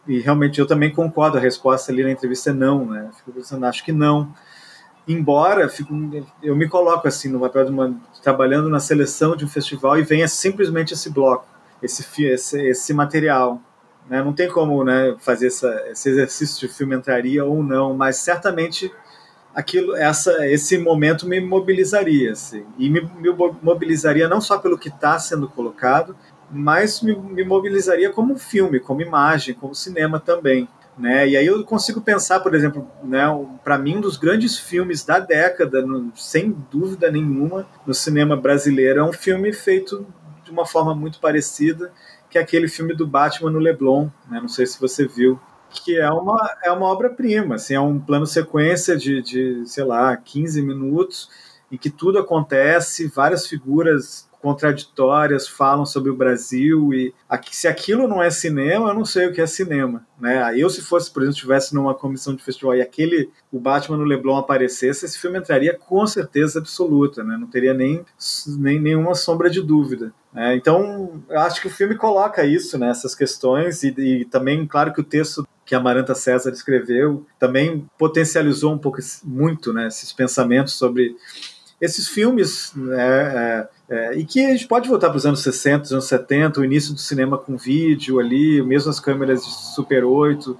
E 0.06 0.18
realmente 0.18 0.58
eu 0.58 0.66
também 0.66 0.90
concordo, 0.90 1.38
a 1.38 1.40
resposta 1.40 1.92
ali 1.92 2.02
na 2.02 2.10
entrevista 2.10 2.50
é 2.50 2.52
não, 2.52 2.84
né? 2.86 3.08
Fico 3.16 3.30
pensando, 3.30 3.64
acho 3.66 3.84
que 3.84 3.92
não. 3.92 4.34
Embora 5.06 5.68
fico, 5.68 5.94
eu 6.42 6.56
me 6.56 6.68
coloco 6.68 7.06
assim 7.06 7.28
no 7.28 7.38
papel 7.38 7.66
de 7.66 7.70
uma 7.70 7.94
trabalhando 8.20 8.68
na 8.68 8.80
seleção 8.80 9.36
de 9.36 9.44
um 9.44 9.48
festival 9.48 9.96
e 9.96 10.02
venha 10.02 10.26
simplesmente 10.26 10.92
esse 10.92 11.08
bloco, 11.08 11.46
esse 11.80 12.04
esse, 12.24 12.60
esse 12.68 12.92
material, 12.92 13.60
né? 14.10 14.20
Não 14.20 14.32
tem 14.32 14.48
como, 14.48 14.82
né, 14.82 15.14
fazer 15.20 15.46
essa, 15.46 15.68
esse 15.92 16.08
exercício 16.08 16.66
de 16.66 16.74
filme 16.74 16.96
entraria 16.96 17.44
ou 17.44 17.62
não, 17.62 17.94
mas 17.94 18.16
certamente 18.16 18.92
aquilo, 19.54 19.94
essa, 19.96 20.46
esse 20.46 20.78
momento 20.78 21.26
me 21.26 21.40
mobilizaria, 21.40 22.32
assim, 22.32 22.64
e 22.78 22.88
me, 22.88 23.00
me 23.00 23.30
mobilizaria 23.62 24.28
não 24.28 24.40
só 24.40 24.58
pelo 24.58 24.78
que 24.78 24.88
está 24.88 25.18
sendo 25.18 25.48
colocado, 25.48 26.16
mas 26.50 27.00
me, 27.00 27.14
me, 27.16 27.44
mobilizaria 27.44 28.10
como 28.10 28.36
filme, 28.36 28.78
como 28.78 29.00
imagem, 29.00 29.54
como 29.54 29.74
cinema 29.74 30.20
também. 30.20 30.68
Né? 30.98 31.30
E 31.30 31.36
aí 31.38 31.46
eu 31.46 31.64
consigo 31.64 32.02
pensar, 32.02 32.40
por 32.40 32.54
exemplo, 32.54 32.86
né, 33.02 33.24
para 33.64 33.78
mim 33.78 33.96
um 33.96 34.00
dos 34.00 34.18
grandes 34.18 34.58
filmes 34.58 35.02
da 35.02 35.18
década, 35.18 35.80
no, 35.80 36.12
sem 36.14 36.54
dúvida 36.70 37.10
nenhuma, 37.10 37.66
no 37.86 37.94
cinema 37.94 38.36
brasileiro 38.36 39.00
é 39.00 39.04
um 39.04 39.12
filme 39.12 39.52
feito 39.54 40.06
de 40.44 40.50
uma 40.50 40.66
forma 40.66 40.94
muito 40.94 41.18
parecida, 41.18 41.90
que 42.28 42.36
é 42.36 42.40
aquele 42.42 42.68
filme 42.68 42.94
do 42.94 43.06
Batman 43.06 43.50
no 43.50 43.58
Leblon, 43.58 44.08
né? 44.30 44.38
não 44.40 44.48
sei 44.48 44.66
se 44.66 44.78
você 44.78 45.06
viu, 45.06 45.40
que 45.72 45.98
é 45.98 46.10
uma, 46.10 46.56
é 46.62 46.70
uma 46.70 46.86
obra-prima, 46.86 47.56
assim, 47.56 47.74
é 47.74 47.80
um 47.80 47.98
plano 47.98 48.26
sequência 48.26 48.96
de, 48.96 49.22
de, 49.22 49.62
sei 49.66 49.84
lá, 49.84 50.16
15 50.16 50.62
minutos, 50.62 51.28
em 51.70 51.76
que 51.76 51.90
tudo 51.90 52.18
acontece, 52.18 53.08
várias 53.08 53.46
figuras 53.46 54.28
contraditórias 54.42 55.46
falam 55.46 55.86
sobre 55.86 56.10
o 56.10 56.16
Brasil 56.16 56.92
e 56.92 57.14
aqui, 57.28 57.54
se 57.54 57.68
aquilo 57.68 58.08
não 58.08 58.20
é 58.20 58.28
cinema, 58.28 58.88
eu 58.88 58.94
não 58.94 59.04
sei 59.04 59.28
o 59.28 59.32
que 59.32 59.40
é 59.40 59.46
cinema, 59.46 60.04
né? 60.20 60.52
Eu 60.58 60.68
se 60.68 60.82
fosse, 60.82 61.08
por 61.08 61.22
exemplo, 61.22 61.36
estivesse 61.36 61.72
numa 61.72 61.94
comissão 61.94 62.34
de 62.34 62.42
festival 62.42 62.74
e 62.74 62.82
aquele 62.82 63.30
o 63.52 63.60
Batman 63.60 63.96
no 63.96 64.04
Leblon 64.04 64.36
aparecesse, 64.36 65.04
esse 65.04 65.16
filme 65.16 65.38
entraria 65.38 65.78
com 65.78 66.04
certeza 66.08 66.58
absoluta, 66.58 67.22
né? 67.22 67.36
Não 67.38 67.46
teria 67.46 67.72
nem, 67.72 68.04
nem 68.58 68.80
nenhuma 68.80 69.14
sombra 69.14 69.48
de 69.48 69.62
dúvida. 69.62 70.12
É, 70.34 70.56
então, 70.56 71.22
acho 71.30 71.60
que 71.60 71.68
o 71.68 71.70
filme 71.70 71.94
coloca 71.94 72.44
isso, 72.44 72.78
né, 72.78 72.88
essas 72.88 73.14
questões, 73.14 73.82
e, 73.82 73.94
e, 73.98 74.24
também, 74.24 74.66
claro 74.66 74.90
que 74.90 75.00
o 75.00 75.04
texto 75.04 75.46
que 75.72 75.76
a 75.76 75.80
Maranta 75.80 76.14
César 76.14 76.50
escreveu 76.50 77.24
também 77.38 77.88
potencializou 77.96 78.74
um 78.74 78.78
pouco, 78.78 78.98
muito, 79.24 79.72
né, 79.72 79.86
esses 79.86 80.12
pensamentos 80.12 80.74
sobre 80.74 81.16
esses 81.80 82.08
filmes, 82.08 82.74
né, 82.76 82.98
é, 82.98 83.68
é, 83.88 84.14
e 84.18 84.26
que 84.26 84.44
a 84.44 84.50
gente 84.50 84.68
pode 84.68 84.86
voltar 84.86 85.08
para 85.08 85.16
os 85.16 85.24
anos 85.24 85.42
60, 85.42 85.94
anos 85.94 86.04
70, 86.04 86.60
o 86.60 86.64
início 86.66 86.92
do 86.92 87.00
cinema 87.00 87.38
com 87.38 87.56
vídeo 87.56 88.20
ali, 88.20 88.60
mesmo 88.60 88.90
as 88.90 89.00
câmeras 89.00 89.46
de 89.46 89.50
Super 89.50 90.04
8, 90.04 90.58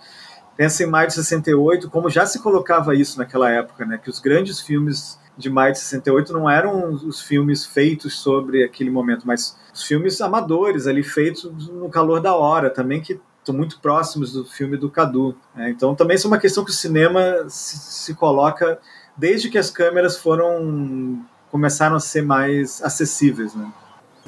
pensa 0.56 0.82
em 0.82 0.86
maio 0.86 1.08
de 1.08 1.12
68, 1.12 1.90
como 1.90 2.08
já 2.08 2.24
se 2.24 2.38
colocava 2.38 2.94
isso 2.94 3.18
naquela 3.18 3.50
época, 3.50 3.84
né, 3.84 4.00
que 4.02 4.08
os 4.08 4.18
grandes 4.18 4.60
filmes 4.60 5.20
de 5.36 5.50
maio 5.50 5.74
de 5.74 5.78
68 5.80 6.32
não 6.32 6.48
eram 6.48 6.90
os 6.90 7.20
filmes 7.20 7.66
feitos 7.66 8.18
sobre 8.18 8.64
aquele 8.64 8.88
momento, 8.88 9.26
mas 9.26 9.58
os 9.74 9.82
filmes 9.82 10.22
amadores 10.22 10.86
ali 10.86 11.02
feitos 11.02 11.68
no 11.68 11.90
calor 11.90 12.18
da 12.18 12.34
hora 12.34 12.70
também 12.70 13.02
que 13.02 13.20
estão 13.43 13.55
muito 13.55 13.80
próximos 13.80 14.32
do 14.32 14.45
filme 14.45 14.76
do 14.76 14.88
Cadu. 14.88 15.36
Né? 15.55 15.70
Então 15.70 15.95
também 15.95 16.16
isso 16.16 16.26
é 16.26 16.30
uma 16.30 16.38
questão 16.38 16.64
que 16.64 16.70
o 16.70 16.74
cinema 16.74 17.45
se, 17.49 17.76
se 17.76 18.14
coloca 18.14 18.78
desde 19.16 19.51
que 19.51 19.59
as 19.59 19.70
câmeras 19.70 20.16
foram 20.16 21.20
começaram 21.51 21.97
a 21.97 22.01
ser 22.01 22.22
mais 22.22 22.82
acessíveis, 22.82 23.55
né? 23.55 23.70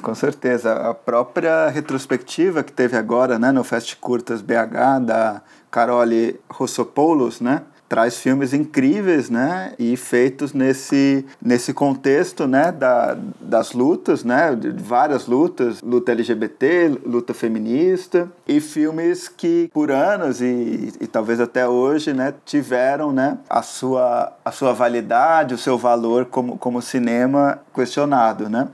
Com 0.01 0.13
certeza. 0.13 0.73
A 0.73 0.93
própria 0.93 1.69
retrospectiva 1.69 2.61
que 2.61 2.71
teve 2.71 2.95
agora 2.95 3.39
né, 3.39 3.51
no 3.51 3.63
Fest 3.63 3.95
Curtas 3.95 4.41
BH, 4.41 4.99
da 5.03 5.41
Carole 5.71 6.39
Rossopoulos, 6.47 7.41
né, 7.41 7.63
traz 7.87 8.17
filmes 8.17 8.53
incríveis, 8.53 9.29
né, 9.29 9.73
e 9.77 9.95
feitos 9.95 10.53
nesse, 10.53 11.25
nesse 11.41 11.73
contexto, 11.73 12.47
né, 12.47 12.71
da, 12.71 13.17
das 13.39 13.73
lutas, 13.73 14.23
né, 14.23 14.55
de 14.55 14.69
várias 14.71 15.27
lutas, 15.27 15.81
luta 15.81 16.11
LGBT, 16.11 16.99
luta 17.05 17.33
feminista, 17.33 18.29
e 18.47 18.59
filmes 18.59 19.27
que 19.27 19.69
por 19.73 19.91
anos 19.91 20.41
e, 20.41 20.93
e 20.99 21.07
talvez 21.07 21.39
até 21.39 21.67
hoje, 21.67 22.13
né, 22.13 22.33
tiveram, 22.43 23.11
né, 23.11 23.37
a 23.49 23.61
sua, 23.61 24.33
a 24.43 24.51
sua 24.51 24.73
validade, 24.73 25.53
o 25.53 25.57
seu 25.57 25.77
valor 25.77 26.25
como, 26.25 26.57
como 26.57 26.81
cinema 26.81 27.59
questionado, 27.73 28.49
né. 28.49 28.67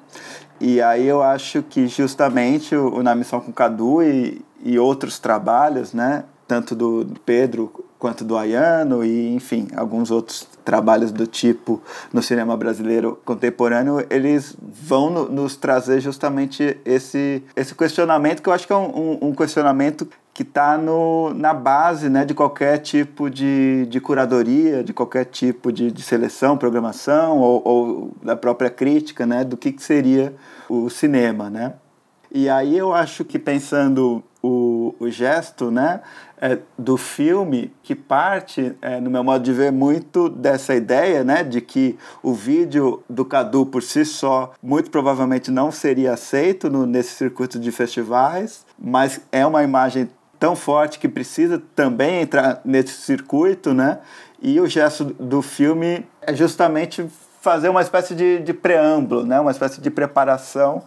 E 0.59 0.79
aí 0.79 1.07
eu 1.07 1.23
acho 1.23 1.63
que 1.63 1.87
justamente 1.87 2.75
o, 2.75 2.95
o 2.95 3.03
Na 3.03 3.15
Missão 3.15 3.41
com 3.41 3.51
Cadu 3.51 4.03
e, 4.03 4.41
e 4.63 4.77
outros 4.77 5.19
trabalhos, 5.19 5.91
né, 5.91 6.23
tanto 6.47 6.75
do 6.75 7.07
Pedro 7.25 7.83
quanto 8.01 8.23
do 8.23 8.35
Ayano 8.35 9.05
e, 9.05 9.31
enfim, 9.35 9.67
alguns 9.75 10.09
outros 10.09 10.47
trabalhos 10.65 11.11
do 11.11 11.27
tipo 11.27 11.79
no 12.11 12.23
cinema 12.23 12.57
brasileiro 12.57 13.19
contemporâneo, 13.23 14.03
eles 14.09 14.57
vão 14.59 15.11
no, 15.11 15.29
nos 15.29 15.55
trazer 15.55 16.01
justamente 16.01 16.79
esse, 16.83 17.43
esse 17.55 17.75
questionamento, 17.75 18.41
que 18.41 18.49
eu 18.49 18.53
acho 18.53 18.65
que 18.65 18.73
é 18.73 18.75
um, 18.75 19.19
um 19.21 19.35
questionamento 19.35 20.09
que 20.33 20.41
está 20.41 20.79
na 21.35 21.53
base 21.53 22.09
né, 22.09 22.25
de 22.25 22.33
qualquer 22.33 22.79
tipo 22.79 23.29
de, 23.29 23.85
de 23.85 24.01
curadoria, 24.01 24.83
de 24.83 24.93
qualquer 24.93 25.25
tipo 25.25 25.71
de, 25.71 25.91
de 25.91 26.01
seleção, 26.01 26.57
programação 26.57 27.37
ou, 27.37 27.61
ou, 27.63 28.11
da 28.23 28.35
própria 28.35 28.71
crítica 28.71 29.27
né, 29.27 29.43
do 29.43 29.55
que, 29.55 29.71
que 29.71 29.83
seria 29.83 30.33
o 30.67 30.89
cinema. 30.89 31.51
Né? 31.51 31.73
E 32.31 32.49
aí 32.49 32.75
eu 32.75 32.93
acho 32.93 33.23
que 33.23 33.37
pensando 33.37 34.23
o, 34.41 34.95
o 34.99 35.09
gesto 35.09 35.69
né, 35.69 36.01
é, 36.41 36.57
do 36.75 36.97
filme, 36.97 37.71
que 37.83 37.93
parte, 37.93 38.75
é, 38.81 38.99
no 38.99 39.11
meu 39.11 39.23
modo 39.23 39.43
de 39.43 39.53
ver, 39.53 39.71
muito 39.71 40.27
dessa 40.27 40.73
ideia 40.73 41.23
né, 41.23 41.43
de 41.43 41.61
que 41.61 41.95
o 42.23 42.33
vídeo 42.33 43.03
do 43.07 43.23
Cadu 43.23 43.63
por 43.63 43.83
si 43.83 44.03
só 44.03 44.51
muito 44.61 44.89
provavelmente 44.89 45.51
não 45.51 45.71
seria 45.71 46.13
aceito 46.13 46.67
no, 46.67 46.87
nesse 46.87 47.11
circuito 47.11 47.59
de 47.59 47.71
festivais, 47.71 48.65
mas 48.77 49.21
é 49.31 49.45
uma 49.45 49.61
imagem 49.61 50.09
tão 50.39 50.55
forte 50.55 50.97
que 50.97 51.07
precisa 51.07 51.61
também 51.75 52.21
entrar 52.21 52.61
nesse 52.65 52.93
circuito, 52.93 53.75
né? 53.75 53.99
E 54.41 54.59
o 54.59 54.67
gesto 54.67 55.05
do 55.05 55.43
filme 55.43 56.03
é 56.19 56.33
justamente 56.33 57.05
fazer 57.39 57.69
uma 57.69 57.83
espécie 57.83 58.15
de, 58.15 58.39
de 58.39 58.51
preâmbulo, 58.51 59.23
né? 59.23 59.39
Uma 59.39 59.51
espécie 59.51 59.79
de 59.79 59.91
preparação 59.91 60.81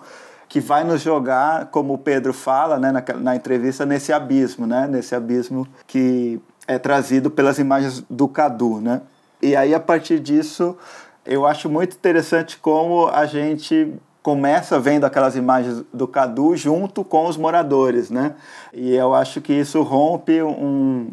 que 0.49 0.61
vai 0.61 0.85
nos 0.85 1.03
jogar, 1.03 1.67
como 1.67 1.95
o 1.95 1.99
Pedro 1.99 2.33
fala 2.33 2.79
né, 2.79 2.93
na, 2.93 3.03
na 3.19 3.37
entrevista, 3.37 3.85
nesse 3.85 4.13
abismo, 4.13 4.67
né? 4.67 4.87
Nesse 4.87 5.15
abismo 5.15 5.67
que 5.87 6.41
é 6.67 6.79
trazido 6.79 7.31
pelas 7.31 7.59
imagens 7.59 8.05
do 8.09 8.29
Cadu, 8.29 8.81
né? 8.81 9.03
E 9.43 9.55
aí, 9.55 9.75
a 9.75 9.81
partir 9.81 10.21
disso, 10.21 10.77
eu 11.27 11.47
acho 11.47 11.69
muito 11.69 11.97
interessante 11.97 12.59
como 12.59 13.09
a 13.09 13.27
gente 13.27 13.93
começa 14.23 14.81
vendo 14.81 15.05
aquelas 15.05 15.37
imagens 15.37 15.85
do 15.93 16.09
Cadu 16.09 16.57
junto 16.57 17.05
com 17.05 17.27
os 17.27 17.37
moradores, 17.37 18.09
né? 18.09 18.35
E 18.73 18.95
eu 18.95 19.15
acho 19.15 19.41
que 19.41 19.53
isso 19.53 19.83
rompe 19.83 20.43
um, 20.43 21.11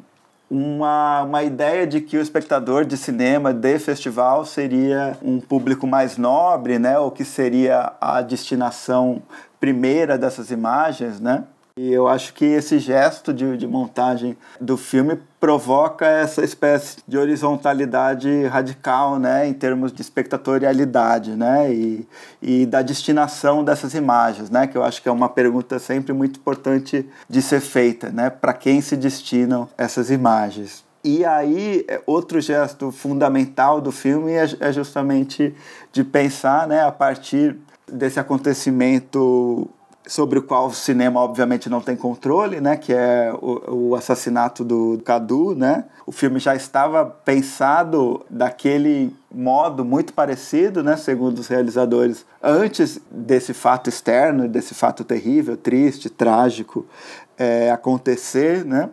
uma, 0.52 1.24
uma 1.24 1.44
ideia 1.44 1.88
de 1.88 2.02
que 2.02 2.18
o 2.18 2.22
espectador 2.22 2.84
de 2.84 2.98
cinema 2.98 3.54
de 3.54 3.80
festival 3.80 4.46
seria 4.46 5.18
um 5.24 5.40
público 5.40 5.88
mais 5.88 6.18
nobre, 6.18 6.78
né? 6.78 7.00
Ou 7.00 7.10
que 7.10 7.24
seria 7.24 7.94
a 8.02 8.22
destinação 8.22 9.22
primeira 9.62 10.18
dessas 10.18 10.52
imagens, 10.52 11.22
né? 11.22 11.46
E 11.78 11.94
eu 11.94 12.06
acho 12.10 12.34
que 12.34 12.44
esse 12.44 12.80
gesto 12.80 13.34
de, 13.34 13.56
de 13.56 13.66
montagem 13.66 14.36
do 14.60 14.76
filme 14.76 15.18
provoca 15.42 16.06
essa 16.06 16.44
espécie 16.44 16.98
de 17.08 17.18
horizontalidade 17.18 18.46
radical, 18.46 19.18
né, 19.18 19.48
em 19.48 19.54
termos 19.54 19.92
de 19.92 20.00
espectatorialidade, 20.00 21.32
né, 21.32 21.74
e, 21.74 22.08
e 22.40 22.66
da 22.68 22.84
destinação 22.84 23.64
dessas 23.64 23.96
imagens, 23.96 24.52
né, 24.52 24.68
que 24.68 24.78
eu 24.78 24.84
acho 24.84 25.02
que 25.02 25.10
é 25.10 25.12
uma 25.12 25.28
pergunta 25.28 25.80
sempre 25.80 26.14
muito 26.14 26.40
importante 26.40 27.10
de 27.28 27.42
ser 27.42 27.60
feita, 27.60 28.12
né, 28.12 28.30
para 28.30 28.54
quem 28.54 28.82
se 28.82 28.96
destinam 28.96 29.68
essas 29.76 30.12
imagens. 30.12 30.86
E 31.04 31.26
aí, 31.26 31.84
é, 31.88 32.00
outro 32.06 32.40
gesto 32.40 32.92
fundamental 32.92 33.82
do 33.82 33.92
filme 33.92 34.34
é, 34.34 34.46
é 34.60 34.72
justamente 34.72 35.56
de 35.92 36.04
pensar, 36.04 36.68
né, 36.68 36.86
a 36.86 36.92
partir 36.92 37.58
desse 37.92 38.20
acontecimento 38.20 39.68
sobre 40.12 40.40
o 40.40 40.42
qual 40.42 40.68
o 40.68 40.74
cinema 40.74 41.22
obviamente 41.22 41.70
não 41.70 41.80
tem 41.80 41.96
controle, 41.96 42.60
né, 42.60 42.76
que 42.76 42.92
é 42.92 43.32
o, 43.42 43.92
o, 43.92 43.96
assassinato 43.96 44.62
do 44.62 45.02
Cadu, 45.06 45.56
né? 45.56 45.86
O 46.06 46.12
filme 46.12 46.38
já 46.38 46.54
estava 46.54 47.06
pensado 47.06 48.22
daquele 48.30 49.16
modo 49.34 49.86
muito 49.86 50.12
parecido, 50.12 50.84
né, 50.84 50.98
segundo 50.98 51.40
os 51.40 51.48
realizadores, 51.48 52.26
antes 52.44 53.00
desse 53.10 53.54
fato 53.54 53.88
externo, 53.88 54.50
desse 54.50 54.74
fato 54.74 55.06
terrível, 55.06 55.56
triste, 55.56 56.10
trágico 56.10 56.86
é, 57.38 57.72
acontecer, 57.72 58.66
né? 58.66 58.90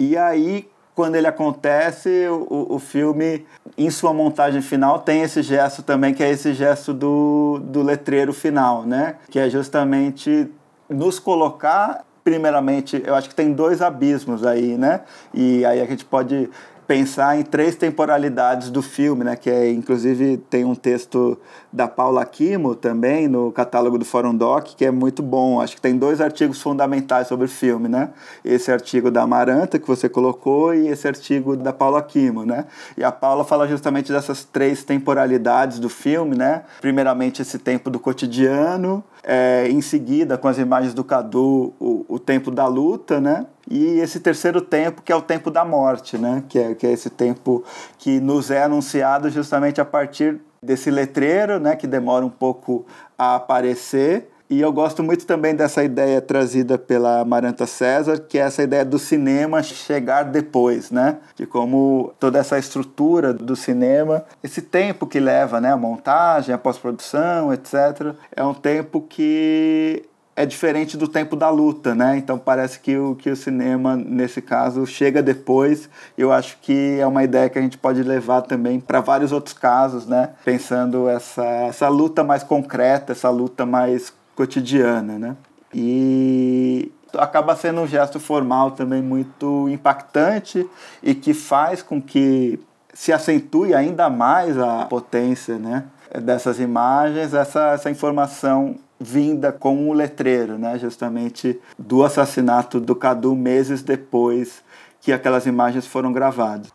E 0.00 0.16
aí 0.16 0.68
quando 0.96 1.14
ele 1.14 1.26
acontece, 1.26 2.26
o, 2.26 2.74
o 2.74 2.78
filme, 2.78 3.46
em 3.76 3.90
sua 3.90 4.14
montagem 4.14 4.62
final, 4.62 4.98
tem 5.00 5.20
esse 5.20 5.42
gesto 5.42 5.82
também, 5.82 6.14
que 6.14 6.24
é 6.24 6.30
esse 6.30 6.54
gesto 6.54 6.94
do, 6.94 7.60
do 7.62 7.82
letreiro 7.82 8.32
final, 8.32 8.82
né? 8.82 9.16
Que 9.30 9.38
é 9.38 9.50
justamente 9.50 10.50
nos 10.88 11.18
colocar 11.18 12.02
primeiramente, 12.24 13.00
eu 13.06 13.14
acho 13.14 13.28
que 13.28 13.34
tem 13.36 13.52
dois 13.52 13.80
abismos 13.80 14.44
aí, 14.44 14.76
né? 14.76 15.02
E 15.32 15.64
aí 15.64 15.80
a 15.80 15.84
gente 15.84 16.04
pode 16.04 16.50
pensar 16.86 17.38
em 17.38 17.42
três 17.42 17.74
temporalidades 17.74 18.70
do 18.70 18.80
filme, 18.80 19.24
né? 19.24 19.36
Que 19.36 19.50
é, 19.50 19.70
inclusive 19.70 20.36
tem 20.36 20.64
um 20.64 20.74
texto 20.74 21.38
da 21.72 21.88
Paula 21.88 22.24
Kimo 22.24 22.74
também 22.74 23.28
no 23.28 23.50
catálogo 23.50 23.98
do 23.98 24.04
Fórum 24.04 24.34
Doc 24.34 24.68
que 24.76 24.84
é 24.84 24.90
muito 24.90 25.22
bom. 25.22 25.60
Acho 25.60 25.76
que 25.76 25.80
tem 25.82 25.96
dois 25.96 26.20
artigos 26.20 26.60
fundamentais 26.60 27.26
sobre 27.26 27.46
o 27.46 27.48
filme, 27.48 27.88
né? 27.88 28.10
Esse 28.44 28.70
artigo 28.70 29.10
da 29.10 29.22
Amaranta 29.22 29.78
que 29.78 29.86
você 29.86 30.08
colocou 30.08 30.74
e 30.74 30.88
esse 30.88 31.06
artigo 31.08 31.56
da 31.56 31.72
Paula 31.72 32.02
Kimo, 32.02 32.44
né? 32.44 32.66
E 32.96 33.02
a 33.02 33.10
Paula 33.10 33.44
fala 33.44 33.66
justamente 33.66 34.12
dessas 34.12 34.44
três 34.44 34.84
temporalidades 34.84 35.78
do 35.78 35.88
filme, 35.88 36.36
né? 36.36 36.62
Primeiramente 36.80 37.42
esse 37.42 37.58
tempo 37.58 37.90
do 37.90 37.98
cotidiano, 37.98 39.02
é, 39.22 39.68
em 39.68 39.80
seguida 39.80 40.38
com 40.38 40.48
as 40.48 40.58
imagens 40.58 40.94
do 40.94 41.02
Cadu, 41.02 41.74
o, 41.80 42.04
o 42.08 42.18
tempo 42.18 42.50
da 42.50 42.66
luta, 42.66 43.20
né? 43.20 43.46
E 43.68 43.98
esse 43.98 44.20
terceiro 44.20 44.60
tempo 44.60 45.02
que 45.02 45.12
é 45.12 45.16
o 45.16 45.22
tempo 45.22 45.50
da 45.50 45.64
morte, 45.64 46.16
né? 46.16 46.44
Que 46.48 46.58
é, 46.58 46.74
que 46.74 46.86
é 46.86 46.92
esse 46.92 47.10
tempo 47.10 47.64
que 47.98 48.20
nos 48.20 48.50
é 48.50 48.62
anunciado 48.62 49.28
justamente 49.28 49.80
a 49.80 49.84
partir 49.84 50.40
desse 50.62 50.90
letreiro, 50.90 51.58
né? 51.58 51.74
Que 51.74 51.86
demora 51.86 52.24
um 52.24 52.30
pouco 52.30 52.86
a 53.18 53.34
aparecer. 53.36 54.28
E 54.48 54.60
eu 54.60 54.72
gosto 54.72 55.02
muito 55.02 55.26
também 55.26 55.56
dessa 55.56 55.82
ideia 55.82 56.20
trazida 56.20 56.78
pela 56.78 57.24
Maranta 57.24 57.66
César, 57.66 58.20
que 58.20 58.38
é 58.38 58.42
essa 58.42 58.62
ideia 58.62 58.84
do 58.84 58.96
cinema 58.96 59.60
chegar 59.60 60.22
depois, 60.22 60.92
né? 60.92 61.18
De 61.34 61.44
como 61.46 62.14
toda 62.20 62.38
essa 62.38 62.56
estrutura 62.56 63.34
do 63.34 63.56
cinema, 63.56 64.24
esse 64.44 64.62
tempo 64.62 65.04
que 65.04 65.18
leva, 65.18 65.60
né? 65.60 65.72
A 65.72 65.76
montagem, 65.76 66.54
a 66.54 66.58
pós-produção, 66.58 67.52
etc. 67.52 68.14
É 68.36 68.44
um 68.44 68.54
tempo 68.54 69.00
que 69.00 70.04
é 70.36 70.44
diferente 70.44 70.98
do 70.98 71.08
tempo 71.08 71.34
da 71.34 71.48
luta, 71.48 71.94
né? 71.94 72.18
Então 72.18 72.38
parece 72.38 72.78
que 72.78 72.96
o, 72.96 73.14
que 73.14 73.30
o 73.30 73.34
cinema, 73.34 73.96
nesse 73.96 74.42
caso, 74.42 74.86
chega 74.86 75.22
depois. 75.22 75.88
Eu 76.16 76.30
acho 76.30 76.58
que 76.60 76.98
é 77.00 77.06
uma 77.06 77.24
ideia 77.24 77.48
que 77.48 77.58
a 77.58 77.62
gente 77.62 77.78
pode 77.78 78.02
levar 78.02 78.42
também 78.42 78.78
para 78.78 79.00
vários 79.00 79.32
outros 79.32 79.54
casos, 79.54 80.06
né? 80.06 80.30
Pensando 80.44 81.08
essa, 81.08 81.42
essa 81.42 81.88
luta 81.88 82.22
mais 82.22 82.42
concreta, 82.42 83.12
essa 83.12 83.30
luta 83.30 83.64
mais 83.64 84.12
cotidiana, 84.34 85.18
né? 85.18 85.36
E 85.72 86.92
acaba 87.16 87.56
sendo 87.56 87.80
um 87.80 87.86
gesto 87.86 88.20
formal 88.20 88.72
também 88.72 89.00
muito 89.00 89.66
impactante 89.70 90.68
e 91.02 91.14
que 91.14 91.32
faz 91.32 91.82
com 91.82 92.00
que 92.00 92.60
se 92.92 93.10
acentue 93.10 93.74
ainda 93.74 94.10
mais 94.10 94.58
a 94.58 94.84
potência, 94.84 95.58
né? 95.58 95.84
dessas 96.20 96.58
imagens, 96.60 97.34
essa, 97.34 97.72
essa 97.72 97.90
informação 97.90 98.76
vinda 98.98 99.52
com 99.52 99.88
o 99.88 99.92
letreiro, 99.92 100.58
né, 100.58 100.78
justamente 100.78 101.60
do 101.78 102.02
assassinato 102.04 102.80
do 102.80 102.96
Cadu 102.96 103.34
meses 103.34 103.82
depois 103.82 104.62
que 105.00 105.12
aquelas 105.12 105.46
imagens 105.46 105.86
foram 105.86 106.12
gravadas. 106.12 106.72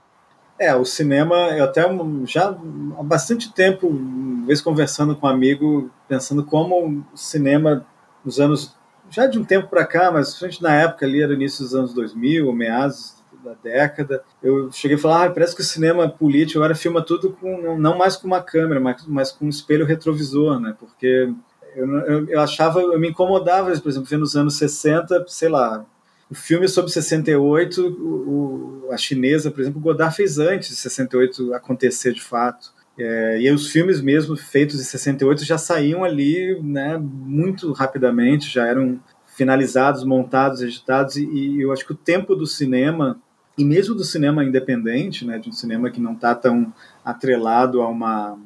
É, 0.59 0.75
o 0.75 0.85
cinema, 0.85 1.35
eu 1.57 1.63
até 1.63 1.81
já 2.25 2.49
há 2.49 3.03
bastante 3.03 3.51
tempo, 3.51 3.87
uma 3.87 4.45
vez 4.45 4.61
conversando 4.61 5.15
com 5.15 5.25
um 5.25 5.29
amigo, 5.29 5.89
pensando 6.07 6.45
como 6.45 7.03
o 7.11 7.17
cinema 7.17 7.85
nos 8.23 8.39
anos, 8.39 8.75
já 9.09 9.25
de 9.25 9.39
um 9.39 9.43
tempo 9.43 9.67
para 9.67 9.85
cá, 9.85 10.11
mas 10.11 10.29
principalmente 10.29 10.61
na 10.61 10.75
época 10.75 11.05
ali, 11.05 11.23
era 11.23 11.33
início 11.33 11.63
dos 11.63 11.73
anos 11.73 11.93
2000, 11.95 12.53
meados 12.53 13.15
da 13.43 13.55
década, 13.55 14.23
eu 14.41 14.71
cheguei 14.71 14.97
a 14.97 14.99
falar, 14.99 15.25
ah, 15.25 15.31
parece 15.31 15.55
que 15.55 15.61
o 15.61 15.65
cinema 15.65 16.07
político 16.07 16.59
agora 16.59 16.75
filma 16.75 17.01
tudo 17.01 17.31
com, 17.31 17.75
não 17.77 17.97
mais 17.97 18.15
com 18.15 18.27
uma 18.27 18.41
câmera, 18.41 18.79
mas, 18.79 19.03
mas 19.07 19.31
com 19.31 19.45
um 19.45 19.49
espelho 19.49 19.83
retrovisor, 19.83 20.59
né, 20.59 20.75
porque 20.79 21.33
eu, 21.75 21.87
eu, 21.99 22.29
eu, 22.29 22.39
achava, 22.39 22.81
eu 22.81 22.99
me 22.99 23.09
incomodava, 23.09 23.71
por 23.79 23.89
exemplo, 23.89 24.07
vendo 24.09 24.21
nos 24.21 24.35
anos 24.35 24.55
60, 24.57 25.25
sei 25.27 25.49
lá, 25.49 25.85
o 26.29 26.35
filme 26.35 26.67
sobre 26.67 26.91
68, 26.91 27.81
o, 27.81 28.85
o, 28.87 28.91
a 28.91 28.97
chinesa, 28.97 29.51
por 29.51 29.59
exemplo, 29.59 29.81
Godard 29.81 30.15
fez 30.15 30.39
antes 30.39 30.69
de 30.69 30.75
68 30.75 31.53
acontecer 31.53 32.13
de 32.13 32.21
fato. 32.21 32.73
É, 32.97 33.41
e 33.41 33.51
os 33.51 33.69
filmes 33.69 33.99
mesmo 34.01 34.37
feitos 34.37 34.79
em 34.79 34.83
68 34.83 35.43
já 35.43 35.57
saíam 35.57 36.03
ali 36.03 36.57
né, 36.61 36.97
muito 36.97 37.71
rapidamente, 37.71 38.49
já 38.49 38.67
eram 38.67 38.99
finalizados, 39.35 40.03
montados, 40.03 40.61
editados, 40.61 41.15
e, 41.15 41.25
e 41.25 41.61
eu 41.61 41.71
acho 41.71 41.85
que 41.85 41.93
o 41.93 41.97
tempo 41.97 42.35
do 42.35 42.45
cinema, 42.45 43.19
e 43.57 43.65
mesmo 43.65 43.95
do 43.95 44.03
cinema 44.03 44.43
independente, 44.43 45.25
né, 45.25 45.37
de 45.37 45.49
um 45.49 45.53
cinema 45.53 45.89
que 45.89 45.99
não 45.99 46.13
está 46.13 46.35
tão 46.35 46.73
atrelado 47.03 47.81
a 47.81 47.87
uma 47.87 48.37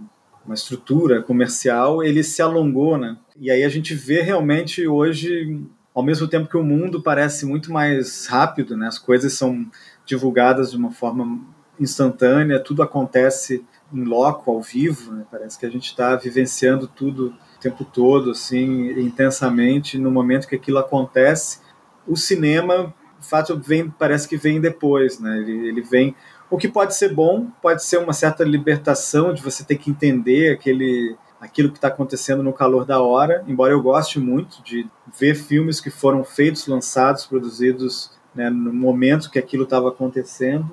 uma 0.45 0.53
estrutura 0.53 1.21
comercial, 1.21 2.03
ele 2.03 2.23
se 2.23 2.41
alongou, 2.41 2.97
né? 2.97 3.17
E 3.39 3.49
aí 3.49 3.63
a 3.63 3.69
gente 3.69 3.93
vê 3.95 4.21
realmente 4.21 4.87
hoje, 4.87 5.61
ao 5.93 6.03
mesmo 6.03 6.27
tempo 6.27 6.49
que 6.49 6.57
o 6.57 6.63
mundo 6.63 7.01
parece 7.01 7.45
muito 7.45 7.71
mais 7.71 8.27
rápido, 8.27 8.77
né? 8.77 8.87
As 8.87 8.99
coisas 8.99 9.33
são 9.33 9.65
divulgadas 10.05 10.71
de 10.71 10.77
uma 10.77 10.91
forma 10.91 11.41
instantânea, 11.79 12.59
tudo 12.59 12.83
acontece 12.83 13.65
em 13.93 14.03
loco, 14.03 14.51
ao 14.51 14.61
vivo, 14.61 15.13
né? 15.13 15.25
parece 15.29 15.59
que 15.59 15.65
a 15.65 15.69
gente 15.69 15.85
está 15.85 16.15
vivenciando 16.15 16.87
tudo 16.87 17.33
o 17.55 17.59
tempo 17.59 17.85
todo, 17.85 18.31
assim, 18.31 18.91
intensamente, 18.99 19.97
no 19.97 20.11
momento 20.11 20.47
que 20.47 20.55
aquilo 20.55 20.77
acontece. 20.77 21.59
O 22.07 22.15
cinema, 22.15 22.93
de 23.19 23.27
fato, 23.27 23.59
vem, 23.59 23.89
parece 23.89 24.27
que 24.27 24.37
vem 24.37 24.59
depois, 24.59 25.19
né? 25.19 25.37
ele, 25.39 25.67
ele 25.67 25.81
vem 25.81 26.15
o 26.49 26.57
que 26.57 26.67
pode 26.67 26.95
ser 26.95 27.13
bom, 27.13 27.47
pode 27.61 27.83
ser 27.83 27.97
uma 27.97 28.13
certa 28.13 28.43
libertação 28.43 29.33
de 29.33 29.41
você 29.41 29.63
ter 29.63 29.77
que 29.77 29.89
entender 29.89 30.53
aquele, 30.53 31.15
aquilo 31.39 31.69
que 31.69 31.77
está 31.77 31.87
acontecendo 31.87 32.43
no 32.43 32.53
calor 32.53 32.85
da 32.85 33.01
hora, 33.01 33.43
embora 33.47 33.73
eu 33.73 33.81
goste 33.81 34.19
muito 34.19 34.61
de 34.63 34.87
ver 35.17 35.35
filmes 35.35 35.81
que 35.81 35.89
foram 35.89 36.23
feitos, 36.23 36.67
lançados, 36.67 37.25
produzidos 37.25 38.11
né, 38.33 38.49
no 38.49 38.73
momento 38.73 39.31
que 39.31 39.39
aquilo 39.39 39.63
estava 39.63 39.89
acontecendo. 39.89 40.71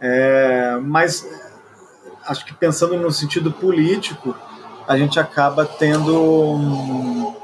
É, 0.00 0.78
mas 0.82 1.26
acho 2.26 2.44
que 2.44 2.54
pensando 2.54 2.96
no 2.98 3.10
sentido 3.10 3.50
político, 3.50 4.36
a 4.86 4.98
gente 4.98 5.18
acaba 5.18 5.64
tendo 5.64 6.14
um, 6.20 7.34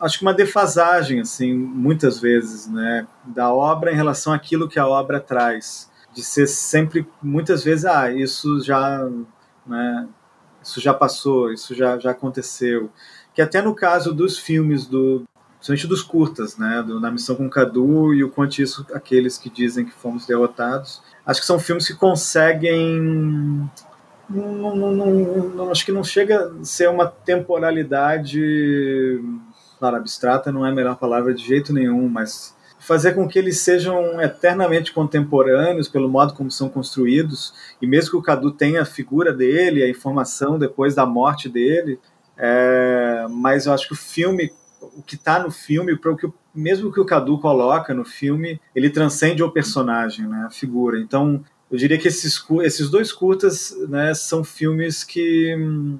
acho 0.00 0.18
que 0.18 0.24
uma 0.24 0.34
defasagem 0.34 1.20
assim 1.20 1.52
muitas 1.52 2.20
vezes 2.20 2.68
né 2.68 3.06
da 3.24 3.52
obra 3.52 3.90
em 3.90 3.96
relação 3.96 4.32
àquilo 4.32 4.68
que 4.68 4.78
a 4.78 4.86
obra 4.86 5.18
traz 5.18 5.90
de 6.18 6.24
ser 6.24 6.48
sempre 6.48 7.06
muitas 7.22 7.62
vezes 7.62 7.84
ah 7.84 8.10
isso 8.10 8.60
já 8.60 9.08
né, 9.64 10.08
isso 10.60 10.80
já 10.80 10.92
passou 10.92 11.52
isso 11.52 11.76
já 11.76 11.96
já 11.96 12.10
aconteceu 12.10 12.90
que 13.32 13.40
até 13.40 13.62
no 13.62 13.72
caso 13.72 14.12
dos 14.12 14.36
filmes 14.36 14.84
do 14.84 15.22
principalmente 15.58 15.86
dos 15.86 16.02
curtas, 16.02 16.56
né, 16.56 16.84
do, 16.86 17.00
na 17.00 17.10
Missão 17.10 17.34
com 17.34 17.50
Cadu 17.50 18.14
e 18.14 18.22
o 18.22 18.30
Quanto 18.30 18.62
Isso, 18.62 18.86
aqueles 18.94 19.36
que 19.36 19.50
dizem 19.50 19.84
que 19.84 19.90
fomos 19.90 20.24
derrotados. 20.24 21.02
Acho 21.26 21.40
que 21.40 21.46
são 21.46 21.58
filmes 21.58 21.84
que 21.84 21.94
conseguem 21.94 23.68
não, 24.30 24.76
não, 24.76 24.92
não, 24.92 25.70
acho 25.70 25.84
que 25.84 25.92
não 25.92 26.04
chega 26.04 26.52
a 26.60 26.64
ser 26.64 26.88
uma 26.88 27.06
temporalidade, 27.06 28.40
claro, 29.78 29.96
abstrata 29.96 30.52
não 30.52 30.66
é 30.66 30.70
a 30.70 30.74
melhor 30.74 30.96
palavra 30.96 31.34
de 31.34 31.44
jeito 31.44 31.72
nenhum, 31.72 32.08
mas 32.08 32.54
fazer 32.88 33.12
com 33.12 33.28
que 33.28 33.38
eles 33.38 33.58
sejam 33.58 34.18
eternamente 34.18 34.94
contemporâneos 34.94 35.88
pelo 35.88 36.08
modo 36.08 36.32
como 36.32 36.50
são 36.50 36.70
construídos, 36.70 37.52
e 37.82 37.86
mesmo 37.86 38.12
que 38.12 38.16
o 38.16 38.22
Cadu 38.22 38.50
tenha 38.50 38.80
a 38.80 38.86
figura 38.86 39.30
dele, 39.30 39.82
a 39.82 39.90
informação 39.90 40.58
depois 40.58 40.94
da 40.94 41.04
morte 41.04 41.50
dele, 41.50 42.00
é, 42.34 43.26
mas 43.28 43.66
eu 43.66 43.74
acho 43.74 43.88
que 43.88 43.92
o 43.92 43.96
filme, 43.96 44.50
o 44.80 45.02
que 45.02 45.16
está 45.16 45.38
no 45.38 45.50
filme, 45.50 45.92
o 45.92 46.16
que, 46.16 46.32
mesmo 46.54 46.90
que 46.90 46.98
o 46.98 47.04
Cadu 47.04 47.38
coloca 47.38 47.92
no 47.92 48.06
filme, 48.06 48.58
ele 48.74 48.88
transcende 48.88 49.42
o 49.42 49.52
personagem, 49.52 50.26
né, 50.26 50.44
a 50.46 50.50
figura. 50.50 50.98
Então, 50.98 51.44
eu 51.70 51.76
diria 51.76 51.98
que 51.98 52.08
esses, 52.08 52.42
esses 52.62 52.88
dois 52.88 53.12
curtas 53.12 53.76
né, 53.86 54.14
são 54.14 54.42
filmes 54.42 55.04
que 55.04 55.54
hum, 55.54 55.98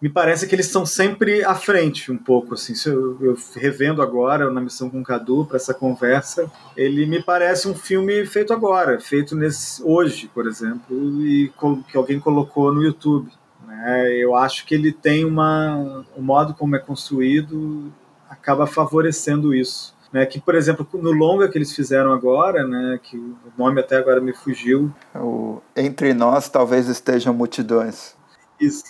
me 0.00 0.08
parece 0.08 0.46
que 0.46 0.54
eles 0.54 0.66
estão 0.66 0.86
sempre 0.86 1.44
à 1.44 1.54
frente 1.54 2.10
um 2.10 2.16
pouco 2.16 2.54
assim 2.54 2.74
se 2.74 2.88
eu, 2.88 3.16
eu 3.20 3.36
revendo 3.54 4.00
agora 4.00 4.50
na 4.50 4.60
missão 4.60 4.88
com 4.88 5.00
o 5.00 5.04
Cadu 5.04 5.44
para 5.44 5.56
essa 5.56 5.74
conversa 5.74 6.50
ele 6.76 7.06
me 7.06 7.22
parece 7.22 7.68
um 7.68 7.74
filme 7.74 8.24
feito 8.26 8.52
agora 8.52 9.00
feito 9.00 9.36
nesse 9.36 9.82
hoje 9.82 10.30
por 10.32 10.46
exemplo 10.46 10.96
e 11.22 11.52
que 11.88 11.96
alguém 11.96 12.18
colocou 12.18 12.72
no 12.72 12.82
YouTube 12.82 13.30
né? 13.66 14.12
eu 14.16 14.34
acho 14.34 14.64
que 14.64 14.74
ele 14.74 14.92
tem 14.92 15.24
uma 15.24 16.04
o 16.16 16.22
modo 16.22 16.54
como 16.54 16.76
é 16.76 16.78
construído 16.78 17.92
acaba 18.28 18.66
favorecendo 18.66 19.54
isso 19.54 19.94
né, 20.12 20.26
que, 20.26 20.40
por 20.40 20.54
exemplo, 20.54 20.86
no 20.94 21.12
longa 21.12 21.48
que 21.48 21.56
eles 21.56 21.72
fizeram 21.72 22.12
agora, 22.12 22.66
né, 22.66 22.98
que 23.00 23.16
o 23.16 23.36
nome 23.56 23.80
até 23.80 23.96
agora 23.96 24.20
me 24.20 24.32
fugiu. 24.32 24.92
O 25.14 25.60
Entre 25.76 26.12
Nós 26.12 26.48
Talvez 26.48 26.88
Estejam 26.88 27.32
Multidões. 27.32 28.16
Isso. 28.60 28.84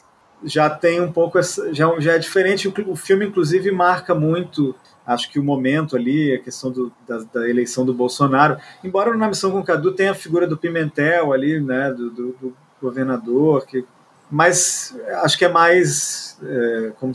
Já 0.45 0.71
tem 0.71 1.01
um 1.01 1.13
pouco, 1.13 1.39
essa, 1.39 1.73
já, 1.75 1.89
já 2.01 2.13
é 2.15 2.19
diferente. 2.19 2.69
O, 2.69 2.75
o 2.91 2.97
filme, 2.97 3.27
inclusive, 3.27 3.71
marca 3.71 4.15
muito 4.15 4.75
acho 5.07 5.31
que 5.31 5.39
o 5.39 5.45
momento 5.45 5.97
ali, 5.97 6.33
a 6.33 6.39
questão 6.39 6.71
do, 6.71 6.93
da, 7.07 7.19
da, 7.33 7.49
eleição 7.49 7.85
do 7.85 7.93
Bolsonaro, 7.93 8.59
embora 8.85 9.17
na 9.17 9.29
missão 9.29 9.51
com 9.51 9.59
o 9.59 9.65
Cadu 9.65 9.93
tenha 9.93 10.13
a 10.13 10.15
figura 10.15 10.47
do 10.47 10.57
Pimentel 10.57 11.33
ali, 11.33 11.61
né, 11.61 11.93
do, 11.93 12.11
do, 12.11 12.27
do 12.41 12.57
governador, 12.81 13.67
que, 13.67 13.85
mas 14.31 14.97
acho 15.23 15.37
que 15.37 15.45
é 15.45 15.49
mais, 15.49 16.39
é, 16.43 16.93
como, 17.01 17.13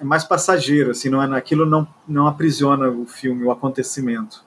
é 0.00 0.04
mais 0.04 0.24
passageiro, 0.24 0.92
assim, 0.92 1.10
não 1.10 1.22
é, 1.22 1.36
aquilo 1.36 1.66
não, 1.66 1.86
não 2.06 2.26
aprisiona 2.26 2.88
o 2.88 3.06
filme, 3.06 3.44
o 3.44 3.50
acontecimento. 3.50 4.42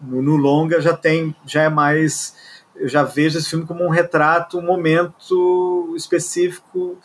No, 0.00 0.22
no, 0.22 0.36
longa 0.36 0.80
já 0.80 0.96
tem, 0.96 1.34
já 1.46 1.62
é 1.62 1.68
mais, 1.68 2.34
eu 2.74 2.88
já 2.88 3.02
vejo 3.02 3.38
esse 3.38 3.50
filme 3.50 3.66
como 3.66 3.84
um 3.84 3.90
retrato, 3.90 4.58
um 4.58 4.62
momento 4.62 5.94
específico, 5.96 6.98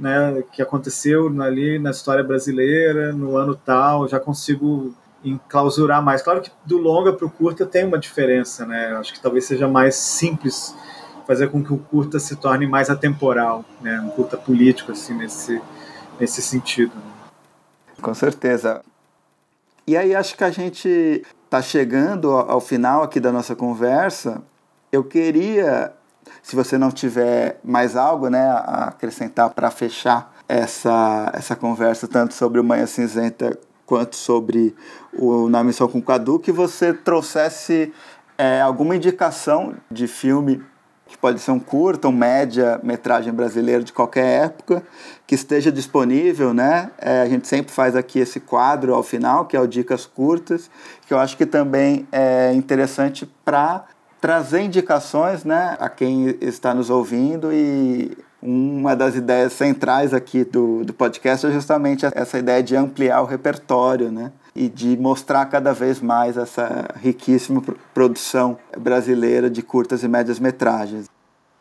né, 0.00 0.42
que 0.50 0.62
aconteceu 0.62 1.28
ali 1.42 1.78
na 1.78 1.90
história 1.90 2.24
brasileira, 2.24 3.12
no 3.12 3.36
ano 3.36 3.54
tal, 3.54 4.08
já 4.08 4.18
consigo 4.18 4.94
enclausurar 5.22 6.02
mais. 6.02 6.22
Claro 6.22 6.40
que 6.40 6.50
do 6.64 6.78
longa 6.78 7.12
para 7.12 7.26
o 7.26 7.30
curta 7.30 7.66
tem 7.66 7.84
uma 7.84 7.98
diferença, 7.98 8.64
né? 8.64 8.96
Acho 8.96 9.12
que 9.12 9.20
talvez 9.20 9.44
seja 9.44 9.68
mais 9.68 9.94
simples 9.94 10.74
fazer 11.26 11.48
com 11.48 11.62
que 11.62 11.72
o 11.72 11.78
curta 11.78 12.18
se 12.18 12.36
torne 12.36 12.66
mais 12.66 12.88
atemporal, 12.88 13.64
né? 13.82 14.00
Um 14.00 14.08
curta 14.08 14.36
político 14.36 14.92
assim 14.92 15.14
nesse 15.14 15.60
nesse 16.18 16.42
sentido. 16.42 16.92
Né? 16.94 17.02
Com 18.00 18.14
certeza. 18.14 18.82
E 19.86 19.96
aí 19.96 20.14
acho 20.14 20.36
que 20.36 20.44
a 20.44 20.50
gente 20.50 21.22
está 21.44 21.60
chegando 21.60 22.30
ao 22.30 22.60
final 22.60 23.02
aqui 23.02 23.18
da 23.18 23.32
nossa 23.32 23.56
conversa. 23.56 24.42
Eu 24.92 25.04
queria, 25.04 25.92
se 26.42 26.56
você 26.56 26.78
não 26.78 26.90
tiver 26.90 27.58
mais 27.62 27.96
algo 27.96 28.28
né, 28.28 28.44
a 28.50 28.88
acrescentar 28.88 29.50
para 29.50 29.70
fechar 29.70 30.34
essa, 30.48 31.30
essa 31.34 31.54
conversa, 31.54 32.08
tanto 32.08 32.34
sobre 32.34 32.60
o 32.60 32.64
Manhã 32.64 32.86
Cinzenta 32.86 33.58
quanto 33.86 34.16
sobre 34.16 34.74
o 35.12 35.48
Na 35.48 35.64
Missão 35.64 35.88
com 35.88 35.98
o 35.98 36.02
Cadu, 36.02 36.38
que 36.38 36.52
você 36.52 36.92
trouxesse 36.92 37.92
é, 38.38 38.60
alguma 38.60 38.96
indicação 38.96 39.74
de 39.90 40.06
filme 40.06 40.62
que 41.10 41.18
pode 41.18 41.40
ser 41.40 41.50
um 41.50 41.58
curta, 41.58 42.06
um 42.06 42.12
média 42.12 42.78
metragem 42.84 43.32
brasileiro 43.32 43.82
de 43.82 43.92
qualquer 43.92 44.44
época, 44.44 44.80
que 45.26 45.34
esteja 45.34 45.72
disponível, 45.72 46.54
né? 46.54 46.92
É, 46.98 47.22
a 47.22 47.28
gente 47.28 47.48
sempre 47.48 47.72
faz 47.72 47.96
aqui 47.96 48.20
esse 48.20 48.38
quadro 48.38 48.94
ao 48.94 49.02
final, 49.02 49.44
que 49.46 49.56
é 49.56 49.60
o 49.60 49.66
Dicas 49.66 50.06
Curtas, 50.06 50.70
que 51.06 51.12
eu 51.12 51.18
acho 51.18 51.36
que 51.36 51.44
também 51.44 52.06
é 52.12 52.52
interessante 52.54 53.28
para 53.44 53.86
trazer 54.20 54.62
indicações 54.62 55.44
né, 55.44 55.76
a 55.80 55.88
quem 55.88 56.36
está 56.40 56.74
nos 56.74 56.90
ouvindo 56.90 57.52
e 57.52 58.16
uma 58.42 58.96
das 58.96 59.14
ideias 59.16 59.52
centrais 59.52 60.14
aqui 60.14 60.44
do, 60.44 60.84
do 60.84 60.94
podcast 60.94 61.46
é 61.46 61.50
justamente 61.50 62.06
essa 62.14 62.38
ideia 62.38 62.62
de 62.62 62.74
ampliar 62.74 63.20
o 63.22 63.26
repertório, 63.26 64.10
né? 64.10 64.32
e 64.54 64.68
de 64.68 64.96
mostrar 64.96 65.46
cada 65.46 65.72
vez 65.72 66.00
mais 66.00 66.36
essa 66.36 66.88
riquíssima 66.96 67.62
produção 67.94 68.58
brasileira 68.76 69.48
de 69.48 69.62
curtas 69.62 70.02
e 70.02 70.08
médias 70.08 70.38
metragens. 70.38 71.06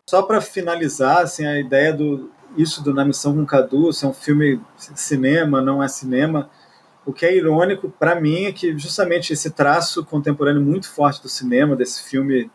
Só 0.09 0.23
para 0.23 0.41
finalizar, 0.41 1.19
assim, 1.19 1.45
a 1.45 1.59
ideia 1.59 1.93
do 1.93 2.29
isso 2.57 2.83
do 2.83 2.91
Na 2.91 3.05
Missão 3.05 3.35
com 3.35 3.45
Cadu, 3.45 3.93
se 3.93 4.03
é 4.03 4.07
um 4.07 4.13
filme 4.13 4.59
cinema, 4.75 5.61
não 5.61 5.83
é 5.83 5.87
cinema, 5.87 6.49
o 7.05 7.13
que 7.13 7.25
é 7.25 7.35
irônico 7.35 7.89
para 7.89 8.19
mim 8.19 8.45
é 8.45 8.51
que 8.51 8.77
justamente 8.77 9.33
esse 9.33 9.51
traço 9.51 10.05
contemporâneo 10.05 10.61
muito 10.61 10.89
forte 10.89 11.21
do 11.21 11.29
cinema, 11.29 11.75
desse 11.75 12.03
filme 12.03 12.49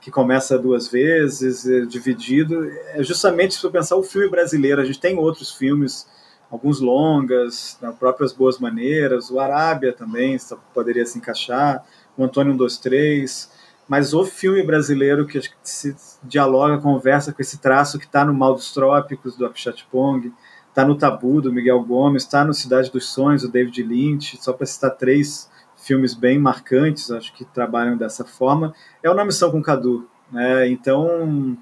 que 0.00 0.10
começa 0.10 0.58
duas 0.58 0.88
vezes, 0.88 1.68
é 1.68 1.86
dividido, 1.86 2.68
é 2.88 3.02
justamente 3.02 3.54
se 3.54 3.64
eu 3.64 3.70
pensar 3.70 3.96
o 3.96 4.02
filme 4.02 4.28
brasileiro. 4.28 4.80
A 4.80 4.84
gente 4.84 4.98
tem 4.98 5.16
outros 5.16 5.52
filmes 5.52 6.06
alguns 6.52 6.80
longas, 6.80 7.78
né, 7.80 7.94
próprias 7.98 8.30
Boas 8.30 8.58
Maneiras, 8.58 9.30
o 9.30 9.40
Arábia 9.40 9.90
também 9.90 10.36
poderia 10.74 11.06
se 11.06 11.16
encaixar, 11.16 11.82
o 12.14 12.22
Antônio 12.22 12.52
123, 12.52 13.50
mas 13.88 14.12
o 14.12 14.22
filme 14.26 14.62
brasileiro 14.62 15.26
que 15.26 15.40
se 15.62 15.96
dialoga, 16.22 16.76
conversa 16.76 17.32
com 17.32 17.40
esse 17.40 17.56
traço 17.56 17.98
que 17.98 18.04
está 18.04 18.22
no 18.22 18.34
Mal 18.34 18.54
dos 18.54 18.70
Trópicos, 18.70 19.34
do 19.34 19.46
Apichatpong, 19.46 20.30
está 20.72 20.86
no 20.86 20.96
Tabu, 20.96 21.42
do 21.42 21.52
Miguel 21.52 21.84
Gomes, 21.84 22.22
está 22.22 22.44
no 22.44 22.54
Cidade 22.54 22.90
dos 22.90 23.12
Sonhos, 23.12 23.42
do 23.42 23.48
David 23.48 23.82
Lynch, 23.82 24.38
só 24.40 24.54
para 24.54 24.66
citar 24.66 24.90
três 24.92 25.50
filmes 25.76 26.14
bem 26.14 26.38
marcantes, 26.38 27.10
acho 27.10 27.32
que 27.34 27.44
trabalham 27.44 27.96
dessa 27.96 28.24
forma, 28.24 28.74
é 29.02 29.10
o 29.10 29.14
Na 29.14 29.24
Missão 29.24 29.50
com 29.50 29.60
Cadu. 29.60 30.08
Né? 30.30 30.68
Então, 30.68 31.58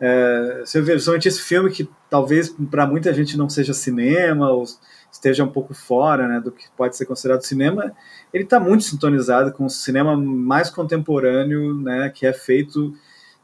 é, 0.00 0.62
você 0.64 0.80
vê 0.80 0.98
somente 0.98 1.28
esse 1.28 1.42
filme 1.42 1.70
que 1.70 1.86
talvez 2.08 2.48
para 2.70 2.86
muita 2.86 3.12
gente 3.12 3.36
não 3.36 3.48
seja 3.48 3.74
cinema 3.74 4.50
ou 4.50 4.64
esteja 5.12 5.44
um 5.44 5.48
pouco 5.48 5.74
fora 5.74 6.26
né, 6.26 6.40
do 6.40 6.50
que 6.50 6.64
pode 6.76 6.96
ser 6.96 7.04
considerado 7.04 7.42
cinema, 7.42 7.92
ele 8.32 8.44
está 8.44 8.58
muito 8.58 8.84
sintonizado 8.84 9.52
com 9.52 9.66
o 9.66 9.70
cinema 9.70 10.16
mais 10.16 10.70
contemporâneo, 10.70 11.74
né, 11.74 12.10
que 12.14 12.26
é 12.26 12.32
feito 12.32 12.94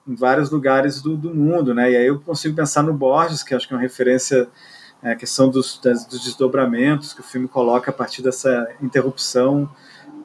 em 0.06 0.14
vários 0.14 0.50
lugares 0.50 1.02
do, 1.02 1.16
do 1.16 1.34
mundo, 1.34 1.72
né? 1.72 1.92
E 1.92 1.96
aí 1.96 2.06
eu 2.06 2.18
consigo 2.18 2.56
pensar 2.56 2.82
no 2.82 2.92
Borges, 2.92 3.42
que 3.42 3.54
acho 3.54 3.68
que 3.68 3.72
é 3.72 3.76
uma 3.76 3.82
referência 3.82 4.48
a 5.02 5.16
questão 5.16 5.48
dos, 5.48 5.80
das, 5.82 6.06
dos 6.06 6.22
desdobramentos 6.22 7.12
que 7.12 7.20
o 7.20 7.24
filme 7.24 7.48
coloca 7.48 7.90
a 7.90 7.94
partir 7.94 8.22
dessa 8.22 8.68
interrupção 8.80 9.68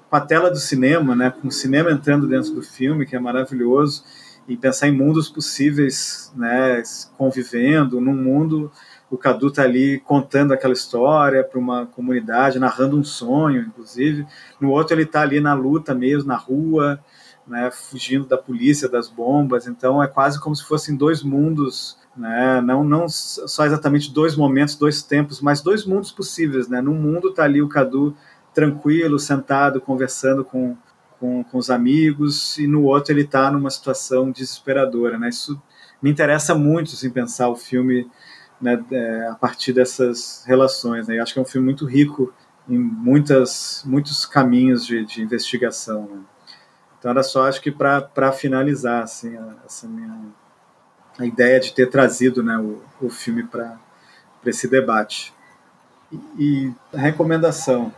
com 0.10 0.16
a 0.16 0.22
tela 0.22 0.50
do 0.50 0.58
cinema, 0.58 1.16
né, 1.16 1.32
com 1.32 1.48
o 1.48 1.52
cinema 1.52 1.92
entrando 1.92 2.28
dentro 2.28 2.54
do 2.54 2.62
filme, 2.62 3.06
que 3.06 3.16
é 3.16 3.20
maravilhoso, 3.20 4.04
e 4.48 4.56
pensar 4.56 4.88
em 4.88 4.92
mundos 4.92 5.28
possíveis, 5.28 6.32
né, 6.36 6.82
convivendo 7.18 8.00
num 8.00 8.16
mundo 8.16 8.72
o 9.10 9.18
Cadu 9.18 9.50
tá 9.50 9.64
ali 9.64 10.00
contando 10.02 10.54
aquela 10.54 10.74
história 10.74 11.44
para 11.44 11.58
uma 11.58 11.86
comunidade, 11.86 12.60
narrando 12.60 12.98
um 12.98 13.04
sonho, 13.04 13.62
inclusive. 13.62 14.28
No 14.60 14.72
outro 14.72 14.96
ele 14.96 15.06
tá 15.06 15.22
ali 15.22 15.40
na 15.40 15.54
luta 15.54 15.94
mesmo, 15.94 16.28
na 16.28 16.36
rua, 16.36 17.00
né, 17.48 17.72
fugindo 17.72 18.26
da 18.26 18.38
polícia, 18.38 18.90
das 18.90 19.08
bombas. 19.08 19.66
Então 19.66 20.04
é 20.04 20.08
quase 20.08 20.40
como 20.40 20.56
se 20.56 20.66
fossem 20.66 20.96
dois 20.96 21.24
mundos, 21.24 21.97
né, 22.18 22.60
não, 22.62 22.84
não 22.84 23.08
só 23.08 23.66
exatamente 23.66 24.12
dois 24.12 24.36
momentos, 24.36 24.76
dois 24.76 25.04
tempos, 25.04 25.40
mas 25.40 25.62
dois 25.62 25.86
mundos 25.86 26.12
possíveis. 26.12 26.68
Né? 26.68 26.82
Num 26.82 26.96
mundo 26.96 27.34
tá 27.34 27.44
ali 27.44 27.62
o 27.62 27.70
Cadu 27.70 28.16
tranquilo, 28.54 29.20
sentado, 29.20 29.80
conversando 29.80 30.44
com, 30.44 30.76
com, 31.20 31.44
com 31.44 31.58
os 31.58 31.70
amigos, 31.70 32.58
e 32.58 32.66
no 32.66 32.84
outro 32.84 33.14
ele 33.14 33.22
está 33.22 33.52
numa 33.52 33.70
situação 33.70 34.32
desesperadora. 34.32 35.20
Né? 35.20 35.30
Isso 35.30 35.62
me 36.02 36.10
interessa 36.10 36.56
muito 36.56 36.94
assim, 36.94 37.10
pensar 37.12 37.50
o 37.50 37.56
filme 37.56 38.10
né, 38.60 38.84
é, 38.92 39.28
a 39.28 39.36
partir 39.36 39.74
dessas 39.74 40.44
relações. 40.48 41.08
Né? 41.08 41.20
Eu 41.20 41.24
acho 41.24 41.34
que 41.34 41.40
é 41.40 41.42
um 41.42 41.46
filme 41.46 41.66
muito 41.66 41.86
rico 41.86 42.34
em 42.68 42.78
muitas, 42.78 43.84
muitos 43.86 44.26
caminhos 44.26 44.86
de, 44.86 45.06
de 45.06 45.22
investigação. 45.22 46.08
Né? 46.08 46.20
Então 46.98 47.12
era 47.12 47.22
só, 47.22 47.48
acho 47.48 47.62
que 47.62 47.72
para 47.72 48.32
finalizar 48.32 49.04
assim, 49.04 49.38
essa 49.66 49.88
minha 49.88 50.34
a 51.18 51.26
ideia 51.26 51.60
de 51.60 51.74
ter 51.74 51.90
trazido 51.90 52.44
né, 52.44 52.58
o, 52.58 52.82
o 53.06 53.10
filme 53.10 53.44
para 53.44 53.78
esse 54.46 54.68
debate. 54.68 55.34
E, 56.12 56.18
e, 56.38 56.74
recomendação. 56.94 57.94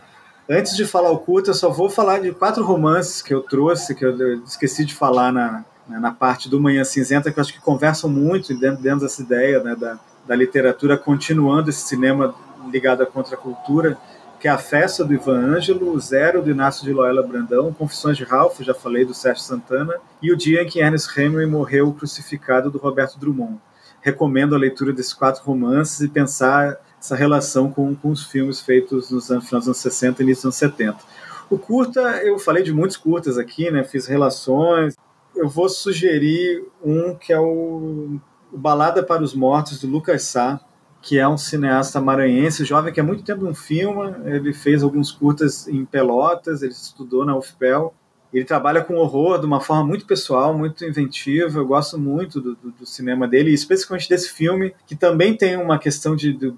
Antes 0.50 0.76
de 0.76 0.86
falar 0.86 1.12
o 1.12 1.20
culto, 1.20 1.52
eu 1.52 1.54
só 1.54 1.70
vou 1.70 1.90
falar 1.90 2.20
de 2.20 2.32
quatro 2.32 2.64
romances 2.64 3.22
que 3.22 3.34
eu 3.34 3.42
trouxe, 3.42 3.94
que 3.94 4.04
eu 4.04 4.44
esqueci 4.44 4.84
de 4.84 4.96
falar 4.96 5.32
na, 5.32 5.64
na 5.88 6.12
parte 6.12 6.50
do 6.50 6.60
Manhã 6.60 6.84
Cinzenta, 6.84 7.32
que 7.32 7.38
eu 7.38 7.42
acho 7.42 7.54
que 7.54 7.62
conversam 7.62 8.10
muito 8.10 8.58
dentro, 8.58 8.82
dentro 8.82 9.02
dessa 9.02 9.22
ideia 9.22 9.62
né, 9.64 9.76
da, 9.76 10.00
da 10.28 10.36
literatura, 10.36 10.98
continuando 10.98 11.70
esse 11.70 11.82
cinema 11.82 12.34
ligado 12.72 13.04
à 13.04 13.06
contracultura, 13.06 13.98
que 14.40 14.48
é 14.48 14.52
a 14.52 14.58
festa 14.58 15.04
do 15.04 15.14
Ivan 15.14 15.56
Ângelo, 15.56 16.00
Zero 16.00 16.42
do 16.42 16.50
Inácio 16.50 16.86
de 16.86 16.94
Loyola 16.94 17.22
Brandão, 17.22 17.74
Confissões 17.74 18.16
de 18.16 18.24
Ralph, 18.24 18.62
já 18.62 18.74
falei 18.74 19.04
do 19.04 19.14
Sérgio 19.14 19.44
Santana, 19.44 19.96
e 20.22 20.32
o 20.32 20.38
dia 20.38 20.64
em 20.64 20.68
que 20.68 20.80
Ernest 20.80 21.20
Hemingway 21.20 21.46
morreu 21.46 21.92
crucificado 21.92 22.72
do 22.72 22.78
Roberto 22.78 23.20
Drummond. 23.20 23.60
Recomendo 24.02 24.56
a 24.56 24.58
leitura 24.58 24.94
desses 24.94 25.14
quatro 25.14 25.44
romances 25.44 26.00
e 26.00 26.08
pensar 26.08 26.78
essa 26.98 27.18
relação 27.18 27.70
com, 27.70 27.94
com 27.94 28.10
os 28.10 28.24
filmes 28.24 28.62
feitos 28.62 29.12
nos 29.12 29.30
anos, 29.30 29.52
nos 29.52 29.66
anos 29.66 29.78
60 29.78 30.22
e 30.22 30.26
início 30.26 30.50
dos 30.50 30.62
anos 30.62 30.74
70. 30.74 30.98
O 31.50 31.58
curta, 31.58 32.00
eu 32.24 32.40
falei 32.40 32.64
de 32.64 32.72
muitos 32.72 32.96
curtas 32.96 33.38
aqui, 33.38 33.70
né? 33.70 33.84
Fiz 33.84 34.06
relações. 34.06 34.96
Eu 35.36 35.50
vou 35.50 35.68
sugerir 35.68 36.64
um 36.84 37.14
que 37.14 37.34
é 37.34 37.40
o 37.40 38.20
Balada 38.52 39.04
para 39.04 39.24
os 39.24 39.34
Mortos, 39.34 39.82
do 39.82 39.88
Lucas 39.88 40.24
Sá, 40.24 40.62
que 41.02 41.18
é 41.18 41.28
um 41.28 41.38
cineasta 41.38 42.02
maranhense, 42.02 42.66
jovem 42.66 42.94
que 42.94 43.00
há 43.00 43.04
muito 43.04 43.24
tempo 43.24 43.44
não 43.44 43.54
filma, 43.54 44.20
ele 44.26 44.54
fez 44.54 44.84
alguns 44.84 45.12
curtas 45.12 45.68
em 45.68 45.86
Pelotas, 45.86 46.62
ele 46.62 46.74
estudou 46.74 47.26
na 47.26 47.38
UFPEL, 47.38 47.94
ele 48.34 48.46
trabalha 48.46 48.84
com 48.84 48.96
horror 48.96 49.40
de 49.40 49.46
uma 49.46 49.60
forma 49.60 49.84
muito 49.84 50.06
pessoal, 50.06 50.56
muito 50.56 50.86
inventiva. 50.86 51.60
Eu 51.60 51.66
gosto 51.66 51.98
muito 51.98 52.40
do, 52.40 52.56
do, 52.56 52.72
do 52.72 52.86
cinema 52.86 53.28
dele, 53.28 53.50
e 53.50 53.56
especialmente 53.56 54.08
desse 54.08 54.30
filme, 54.30 54.74
que 54.86 54.96
também 54.96 55.36
tem 55.36 55.58
uma 55.58 55.80
questão 55.80 56.16
de, 56.16 56.34
de, 56.34 56.54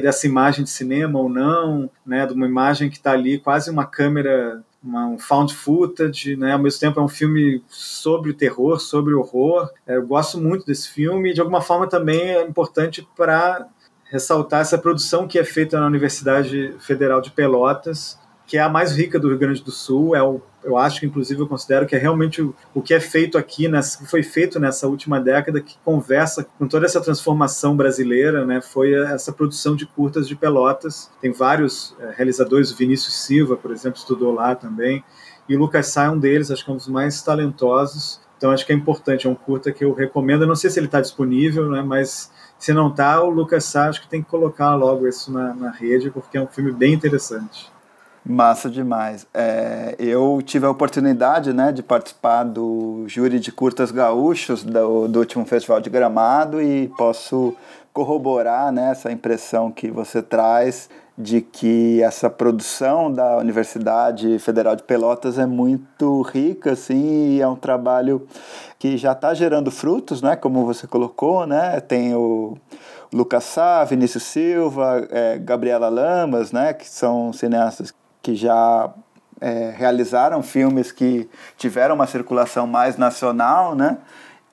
dessa 0.00 0.26
imagem 0.26 0.62
de 0.62 0.70
cinema 0.70 1.18
ou 1.18 1.28
não, 1.28 1.90
né, 2.04 2.26
de 2.26 2.32
uma 2.32 2.46
imagem 2.46 2.88
que 2.88 2.96
está 2.96 3.10
ali, 3.10 3.38
quase 3.38 3.70
uma 3.70 3.84
câmera 3.84 4.62
uma, 4.86 5.06
um 5.08 5.18
found 5.18 5.52
footage, 5.52 6.36
né? 6.36 6.52
Ao 6.52 6.58
mesmo 6.58 6.78
tempo 6.78 7.00
é 7.00 7.02
um 7.02 7.08
filme 7.08 7.60
sobre 7.68 8.30
o 8.30 8.34
terror, 8.34 8.78
sobre 8.78 9.12
o 9.14 9.18
horror. 9.18 9.68
É, 9.84 9.96
eu 9.96 10.06
gosto 10.06 10.40
muito 10.40 10.64
desse 10.64 10.88
filme 10.88 11.30
e 11.30 11.34
de 11.34 11.40
alguma 11.40 11.60
forma 11.60 11.88
também 11.88 12.20
é 12.20 12.42
importante 12.46 13.06
para 13.16 13.66
ressaltar 14.10 14.60
essa 14.60 14.78
produção 14.78 15.26
que 15.26 15.38
é 15.38 15.44
feita 15.44 15.78
na 15.78 15.86
Universidade 15.86 16.74
Federal 16.78 17.20
de 17.20 17.30
Pelotas, 17.30 18.18
que 18.46 18.56
é 18.56 18.60
a 18.60 18.68
mais 18.68 18.96
rica 18.96 19.18
do 19.18 19.28
Rio 19.28 19.38
Grande 19.38 19.62
do 19.62 19.72
Sul. 19.72 20.14
É 20.14 20.22
o, 20.22 20.40
eu 20.62 20.76
acho 20.76 21.00
que, 21.00 21.06
inclusive, 21.06 21.40
eu 21.40 21.48
considero 21.48 21.86
que 21.86 21.96
é 21.96 21.98
realmente 21.98 22.40
o, 22.40 22.54
o 22.72 22.80
que 22.80 22.94
é 22.94 23.00
feito 23.00 23.36
aqui, 23.36 23.66
nessa, 23.66 23.98
que 23.98 24.06
foi 24.08 24.22
feito 24.22 24.60
nessa 24.60 24.86
última 24.86 25.20
década, 25.20 25.60
que 25.60 25.76
conversa 25.84 26.46
com 26.58 26.68
toda 26.68 26.86
essa 26.86 27.00
transformação 27.00 27.76
brasileira, 27.76 28.46
né? 28.46 28.60
Foi 28.60 28.92
essa 28.94 29.32
produção 29.32 29.74
de 29.74 29.84
curtas 29.84 30.28
de 30.28 30.36
Pelotas. 30.36 31.10
Tem 31.20 31.32
vários 31.32 31.94
é, 31.98 32.12
realizadores, 32.16 32.70
o 32.70 32.76
Vinícius 32.76 33.16
Silva, 33.24 33.56
por 33.56 33.72
exemplo, 33.72 33.98
estudou 33.98 34.32
lá 34.32 34.54
também. 34.54 35.04
E 35.48 35.56
o 35.56 35.58
Lucas 35.58 35.88
Sá 35.88 36.04
é 36.04 36.10
um 36.10 36.18
deles, 36.18 36.50
acho 36.50 36.64
que 36.64 36.70
é 36.70 36.74
um 36.74 36.76
dos 36.76 36.88
mais 36.88 37.22
talentosos. 37.22 38.20
Então, 38.36 38.50
acho 38.50 38.66
que 38.66 38.72
é 38.72 38.74
importante, 38.74 39.26
é 39.26 39.30
um 39.30 39.34
curta 39.34 39.72
que 39.72 39.84
eu 39.84 39.92
recomendo. 39.92 40.42
Eu 40.42 40.48
não 40.48 40.56
sei 40.56 40.68
se 40.68 40.78
ele 40.78 40.86
está 40.86 41.00
disponível, 41.00 41.70
né? 41.70 41.82
Mas 41.82 42.30
se 42.58 42.72
não 42.72 42.88
está, 42.88 43.22
o 43.22 43.30
Lucas 43.30 43.64
Sá 43.64 43.88
acho 43.88 44.00
que 44.00 44.08
tem 44.08 44.22
que 44.22 44.28
colocar 44.28 44.74
logo 44.74 45.06
isso 45.06 45.32
na, 45.32 45.54
na 45.54 45.70
rede, 45.70 46.10
porque 46.10 46.38
é 46.38 46.40
um 46.40 46.46
filme 46.46 46.72
bem 46.72 46.94
interessante. 46.94 47.70
Massa 48.28 48.68
demais. 48.68 49.24
É, 49.32 49.94
eu 49.98 50.42
tive 50.44 50.66
a 50.66 50.70
oportunidade 50.70 51.52
né, 51.52 51.70
de 51.70 51.80
participar 51.80 52.42
do 52.42 53.04
júri 53.06 53.38
de 53.38 53.52
curtas 53.52 53.92
gaúchos 53.92 54.64
do, 54.64 55.06
do 55.06 55.18
último 55.20 55.44
Festival 55.44 55.80
de 55.80 55.88
Gramado 55.88 56.60
e 56.60 56.88
posso 56.98 57.54
corroborar 57.92 58.72
né, 58.72 58.90
essa 58.90 59.12
impressão 59.12 59.70
que 59.70 59.90
você 59.90 60.20
traz 60.20 60.90
de 61.18 61.40
que 61.40 62.02
essa 62.02 62.28
produção 62.28 63.10
da 63.10 63.38
Universidade 63.38 64.38
Federal 64.38 64.76
de 64.76 64.82
Pelotas 64.82 65.38
é 65.38 65.46
muito 65.46 66.20
rica, 66.22 66.72
assim, 66.72 67.36
e 67.36 67.40
é 67.40 67.48
um 67.48 67.56
trabalho 67.56 68.26
que 68.78 68.96
já 68.98 69.12
está 69.12 69.32
gerando 69.32 69.70
frutos, 69.70 70.20
né, 70.20 70.36
como 70.36 70.66
você 70.66 70.86
colocou, 70.86 71.46
né, 71.46 71.80
tem 71.80 72.14
o 72.14 72.58
Lucas 73.12 73.44
Sá, 73.44 73.82
Vinícius 73.84 74.24
Silva, 74.24 75.06
é, 75.10 75.38
Gabriela 75.38 75.88
Lamas, 75.88 76.52
né, 76.52 76.74
que 76.74 76.86
são 76.86 77.32
cineastas 77.32 77.94
que 78.20 78.34
já 78.34 78.92
é, 79.40 79.72
realizaram 79.76 80.42
filmes 80.42 80.92
que 80.92 81.28
tiveram 81.56 81.94
uma 81.94 82.06
circulação 82.06 82.66
mais 82.66 82.96
nacional, 82.96 83.74
né? 83.74 83.98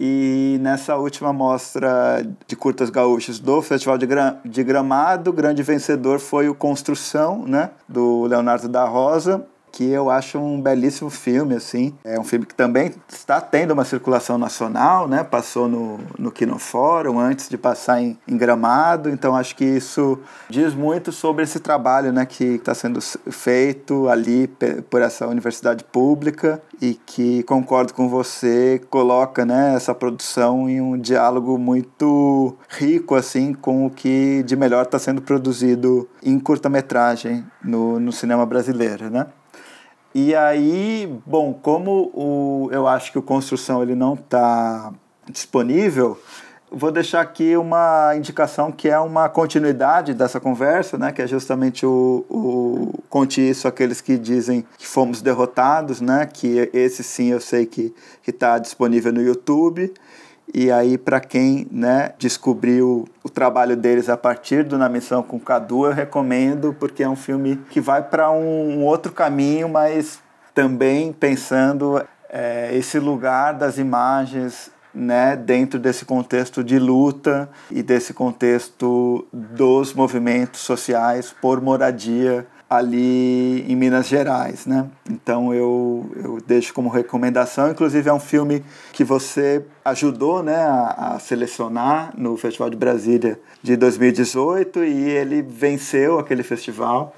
E 0.05 0.57
nessa 0.59 0.97
última 0.97 1.31
mostra 1.31 2.27
de 2.45 2.57
curtas 2.57 2.89
gaúchas 2.89 3.39
do 3.39 3.61
Festival 3.61 3.97
de, 3.97 4.05
Gra 4.05 4.37
de 4.43 4.61
Gramado, 4.61 5.29
o 5.29 5.33
grande 5.33 5.63
vencedor 5.63 6.19
foi 6.19 6.49
o 6.49 6.53
Construção, 6.53 7.45
né? 7.47 7.69
Do 7.87 8.25
Leonardo 8.25 8.67
da 8.67 8.83
Rosa, 8.83 9.45
que 9.73 9.89
eu 9.89 10.11
acho 10.11 10.37
um 10.37 10.61
belíssimo 10.61 11.09
filme, 11.09 11.55
assim. 11.55 11.95
É 12.03 12.19
um 12.19 12.23
filme 12.23 12.45
que 12.45 12.53
também 12.53 12.93
está 13.09 13.41
tendo 13.41 13.71
uma 13.71 13.83
circulação 13.83 14.37
nacional, 14.37 15.07
né? 15.07 15.23
Passou 15.23 15.67
no, 15.67 15.99
no 16.17 16.31
Kinofórum 16.31 17.19
antes 17.19 17.49
de 17.49 17.57
passar 17.57 17.99
em, 17.99 18.15
em 18.27 18.37
Gramado, 18.37 19.09
então 19.09 19.35
acho 19.35 19.55
que 19.55 19.65
isso 19.65 20.19
diz 20.47 20.75
muito 20.75 21.11
sobre 21.11 21.43
esse 21.43 21.59
trabalho, 21.59 22.13
né? 22.13 22.23
Que 22.23 22.43
está 22.43 22.75
sendo 22.75 23.01
feito 23.01 24.07
ali 24.07 24.47
por 24.91 25.01
essa 25.01 25.27
universidade 25.27 25.83
pública 25.83 26.61
e 26.79 26.93
que, 26.93 27.41
concordo 27.43 27.95
com 27.95 28.07
você, 28.07 28.79
coloca, 28.91 29.43
né? 29.43 29.73
Essa 29.75 29.95
produção 29.95 30.69
em 30.69 30.81
um 30.81 30.99
diálogo 30.99 31.57
muito 31.57 32.55
rico, 32.69 33.15
assim, 33.15 33.55
com 33.55 33.87
o 33.87 33.89
que 33.89 34.43
de 34.43 34.55
melhor 34.55 34.83
está 34.85 34.99
sendo 34.99 35.19
produzido 35.19 36.07
em 36.21 36.39
curta-metragem 36.39 37.43
no, 37.63 37.99
no 37.99 38.11
cinema 38.11 38.45
brasileiro, 38.45 39.09
né? 39.09 39.25
E 40.15 40.35
aí, 40.35 41.11
bom, 41.25 41.53
como 41.53 42.11
o, 42.13 42.69
eu 42.71 42.87
acho 42.87 43.11
que 43.11 43.17
o 43.17 43.21
Construção 43.21 43.81
ele 43.81 43.95
não 43.95 44.13
está 44.13 44.93
disponível, 45.27 46.19
vou 46.71 46.91
deixar 46.91 47.21
aqui 47.21 47.57
uma 47.57 48.13
indicação 48.15 48.71
que 48.71 48.89
é 48.89 48.99
uma 48.99 49.27
continuidade 49.27 50.13
dessa 50.13 50.39
conversa, 50.39 50.97
né, 50.97 51.11
que 51.11 51.21
é 51.21 51.27
justamente 51.27 51.85
o, 51.85 52.25
o 52.29 53.03
conte 53.09 53.41
isso 53.41 53.67
aqueles 53.67 54.01
que 54.01 54.17
dizem 54.17 54.65
que 54.77 54.87
fomos 54.87 55.21
derrotados, 55.21 55.99
né, 55.99 56.27
que 56.31 56.69
esse 56.73 57.03
sim 57.03 57.31
eu 57.31 57.39
sei 57.39 57.65
que 57.65 57.93
está 58.27 58.59
disponível 58.59 59.11
no 59.11 59.21
YouTube. 59.21 59.93
E 60.51 60.71
aí, 60.71 60.97
para 60.97 61.19
quem 61.19 61.67
né, 61.71 62.13
descobriu 62.17 63.07
o 63.23 63.29
trabalho 63.29 63.77
deles 63.77 64.09
a 64.09 64.17
partir 64.17 64.63
do 64.63 64.77
Na 64.77 64.89
Missão 64.89 65.23
com 65.23 65.39
Cadu, 65.39 65.85
eu 65.85 65.93
recomendo, 65.93 66.75
porque 66.79 67.03
é 67.03 67.09
um 67.09 67.15
filme 67.15 67.59
que 67.69 67.79
vai 67.79 68.03
para 68.03 68.31
um, 68.31 68.83
outro 68.83 69.11
caminho, 69.11 69.69
mas 69.69 70.19
também 70.53 71.11
pensando 71.13 72.03
é, 72.29 72.75
esse 72.75 72.99
lugar 72.99 73.53
das 73.53 73.77
imagens 73.77 74.71
né, 74.93 75.35
dentro 75.35 75.79
desse 75.79 76.05
contexto 76.05 76.63
de 76.63 76.77
luta 76.77 77.49
e 77.71 77.81
desse 77.81 78.13
contexto 78.13 79.25
dos 79.33 79.93
movimentos 79.93 80.61
sociais 80.61 81.33
por 81.41 81.59
moradia 81.61 82.45
ali 82.69 83.61
em 83.67 83.75
Minas 83.75 84.07
Gerais, 84.07 84.65
né? 84.65 84.87
Então 85.09 85.53
eu, 85.53 86.09
eu 86.15 86.37
deixo 86.45 86.73
como 86.73 86.89
recomendação, 86.89 87.69
inclusive 87.69 88.09
é 88.09 88.13
um 88.13 88.19
filme 88.19 88.63
que 88.91 89.03
você 89.03 89.63
ajudou, 89.85 90.41
né, 90.41 90.55
a, 90.55 91.15
a 91.15 91.19
selecionar 91.19 92.13
no 92.17 92.35
Festival 92.37 92.69
de 92.69 92.77
Brasília 92.77 93.39
de 93.61 93.75
2018 93.75 94.83
e 94.83 95.09
ele 95.09 95.41
venceu 95.41 96.19
aquele 96.19 96.43
festival. 96.43 97.15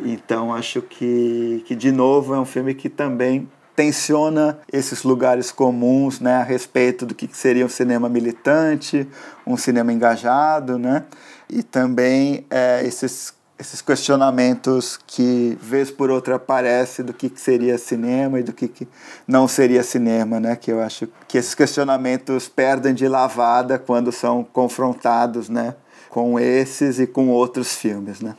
Então 0.00 0.54
acho 0.54 0.82
que, 0.82 1.62
que 1.66 1.74
de 1.74 1.92
novo 1.92 2.34
é 2.34 2.38
um 2.38 2.44
filme 2.44 2.74
que 2.74 2.88
também 2.88 3.48
tensiona 3.76 4.58
esses 4.72 5.02
lugares 5.02 5.50
comuns 5.50 6.20
né, 6.20 6.36
a 6.36 6.42
respeito 6.42 7.04
do 7.04 7.14
que 7.14 7.28
seria 7.32 7.66
um 7.66 7.68
cinema 7.68 8.08
militante, 8.08 9.06
um 9.46 9.56
cinema 9.56 9.92
engajado, 9.92 10.78
né, 10.78 11.04
e 11.50 11.62
também 11.62 12.46
é, 12.50 12.86
esses, 12.86 13.34
esses 13.64 13.80
questionamentos 13.80 14.98
que, 15.06 15.58
vez 15.60 15.90
por 15.90 16.10
outra, 16.10 16.36
aparece 16.36 17.02
do 17.02 17.14
que 17.14 17.32
seria 17.34 17.78
cinema 17.78 18.38
e 18.38 18.42
do 18.42 18.52
que, 18.52 18.68
que 18.68 18.86
não 19.26 19.48
seria 19.48 19.82
cinema, 19.82 20.38
né, 20.38 20.54
que 20.54 20.70
eu 20.70 20.82
acho 20.82 21.08
que 21.26 21.38
esses 21.38 21.54
questionamentos 21.54 22.46
perdem 22.46 22.92
de 22.92 23.08
lavada 23.08 23.78
quando 23.78 24.12
são 24.12 24.44
confrontados 24.44 25.48
né, 25.48 25.74
com 26.10 26.38
esses 26.38 26.98
e 26.98 27.06
com 27.06 27.28
outros 27.28 27.74
filmes. 27.74 28.20
Né. 28.20 28.36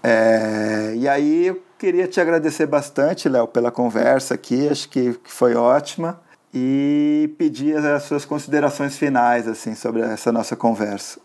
É, 0.00 0.92
e 0.96 1.08
aí 1.08 1.46
eu 1.46 1.60
queria 1.76 2.06
te 2.06 2.20
agradecer 2.20 2.66
bastante, 2.66 3.28
Léo, 3.28 3.48
pela 3.48 3.72
conversa 3.72 4.34
aqui, 4.34 4.68
acho 4.68 4.88
que 4.88 5.18
foi 5.24 5.56
ótima, 5.56 6.20
e 6.54 7.34
pedir 7.36 7.76
as 7.78 8.04
suas 8.04 8.24
considerações 8.24 8.96
finais 8.96 9.48
assim 9.48 9.74
sobre 9.74 10.02
essa 10.02 10.30
nossa 10.30 10.54
conversa. 10.54 11.18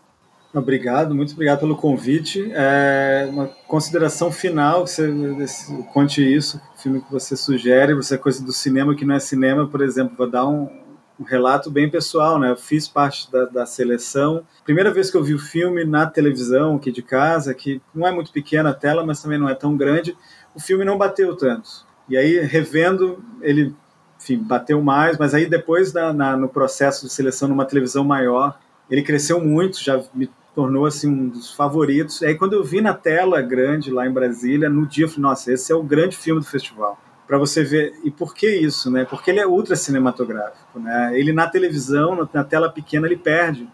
Obrigado, 0.58 1.14
muito 1.14 1.32
obrigado 1.32 1.60
pelo 1.60 1.76
convite. 1.76 2.50
É 2.52 3.28
uma 3.30 3.46
consideração 3.66 4.32
final, 4.32 4.84
que 4.84 4.90
você 4.90 5.12
conte 5.92 6.20
isso, 6.22 6.60
o 6.74 6.78
filme 6.78 7.00
que 7.00 7.10
você 7.10 7.36
sugere, 7.36 7.94
você 7.94 8.16
é 8.16 8.18
coisa 8.18 8.44
do 8.44 8.52
cinema 8.52 8.94
que 8.94 9.04
não 9.04 9.14
é 9.14 9.20
cinema, 9.20 9.66
por 9.68 9.80
exemplo, 9.80 10.16
vou 10.16 10.28
dar 10.28 10.48
um, 10.48 10.68
um 11.18 11.24
relato 11.24 11.70
bem 11.70 11.88
pessoal, 11.88 12.38
né? 12.38 12.50
Eu 12.50 12.56
fiz 12.56 12.88
parte 12.88 13.30
da, 13.30 13.44
da, 13.44 13.66
seleção. 13.66 14.44
Primeira 14.64 14.92
vez 14.92 15.10
que 15.10 15.16
eu 15.16 15.22
vi 15.22 15.34
o 15.34 15.38
filme 15.38 15.84
na 15.84 16.06
televisão 16.06 16.76
aqui 16.76 16.90
de 16.90 17.02
casa, 17.02 17.54
que 17.54 17.80
não 17.94 18.06
é 18.06 18.10
muito 18.10 18.32
pequena 18.32 18.70
a 18.70 18.74
tela, 18.74 19.04
mas 19.06 19.22
também 19.22 19.38
não 19.38 19.48
é 19.48 19.54
tão 19.54 19.76
grande, 19.76 20.16
o 20.54 20.60
filme 20.60 20.84
não 20.84 20.98
bateu 20.98 21.36
tanto. 21.36 21.86
E 22.08 22.16
aí, 22.16 22.40
revendo, 22.40 23.22
ele, 23.40 23.74
enfim, 24.20 24.38
bateu 24.38 24.82
mais, 24.82 25.18
mas 25.18 25.34
aí 25.34 25.46
depois, 25.46 25.92
na, 25.92 26.12
na, 26.12 26.36
no 26.36 26.48
processo 26.48 27.06
de 27.06 27.12
seleção 27.12 27.48
numa 27.48 27.64
televisão 27.64 28.02
maior, 28.02 28.58
ele 28.90 29.02
cresceu 29.02 29.40
muito, 29.40 29.82
já 29.82 30.02
me 30.14 30.28
tornou 30.58 30.86
assim 30.86 31.08
um 31.08 31.28
dos 31.28 31.52
favoritos. 31.52 32.20
E 32.20 32.26
aí 32.26 32.34
quando 32.34 32.54
eu 32.54 32.64
vi 32.64 32.80
na 32.80 32.92
tela 32.92 33.40
grande 33.40 33.92
lá 33.92 34.04
em 34.04 34.12
Brasília, 34.12 34.68
no 34.68 34.84
dia 34.84 35.04
eu 35.04 35.08
falei, 35.08 35.22
nossa, 35.22 35.52
esse 35.52 35.70
é 35.70 35.74
o 35.76 35.84
grande 35.84 36.16
filme 36.16 36.40
do 36.40 36.46
festival 36.48 36.98
para 37.28 37.38
você 37.38 37.62
ver. 37.62 37.94
E 38.02 38.10
por 38.10 38.34
que 38.34 38.50
isso, 38.50 38.90
né? 38.90 39.04
Porque 39.04 39.30
ele 39.30 39.38
é 39.38 39.46
ultra 39.46 39.76
cinematográfico, 39.76 40.80
né? 40.80 41.12
Ele 41.14 41.32
na 41.32 41.46
televisão, 41.46 42.26
na 42.34 42.42
tela 42.42 42.68
pequena, 42.68 43.06
ele 43.06 43.16
perde. 43.16 43.68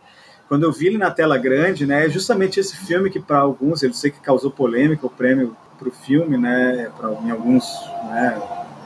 Quando 0.46 0.64
eu 0.64 0.72
vi 0.72 0.88
ele 0.88 0.98
na 0.98 1.10
tela 1.10 1.38
grande, 1.38 1.86
né, 1.86 2.04
é 2.04 2.10
justamente 2.10 2.60
esse 2.60 2.76
filme 2.76 3.08
que 3.08 3.18
para 3.18 3.38
alguns, 3.38 3.82
eu 3.82 3.94
sei 3.94 4.10
que 4.10 4.20
causou 4.20 4.50
polêmica 4.50 5.06
o 5.06 5.10
prêmio 5.10 5.56
para 5.78 5.88
o 5.88 5.90
filme, 5.90 6.36
né, 6.36 6.90
para 6.98 7.12
em 7.12 7.30
alguns, 7.30 7.64
né, 8.10 8.38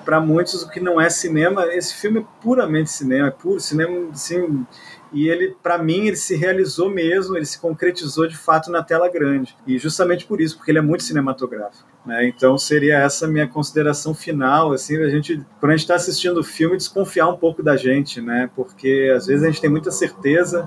para 0.09 0.23
muitos 0.23 0.63
o 0.63 0.71
que 0.71 0.81
não 0.81 0.99
é 0.99 1.11
cinema, 1.11 1.67
esse 1.67 1.95
filme 1.95 2.21
é 2.21 2.25
puramente 2.41 2.91
cinema, 2.91 3.29
é 3.29 3.31
puro 3.31 3.61
cinema, 3.61 4.09
assim, 4.11 4.65
e 5.13 5.29
ele, 5.29 5.55
para 5.63 5.77
mim, 5.77 6.07
ele 6.07 6.17
se 6.17 6.35
realizou 6.35 6.89
mesmo, 6.89 7.37
ele 7.37 7.45
se 7.45 7.61
concretizou 7.61 8.27
de 8.27 8.35
fato 8.35 8.71
na 8.71 8.83
tela 8.83 9.11
grande. 9.11 9.55
E 9.67 9.77
justamente 9.77 10.25
por 10.25 10.41
isso, 10.41 10.57
porque 10.57 10.71
ele 10.71 10.79
é 10.79 10.83
muito 10.83 11.05
cinematográfico. 11.05 11.87
Né? 12.07 12.27
Então 12.27 12.57
seria 12.57 13.01
essa 13.01 13.29
minha 13.29 13.47
consideração 13.47 14.15
final, 14.15 14.73
assim, 14.73 14.97
a 14.97 15.11
gente, 15.11 15.45
quando 15.61 15.73
a 15.73 15.77
gente 15.77 15.85
está 15.85 15.97
assistindo 15.97 16.39
o 16.39 16.45
filme, 16.45 16.79
desconfiar 16.79 17.29
um 17.29 17.37
pouco 17.37 17.63
da 17.63 17.77
gente, 17.77 18.19
né? 18.19 18.49
Porque 18.57 19.13
às 19.15 19.27
vezes 19.27 19.45
a 19.45 19.49
gente 19.49 19.61
tem 19.61 19.69
muita 19.69 19.91
certeza 19.91 20.67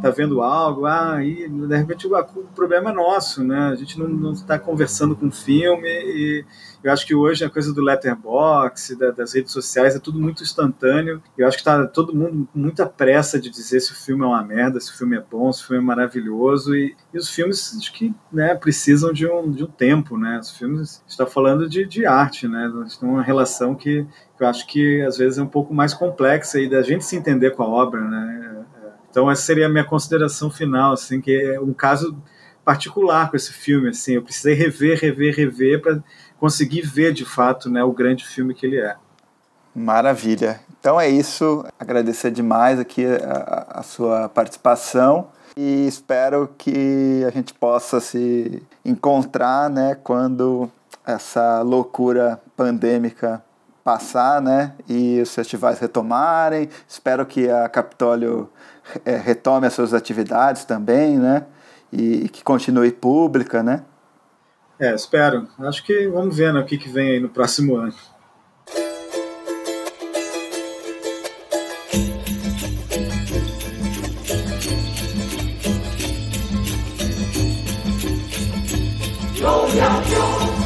tá 0.00 0.10
vendo 0.10 0.42
algo, 0.42 0.86
ah, 0.86 1.22
e 1.24 1.48
de 1.48 1.76
repente 1.76 2.06
o, 2.06 2.16
o 2.16 2.44
problema 2.54 2.90
é 2.90 2.94
nosso, 2.94 3.44
né? 3.44 3.68
A 3.68 3.74
gente 3.74 3.98
não 3.98 4.32
está 4.32 4.58
conversando 4.58 5.14
com 5.14 5.26
o 5.26 5.32
filme 5.32 5.88
e 5.88 6.44
eu 6.82 6.92
acho 6.92 7.06
que 7.06 7.14
hoje 7.14 7.44
a 7.44 7.50
coisa 7.50 7.72
do 7.72 7.80
letterbox, 7.80 8.96
da, 8.98 9.12
das 9.12 9.32
redes 9.34 9.52
sociais, 9.52 9.94
é 9.94 10.00
tudo 10.00 10.18
muito 10.18 10.42
instantâneo. 10.42 11.22
Eu 11.38 11.46
acho 11.46 11.56
que 11.56 11.60
está 11.60 11.86
todo 11.86 12.14
mundo 12.14 12.48
com 12.52 12.58
muita 12.58 12.86
pressa 12.86 13.38
de 13.38 13.48
dizer 13.48 13.78
se 13.80 13.92
o 13.92 13.94
filme 13.94 14.24
é 14.24 14.26
uma 14.26 14.42
merda, 14.42 14.80
se 14.80 14.90
o 14.90 14.98
filme 14.98 15.16
é 15.16 15.20
bom, 15.20 15.52
se 15.52 15.62
o 15.62 15.66
filme 15.68 15.82
é 15.82 15.86
maravilhoso. 15.86 16.74
E, 16.74 16.96
e 17.14 17.18
os 17.18 17.28
filmes 17.28 17.76
acho 17.78 17.92
que 17.92 18.12
né, 18.32 18.54
precisam 18.56 19.12
de 19.12 19.26
um, 19.28 19.52
de 19.52 19.62
um 19.62 19.68
tempo, 19.68 20.18
né? 20.18 20.40
Os 20.40 20.50
filmes 20.50 21.04
está 21.06 21.24
falando 21.24 21.68
de, 21.68 21.86
de 21.86 22.04
arte, 22.04 22.48
né? 22.48 22.70
Tem 22.98 23.08
uma 23.08 23.22
relação 23.22 23.76
que, 23.76 24.04
que 24.36 24.42
eu 24.42 24.48
acho 24.48 24.66
que 24.66 25.02
às 25.02 25.16
vezes 25.16 25.38
é 25.38 25.42
um 25.42 25.46
pouco 25.46 25.72
mais 25.72 25.94
complexa 25.94 26.58
e 26.58 26.68
da 26.68 26.82
gente 26.82 27.04
se 27.04 27.14
entender 27.14 27.52
com 27.52 27.62
a 27.62 27.68
obra, 27.68 28.00
né? 28.00 28.64
Então 29.12 29.30
essa 29.30 29.42
seria 29.42 29.66
a 29.66 29.68
minha 29.68 29.84
consideração 29.84 30.50
final, 30.50 30.94
assim, 30.94 31.20
que 31.20 31.30
é 31.30 31.60
um 31.60 31.74
caso 31.74 32.16
particular 32.64 33.30
com 33.30 33.36
esse 33.36 33.52
filme, 33.52 33.90
assim, 33.90 34.14
eu 34.14 34.22
precisei 34.22 34.54
rever, 34.54 34.98
rever, 34.98 35.36
rever 35.36 35.82
para 35.82 36.02
conseguir 36.40 36.80
ver 36.80 37.12
de 37.12 37.24
fato, 37.24 37.68
né, 37.68 37.84
o 37.84 37.92
grande 37.92 38.24
filme 38.26 38.54
que 38.54 38.64
ele 38.64 38.80
é. 38.80 38.96
Maravilha. 39.74 40.60
Então 40.80 41.00
é 41.00 41.08
isso. 41.08 41.64
Agradecer 41.78 42.30
demais 42.30 42.78
aqui 42.80 43.04
a, 43.06 43.80
a 43.80 43.82
sua 43.82 44.28
participação 44.28 45.28
e 45.56 45.86
espero 45.86 46.48
que 46.56 47.22
a 47.26 47.30
gente 47.30 47.52
possa 47.52 48.00
se 48.00 48.62
encontrar, 48.84 49.68
né, 49.68 49.94
quando 50.02 50.70
essa 51.04 51.60
loucura 51.60 52.40
pandêmica 52.56 53.42
passar, 53.84 54.40
né, 54.40 54.74
e 54.88 55.20
os 55.20 55.34
festivais 55.34 55.78
retomarem. 55.78 56.68
Espero 56.88 57.26
que 57.26 57.50
a 57.50 57.68
Capitólio 57.68 58.48
é, 59.04 59.16
retome 59.16 59.66
as 59.66 59.72
suas 59.72 59.94
atividades 59.94 60.64
também, 60.64 61.18
né? 61.18 61.44
E, 61.92 62.24
e, 62.24 62.28
que 62.28 62.42
continue 62.42 62.90
pública, 62.90 63.62
né? 63.62 63.84
É, 64.78 64.94
espero. 64.94 65.46
Acho 65.58 65.84
que 65.84 66.08
vamos 66.08 66.36
ver 66.36 66.52
né, 66.52 66.60
o 66.60 66.64
que, 66.64 66.78
que 66.78 66.88
vem 66.88 67.10
aí 67.10 67.20
no 67.20 67.28
próximo 67.28 67.76
ano. 67.76 67.94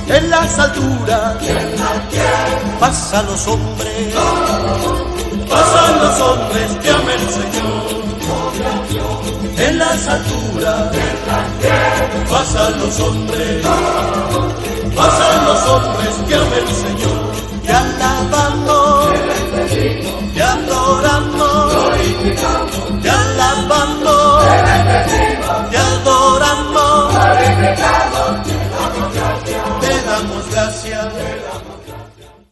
En 0.08 0.30
las 0.30 0.58
alturas 0.58 1.36
pasan 2.78 3.26
los 3.26 3.46
hombres, 3.48 4.14
pasan 5.48 5.98
los 6.00 6.20
hombres 6.20 6.76
que 6.82 6.90
amen 6.90 7.20
el 7.20 7.28
Señor 7.28 7.95
en 9.76 9.80
las 9.80 10.08
alturas 10.08 10.90
pasan 12.30 12.80
los 12.80 13.00
hombres, 13.00 13.66
pasan 14.94 15.44
los 15.44 15.66
hombres 15.66 16.14
que 16.26 16.34
amen 16.34 16.66
al 16.66 16.74
Señor, 16.74 17.32
que 17.66 17.72
alabamos, 17.72 19.10
que 20.34 20.42
adoramos, 20.42 21.72
que 23.02 23.10
alabamos, 23.10 24.44
que 25.70 25.76
adoramos. 25.76 26.56